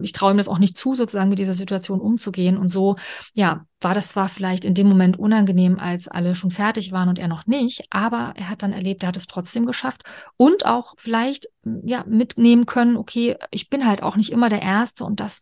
ich 0.00 0.12
traue 0.12 0.32
ihm 0.32 0.38
das 0.38 0.48
auch 0.48 0.58
nicht 0.58 0.76
zu, 0.76 0.94
sozusagen 0.94 1.30
mit 1.30 1.38
dieser 1.38 1.54
Situation 1.54 2.00
umzugehen. 2.00 2.56
Und 2.56 2.68
so, 2.68 2.96
ja, 3.34 3.61
war 3.80 3.94
das 3.94 4.10
zwar 4.10 4.28
vielleicht 4.28 4.64
in 4.64 4.74
dem 4.74 4.88
Moment 4.88 5.18
unangenehm, 5.18 5.78
als 5.78 6.08
alle 6.08 6.34
schon 6.34 6.50
fertig 6.50 6.92
waren 6.92 7.08
und 7.08 7.18
er 7.18 7.28
noch 7.28 7.46
nicht, 7.46 7.86
aber 7.90 8.32
er 8.36 8.48
hat 8.48 8.62
dann 8.62 8.72
erlebt, 8.72 9.02
er 9.02 9.08
hat 9.08 9.16
es 9.16 9.26
trotzdem 9.26 9.66
geschafft 9.66 10.02
und 10.36 10.66
auch 10.66 10.94
vielleicht 10.98 11.48
ja 11.64 12.04
mitnehmen 12.06 12.66
können, 12.66 12.96
okay, 12.96 13.36
ich 13.50 13.70
bin 13.70 13.86
halt 13.86 14.02
auch 14.02 14.16
nicht 14.16 14.32
immer 14.32 14.48
der 14.48 14.62
Erste 14.62 15.04
und 15.04 15.20
das 15.20 15.40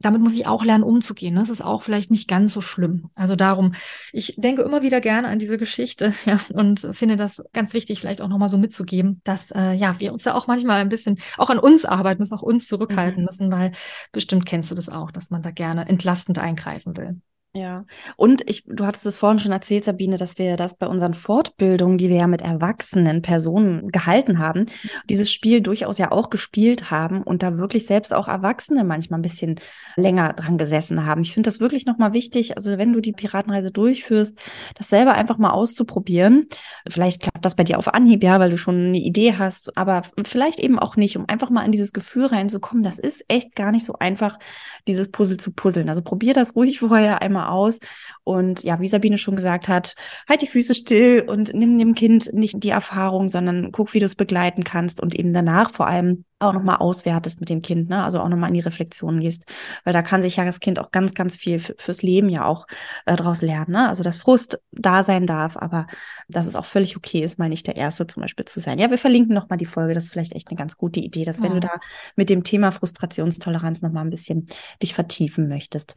damit 0.00 0.20
muss 0.22 0.34
ich 0.34 0.46
auch 0.46 0.64
lernen, 0.64 0.82
umzugehen. 0.82 1.36
Das 1.36 1.50
ist 1.50 1.62
auch 1.62 1.82
vielleicht 1.82 2.10
nicht 2.10 2.28
ganz 2.28 2.54
so 2.54 2.60
schlimm. 2.60 3.10
Also 3.14 3.36
darum, 3.36 3.74
ich 4.12 4.34
denke 4.38 4.62
immer 4.62 4.82
wieder 4.82 5.00
gerne 5.00 5.28
an 5.28 5.38
diese 5.38 5.58
Geschichte 5.58 6.14
ja, 6.24 6.40
und 6.52 6.88
finde 6.92 7.16
das 7.16 7.42
ganz 7.52 7.74
wichtig, 7.74 8.00
vielleicht 8.00 8.22
auch 8.22 8.28
nochmal 8.28 8.48
so 8.48 8.58
mitzugeben, 8.58 9.20
dass 9.24 9.50
äh, 9.50 9.74
ja, 9.74 10.00
wir 10.00 10.12
uns 10.12 10.22
da 10.22 10.34
auch 10.34 10.46
manchmal 10.46 10.80
ein 10.80 10.88
bisschen 10.88 11.18
auch 11.36 11.50
an 11.50 11.58
uns 11.58 11.84
arbeiten 11.84 12.20
müssen, 12.20 12.34
auch 12.34 12.42
uns 12.42 12.66
zurückhalten 12.66 13.20
mhm. 13.20 13.26
müssen, 13.26 13.52
weil 13.52 13.72
bestimmt 14.12 14.46
kennst 14.46 14.70
du 14.70 14.74
das 14.74 14.88
auch, 14.88 15.10
dass 15.10 15.30
man 15.30 15.42
da 15.42 15.50
gerne 15.50 15.88
entlastend 15.88 16.38
eingreifen 16.38 16.96
will. 16.96 17.20
Ja, 17.52 17.84
und 18.16 18.48
ich, 18.48 18.62
du 18.64 18.86
hattest 18.86 19.06
es 19.06 19.18
vorhin 19.18 19.40
schon 19.40 19.50
erzählt, 19.50 19.84
Sabine, 19.84 20.16
dass 20.16 20.38
wir 20.38 20.56
das 20.56 20.76
bei 20.76 20.86
unseren 20.86 21.14
Fortbildungen, 21.14 21.98
die 21.98 22.08
wir 22.08 22.14
ja 22.14 22.28
mit 22.28 22.42
erwachsenen 22.42 23.22
Personen 23.22 23.88
gehalten 23.88 24.38
haben, 24.38 24.66
dieses 25.08 25.32
Spiel 25.32 25.60
durchaus 25.60 25.98
ja 25.98 26.12
auch 26.12 26.30
gespielt 26.30 26.92
haben 26.92 27.24
und 27.24 27.42
da 27.42 27.58
wirklich 27.58 27.86
selbst 27.86 28.14
auch 28.14 28.28
Erwachsene 28.28 28.84
manchmal 28.84 29.18
ein 29.18 29.22
bisschen 29.22 29.56
länger 29.96 30.32
dran 30.34 30.58
gesessen 30.58 31.06
haben. 31.06 31.22
Ich 31.22 31.34
finde 31.34 31.48
das 31.48 31.58
wirklich 31.58 31.86
nochmal 31.86 32.12
wichtig. 32.12 32.56
Also 32.56 32.78
wenn 32.78 32.92
du 32.92 33.00
die 33.00 33.10
Piratenreise 33.10 33.72
durchführst, 33.72 34.38
das 34.76 34.88
selber 34.88 35.14
einfach 35.14 35.36
mal 35.36 35.50
auszuprobieren. 35.50 36.46
Vielleicht 36.88 37.20
klappt 37.20 37.44
das 37.44 37.56
bei 37.56 37.64
dir 37.64 37.78
auf 37.78 37.92
Anhieb, 37.92 38.22
ja, 38.22 38.38
weil 38.38 38.50
du 38.50 38.58
schon 38.58 38.76
eine 38.76 38.98
Idee 38.98 39.34
hast, 39.38 39.76
aber 39.76 40.02
vielleicht 40.24 40.60
eben 40.60 40.78
auch 40.78 40.94
nicht, 40.94 41.16
um 41.16 41.24
einfach 41.28 41.50
mal 41.50 41.64
in 41.64 41.72
dieses 41.72 41.92
Gefühl 41.92 42.26
reinzukommen. 42.26 42.84
Das 42.84 43.00
ist 43.00 43.24
echt 43.26 43.56
gar 43.56 43.72
nicht 43.72 43.84
so 43.84 43.94
einfach, 43.98 44.38
dieses 44.86 45.10
Puzzle 45.10 45.38
zu 45.38 45.52
puzzeln. 45.52 45.88
Also 45.88 46.00
probier 46.00 46.32
das 46.32 46.54
ruhig 46.54 46.78
vorher 46.78 47.20
einmal 47.20 47.39
aus. 47.48 47.78
Und 48.24 48.62
ja, 48.62 48.80
wie 48.80 48.88
Sabine 48.88 49.18
schon 49.18 49.36
gesagt 49.36 49.68
hat, 49.68 49.94
halt 50.28 50.42
die 50.42 50.46
Füße 50.46 50.74
still 50.74 51.24
und 51.26 51.54
nimm 51.54 51.78
dem 51.78 51.94
Kind 51.94 52.32
nicht 52.32 52.62
die 52.62 52.70
Erfahrung, 52.70 53.28
sondern 53.28 53.72
guck, 53.72 53.94
wie 53.94 54.00
du 54.00 54.06
es 54.06 54.14
begleiten 54.14 54.64
kannst 54.64 55.00
und 55.00 55.14
eben 55.14 55.32
danach 55.32 55.72
vor 55.72 55.86
allem 55.86 56.24
auch 56.40 56.54
nochmal 56.54 56.76
auswertest 56.76 57.40
mit 57.40 57.50
dem 57.50 57.60
Kind, 57.60 57.90
ne? 57.90 58.02
also 58.02 58.18
auch 58.20 58.28
nochmal 58.28 58.48
in 58.48 58.54
die 58.54 58.60
Reflexion 58.60 59.20
gehst, 59.20 59.44
weil 59.84 59.92
da 59.92 60.00
kann 60.00 60.22
sich 60.22 60.36
ja 60.36 60.44
das 60.46 60.58
Kind 60.58 60.78
auch 60.78 60.90
ganz, 60.90 61.12
ganz 61.12 61.36
viel 61.36 61.60
fürs 61.60 62.02
Leben 62.02 62.30
ja 62.30 62.46
auch 62.46 62.66
äh, 63.04 63.14
daraus 63.14 63.42
lernen. 63.42 63.72
Ne? 63.72 63.88
Also 63.88 64.02
dass 64.02 64.16
Frust 64.16 64.58
da 64.72 65.04
sein 65.04 65.26
darf, 65.26 65.58
aber 65.58 65.86
dass 66.28 66.46
es 66.46 66.56
auch 66.56 66.64
völlig 66.64 66.96
okay 66.96 67.20
ist, 67.20 67.38
mal 67.38 67.50
nicht 67.50 67.66
der 67.66 67.76
Erste 67.76 68.06
zum 68.06 68.22
Beispiel 68.22 68.46
zu 68.46 68.58
sein. 68.60 68.78
Ja, 68.78 68.90
wir 68.90 68.96
verlinken 68.96 69.34
nochmal 69.34 69.58
die 69.58 69.66
Folge, 69.66 69.92
das 69.92 70.04
ist 70.04 70.12
vielleicht 70.12 70.34
echt 70.34 70.48
eine 70.48 70.56
ganz 70.56 70.78
gute 70.78 71.00
Idee, 71.00 71.24
dass 71.24 71.38
ja. 71.38 71.44
wenn 71.44 71.52
du 71.52 71.60
da 71.60 71.78
mit 72.16 72.30
dem 72.30 72.42
Thema 72.42 72.72
Frustrationstoleranz 72.72 73.82
nochmal 73.82 74.04
ein 74.04 74.10
bisschen 74.10 74.46
dich 74.82 74.94
vertiefen 74.94 75.46
möchtest. 75.46 75.96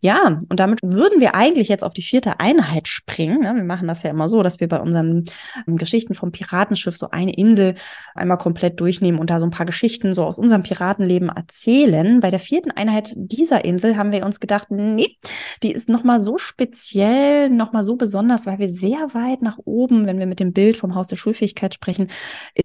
Ja, 0.00 0.38
und 0.48 0.60
damit 0.60 0.78
würden 0.84 1.20
wir 1.20 1.34
eigentlich 1.34 1.68
jetzt 1.68 1.82
auf 1.82 1.94
die 1.94 2.02
vierte 2.02 2.38
Einheit 2.38 2.86
springen. 2.86 3.40
Ne? 3.40 3.56
Wir 3.56 3.64
machen 3.64 3.88
das 3.88 4.04
ja 4.04 4.10
immer 4.10 4.28
so, 4.28 4.44
dass 4.44 4.60
wir 4.60 4.68
bei 4.68 4.78
unseren 4.78 5.24
ähm, 5.66 5.76
Geschichten 5.76 6.14
vom 6.14 6.30
Piratenschiff 6.30 6.96
so 6.96 7.10
eine 7.10 7.34
Insel 7.34 7.74
einmal 8.14 8.38
komplett 8.38 8.78
durchnehmen 8.78 9.18
und 9.18 9.30
da 9.30 9.40
so 9.40 9.46
ein 9.46 9.50
paar 9.50 9.66
Geschichten 9.66 9.79
Geschichten 9.80 10.12
so 10.12 10.24
aus 10.24 10.38
unserem 10.38 10.62
Piratenleben 10.62 11.30
erzählen. 11.30 12.20
Bei 12.20 12.28
der 12.28 12.38
vierten 12.38 12.70
Einheit 12.70 13.12
dieser 13.16 13.64
Insel 13.64 13.96
haben 13.96 14.12
wir 14.12 14.26
uns 14.26 14.38
gedacht, 14.38 14.70
nee, 14.70 15.16
die 15.62 15.72
ist 15.72 15.88
nochmal 15.88 16.20
so 16.20 16.36
speziell, 16.36 17.48
nochmal 17.48 17.82
so 17.82 17.96
besonders, 17.96 18.44
weil 18.44 18.58
wir 18.58 18.68
sehr 18.68 19.14
weit 19.14 19.40
nach 19.40 19.58
oben, 19.64 20.06
wenn 20.06 20.18
wir 20.18 20.26
mit 20.26 20.38
dem 20.38 20.52
Bild 20.52 20.76
vom 20.76 20.94
Haus 20.94 21.06
der 21.06 21.16
Schulfähigkeit 21.16 21.72
sprechen, 21.72 22.08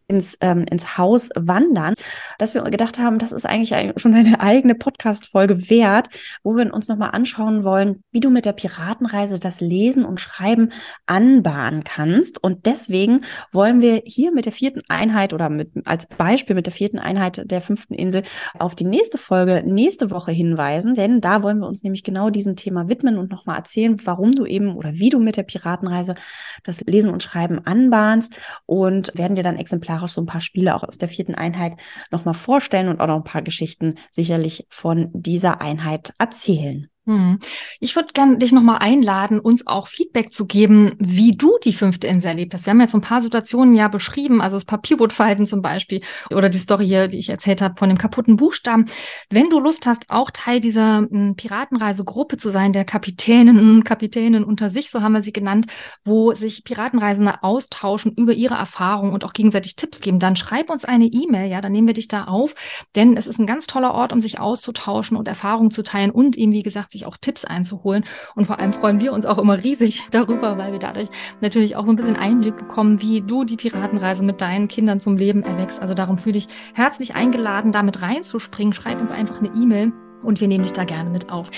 ins, 0.08 0.38
ähm, 0.42 0.66
ins 0.70 0.98
Haus 0.98 1.30
wandern, 1.36 1.96
dass 2.38 2.54
wir 2.54 2.62
gedacht 2.64 3.00
haben, 3.00 3.18
das 3.18 3.32
ist 3.32 3.46
eigentlich 3.46 3.94
schon 3.98 4.14
eine 4.14 4.40
eigene 4.40 4.76
Podcast-Folge 4.76 5.70
wert, 5.70 6.10
wo 6.44 6.56
wir 6.56 6.72
uns 6.74 6.88
nochmal 6.88 7.12
anschauen 7.12 7.64
wollen, 7.64 8.04
wie 8.12 8.20
du 8.20 8.30
mit 8.30 8.46
der 8.46 8.54
Piratenreise 8.54 9.40
das 9.40 9.62
Lesen 9.62 10.06
und 10.06 10.20
Schreiben 10.20 10.70
anbahnen 11.06 11.84
kannst. 11.84 12.44
Und 12.44 12.66
deswegen 12.66 13.22
wollen 13.52 13.82
wir 13.82 14.02
hier 14.06 14.32
mit 14.32 14.46
der 14.46 14.52
vierten 14.52 14.82
Einheit 14.90 15.34
oder 15.34 15.50
mit, 15.50 15.72
als 15.86 16.08
Beispiel 16.08 16.56
mit 16.56 16.68
der 16.68 16.74
vierten 16.74 17.00
Einheit 17.00 17.50
der 17.50 17.62
fünften 17.62 17.96
Insel 17.96 18.24
auf 18.58 18.76
die 18.76 18.86
nächste 18.86 19.18
Folge 19.18 19.64
nächste 19.66 20.12
Woche 20.12 20.32
hinweisen, 20.32 20.96
denn 20.96 21.22
da 21.22 21.44
wollen 21.44 21.60
wir 21.60 21.68
uns 21.68 21.84
nämlich 21.84 22.04
genau 22.04 22.30
diesem 22.30 22.56
Thema 22.56 22.88
widmen 22.90 23.18
und 23.18 23.32
nochmal 23.32 23.58
erzählen, 23.58 23.98
warum 24.06 24.34
du 24.34 24.46
eben 24.46 24.76
oder 24.76 24.94
wie 24.94 25.10
du 25.10 25.20
mit 25.20 25.38
der 25.38 25.44
Piratenreise 25.44 26.16
das 26.64 26.82
Lesen 26.82 27.10
und 27.10 27.24
Schreiben 27.24 27.66
anbahnst 27.66 28.40
und 28.66 29.12
werden 29.16 29.36
dir 29.36 29.44
dann 29.44 29.58
exemplarisch 29.58 29.95
so 30.08 30.22
ein 30.22 30.26
paar 30.26 30.42
Spiele 30.42 30.76
auch 30.76 30.84
aus 30.84 30.98
der 30.98 31.10
vierten 31.10 31.36
Einheit 31.36 31.74
nochmal 32.12 32.34
vorstellen 32.34 32.90
und 32.90 33.00
auch 33.00 33.08
noch 33.08 33.18
ein 33.18 33.24
paar 33.24 33.42
Geschichten 33.42 33.96
sicherlich 34.12 34.68
von 34.70 35.10
dieser 35.14 35.62
Einheit 35.62 36.14
erzählen. 36.18 36.90
Hm. 37.08 37.38
Ich 37.80 37.96
würde 37.96 38.14
gerne 38.14 38.40
dich 38.40 38.52
nochmal 38.52 38.80
einladen, 38.80 39.40
uns 39.40 39.68
auch 39.68 39.88
Feedback 39.88 40.34
zu 40.34 40.48
geben, 40.48 40.96
wie 40.98 41.38
du 41.38 41.60
die 41.64 41.74
fünfte 41.74 42.08
Insel 42.08 42.30
erlebt 42.30 42.56
hast. 42.56 42.66
Wir 42.66 42.72
haben 42.72 42.82
jetzt 42.82 42.94
so 42.94 42.98
ein 42.98 43.02
paar 43.02 43.22
Situationen 43.22 43.76
ja 43.76 43.90
beschrieben, 43.90 44.42
also 44.42 44.56
das 44.56 44.66
Papierbootverhalten 44.66 45.46
zum 45.46 45.62
Beispiel 45.62 46.02
oder 46.32 46.50
die 46.50 46.58
Story 46.58 46.88
hier, 46.88 47.08
die 47.08 47.20
ich 47.20 47.30
erzählt 47.30 47.62
habe 47.62 47.76
von 47.78 47.90
dem 47.90 48.00
kaputten 48.00 48.38
Buchstaben. 48.38 48.88
Wenn 49.30 49.52
du 49.52 49.60
Lust 49.60 49.86
hast, 49.86 50.10
auch 50.10 50.32
Teil 50.32 50.60
dieser 50.60 51.06
hm, 51.08 51.36
Piratenreisegruppe 51.36 52.38
zu 52.38 52.50
sein, 52.50 52.74
der 52.74 52.86
Kapitänen 52.86 53.60
und 53.60 53.84
Kapitänen 53.84 54.44
unter 54.44 54.72
sich, 54.72 54.90
so 54.90 55.04
haben 55.04 55.14
wir 55.14 55.22
sie 55.22 55.34
genannt, 55.34 55.68
wo 56.06 56.34
sich 56.34 56.64
Piratenreisende 56.64 57.44
austauschen 57.44 58.14
über 58.16 58.34
ihre 58.34 58.56
Erfahrungen 58.56 59.14
und 59.14 59.24
auch 59.26 59.34
gegenseitig 59.34 59.76
Tipps 59.76 60.00
geben, 60.00 60.18
dann 60.18 60.36
schreib 60.36 60.72
uns 60.72 60.86
eine 60.86 61.06
E-Mail, 61.06 61.52
ja, 61.52 61.62
dann 61.62 61.72
nehmen 61.72 61.88
wir 61.88 61.94
dich 61.94 62.08
da 62.08 62.24
auf, 62.24 62.56
denn 62.96 63.16
es 63.16 63.28
ist 63.28 63.38
ein 63.38 63.46
ganz 63.46 63.68
toller 63.68 63.94
Ort, 63.94 64.12
um 64.12 64.22
sich 64.22 64.40
auszutauschen 64.40 65.18
und 65.18 65.28
Erfahrungen 65.28 65.70
zu 65.70 65.84
teilen 65.84 66.10
und 66.10 66.36
eben, 66.36 66.52
wie 66.52 66.64
gesagt, 66.64 66.95
sich 66.96 67.06
auch 67.06 67.18
Tipps 67.18 67.46
einzuholen. 67.46 68.04
Und 68.36 68.46
vor 68.46 68.60
allem 68.60 68.74
freuen 68.74 69.00
wir 69.00 69.14
uns 69.14 69.26
auch 69.26 69.38
immer 69.38 69.64
riesig 69.64 70.04
darüber, 70.12 70.58
weil 70.58 70.72
wir 70.72 70.80
dadurch 70.80 71.10
natürlich 71.42 71.76
auch 71.76 71.86
so 71.86 71.92
ein 71.92 71.96
bisschen 71.96 72.16
Einblick 72.16 72.58
bekommen, 72.58 73.02
wie 73.02 73.22
du 73.22 73.44
die 73.44 73.58
Piratenreise 73.58 74.24
mit 74.24 74.42
deinen 74.42 74.68
Kindern 74.68 75.00
zum 75.00 75.18
Leben 75.18 75.44
erwächst. 75.44 75.82
Also 75.82 75.94
darum 75.94 76.18
fühle 76.18 76.38
ich 76.38 76.48
herzlich 76.74 77.16
eingeladen, 77.16 77.72
damit 77.72 78.02
reinzuspringen. 78.02 78.74
Schreib 78.74 79.00
uns 79.00 79.12
einfach 79.12 79.40
eine 79.40 79.50
E-Mail 79.50 79.92
und 80.24 80.42
wir 80.42 80.48
nehmen 80.48 80.64
dich 80.64 80.74
da 80.74 80.84
gerne 80.86 81.10
mit 81.10 81.30
auf. 81.30 81.52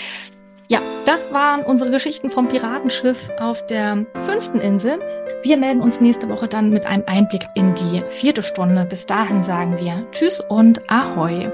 Ja, 0.69 0.80
das 1.06 1.32
waren 1.32 1.63
unsere 1.63 1.91
Geschichten 1.91 2.30
vom 2.30 2.50
Piratenschiff 2.50 3.30
auf 3.39 3.65
der 3.67 4.06
fünften 4.26 4.60
Insel. 4.60 5.00
Wir 5.43 5.56
melden 5.56 5.82
uns 5.82 6.02
nächste 6.02 6.28
Woche 6.28 6.47
dann 6.47 6.71
mit 6.71 6.86
einem 6.86 7.04
Einblick 7.08 7.47
in 7.56 7.73
die 7.76 8.04
vierte 8.10 8.43
Stunde. 8.43 8.86
Bis 8.86 9.06
dahin 9.06 9.43
sagen 9.43 9.78
wir 9.80 10.06
Tschüss 10.12 10.41
und 10.50 10.82
Ahoi. 10.89 11.50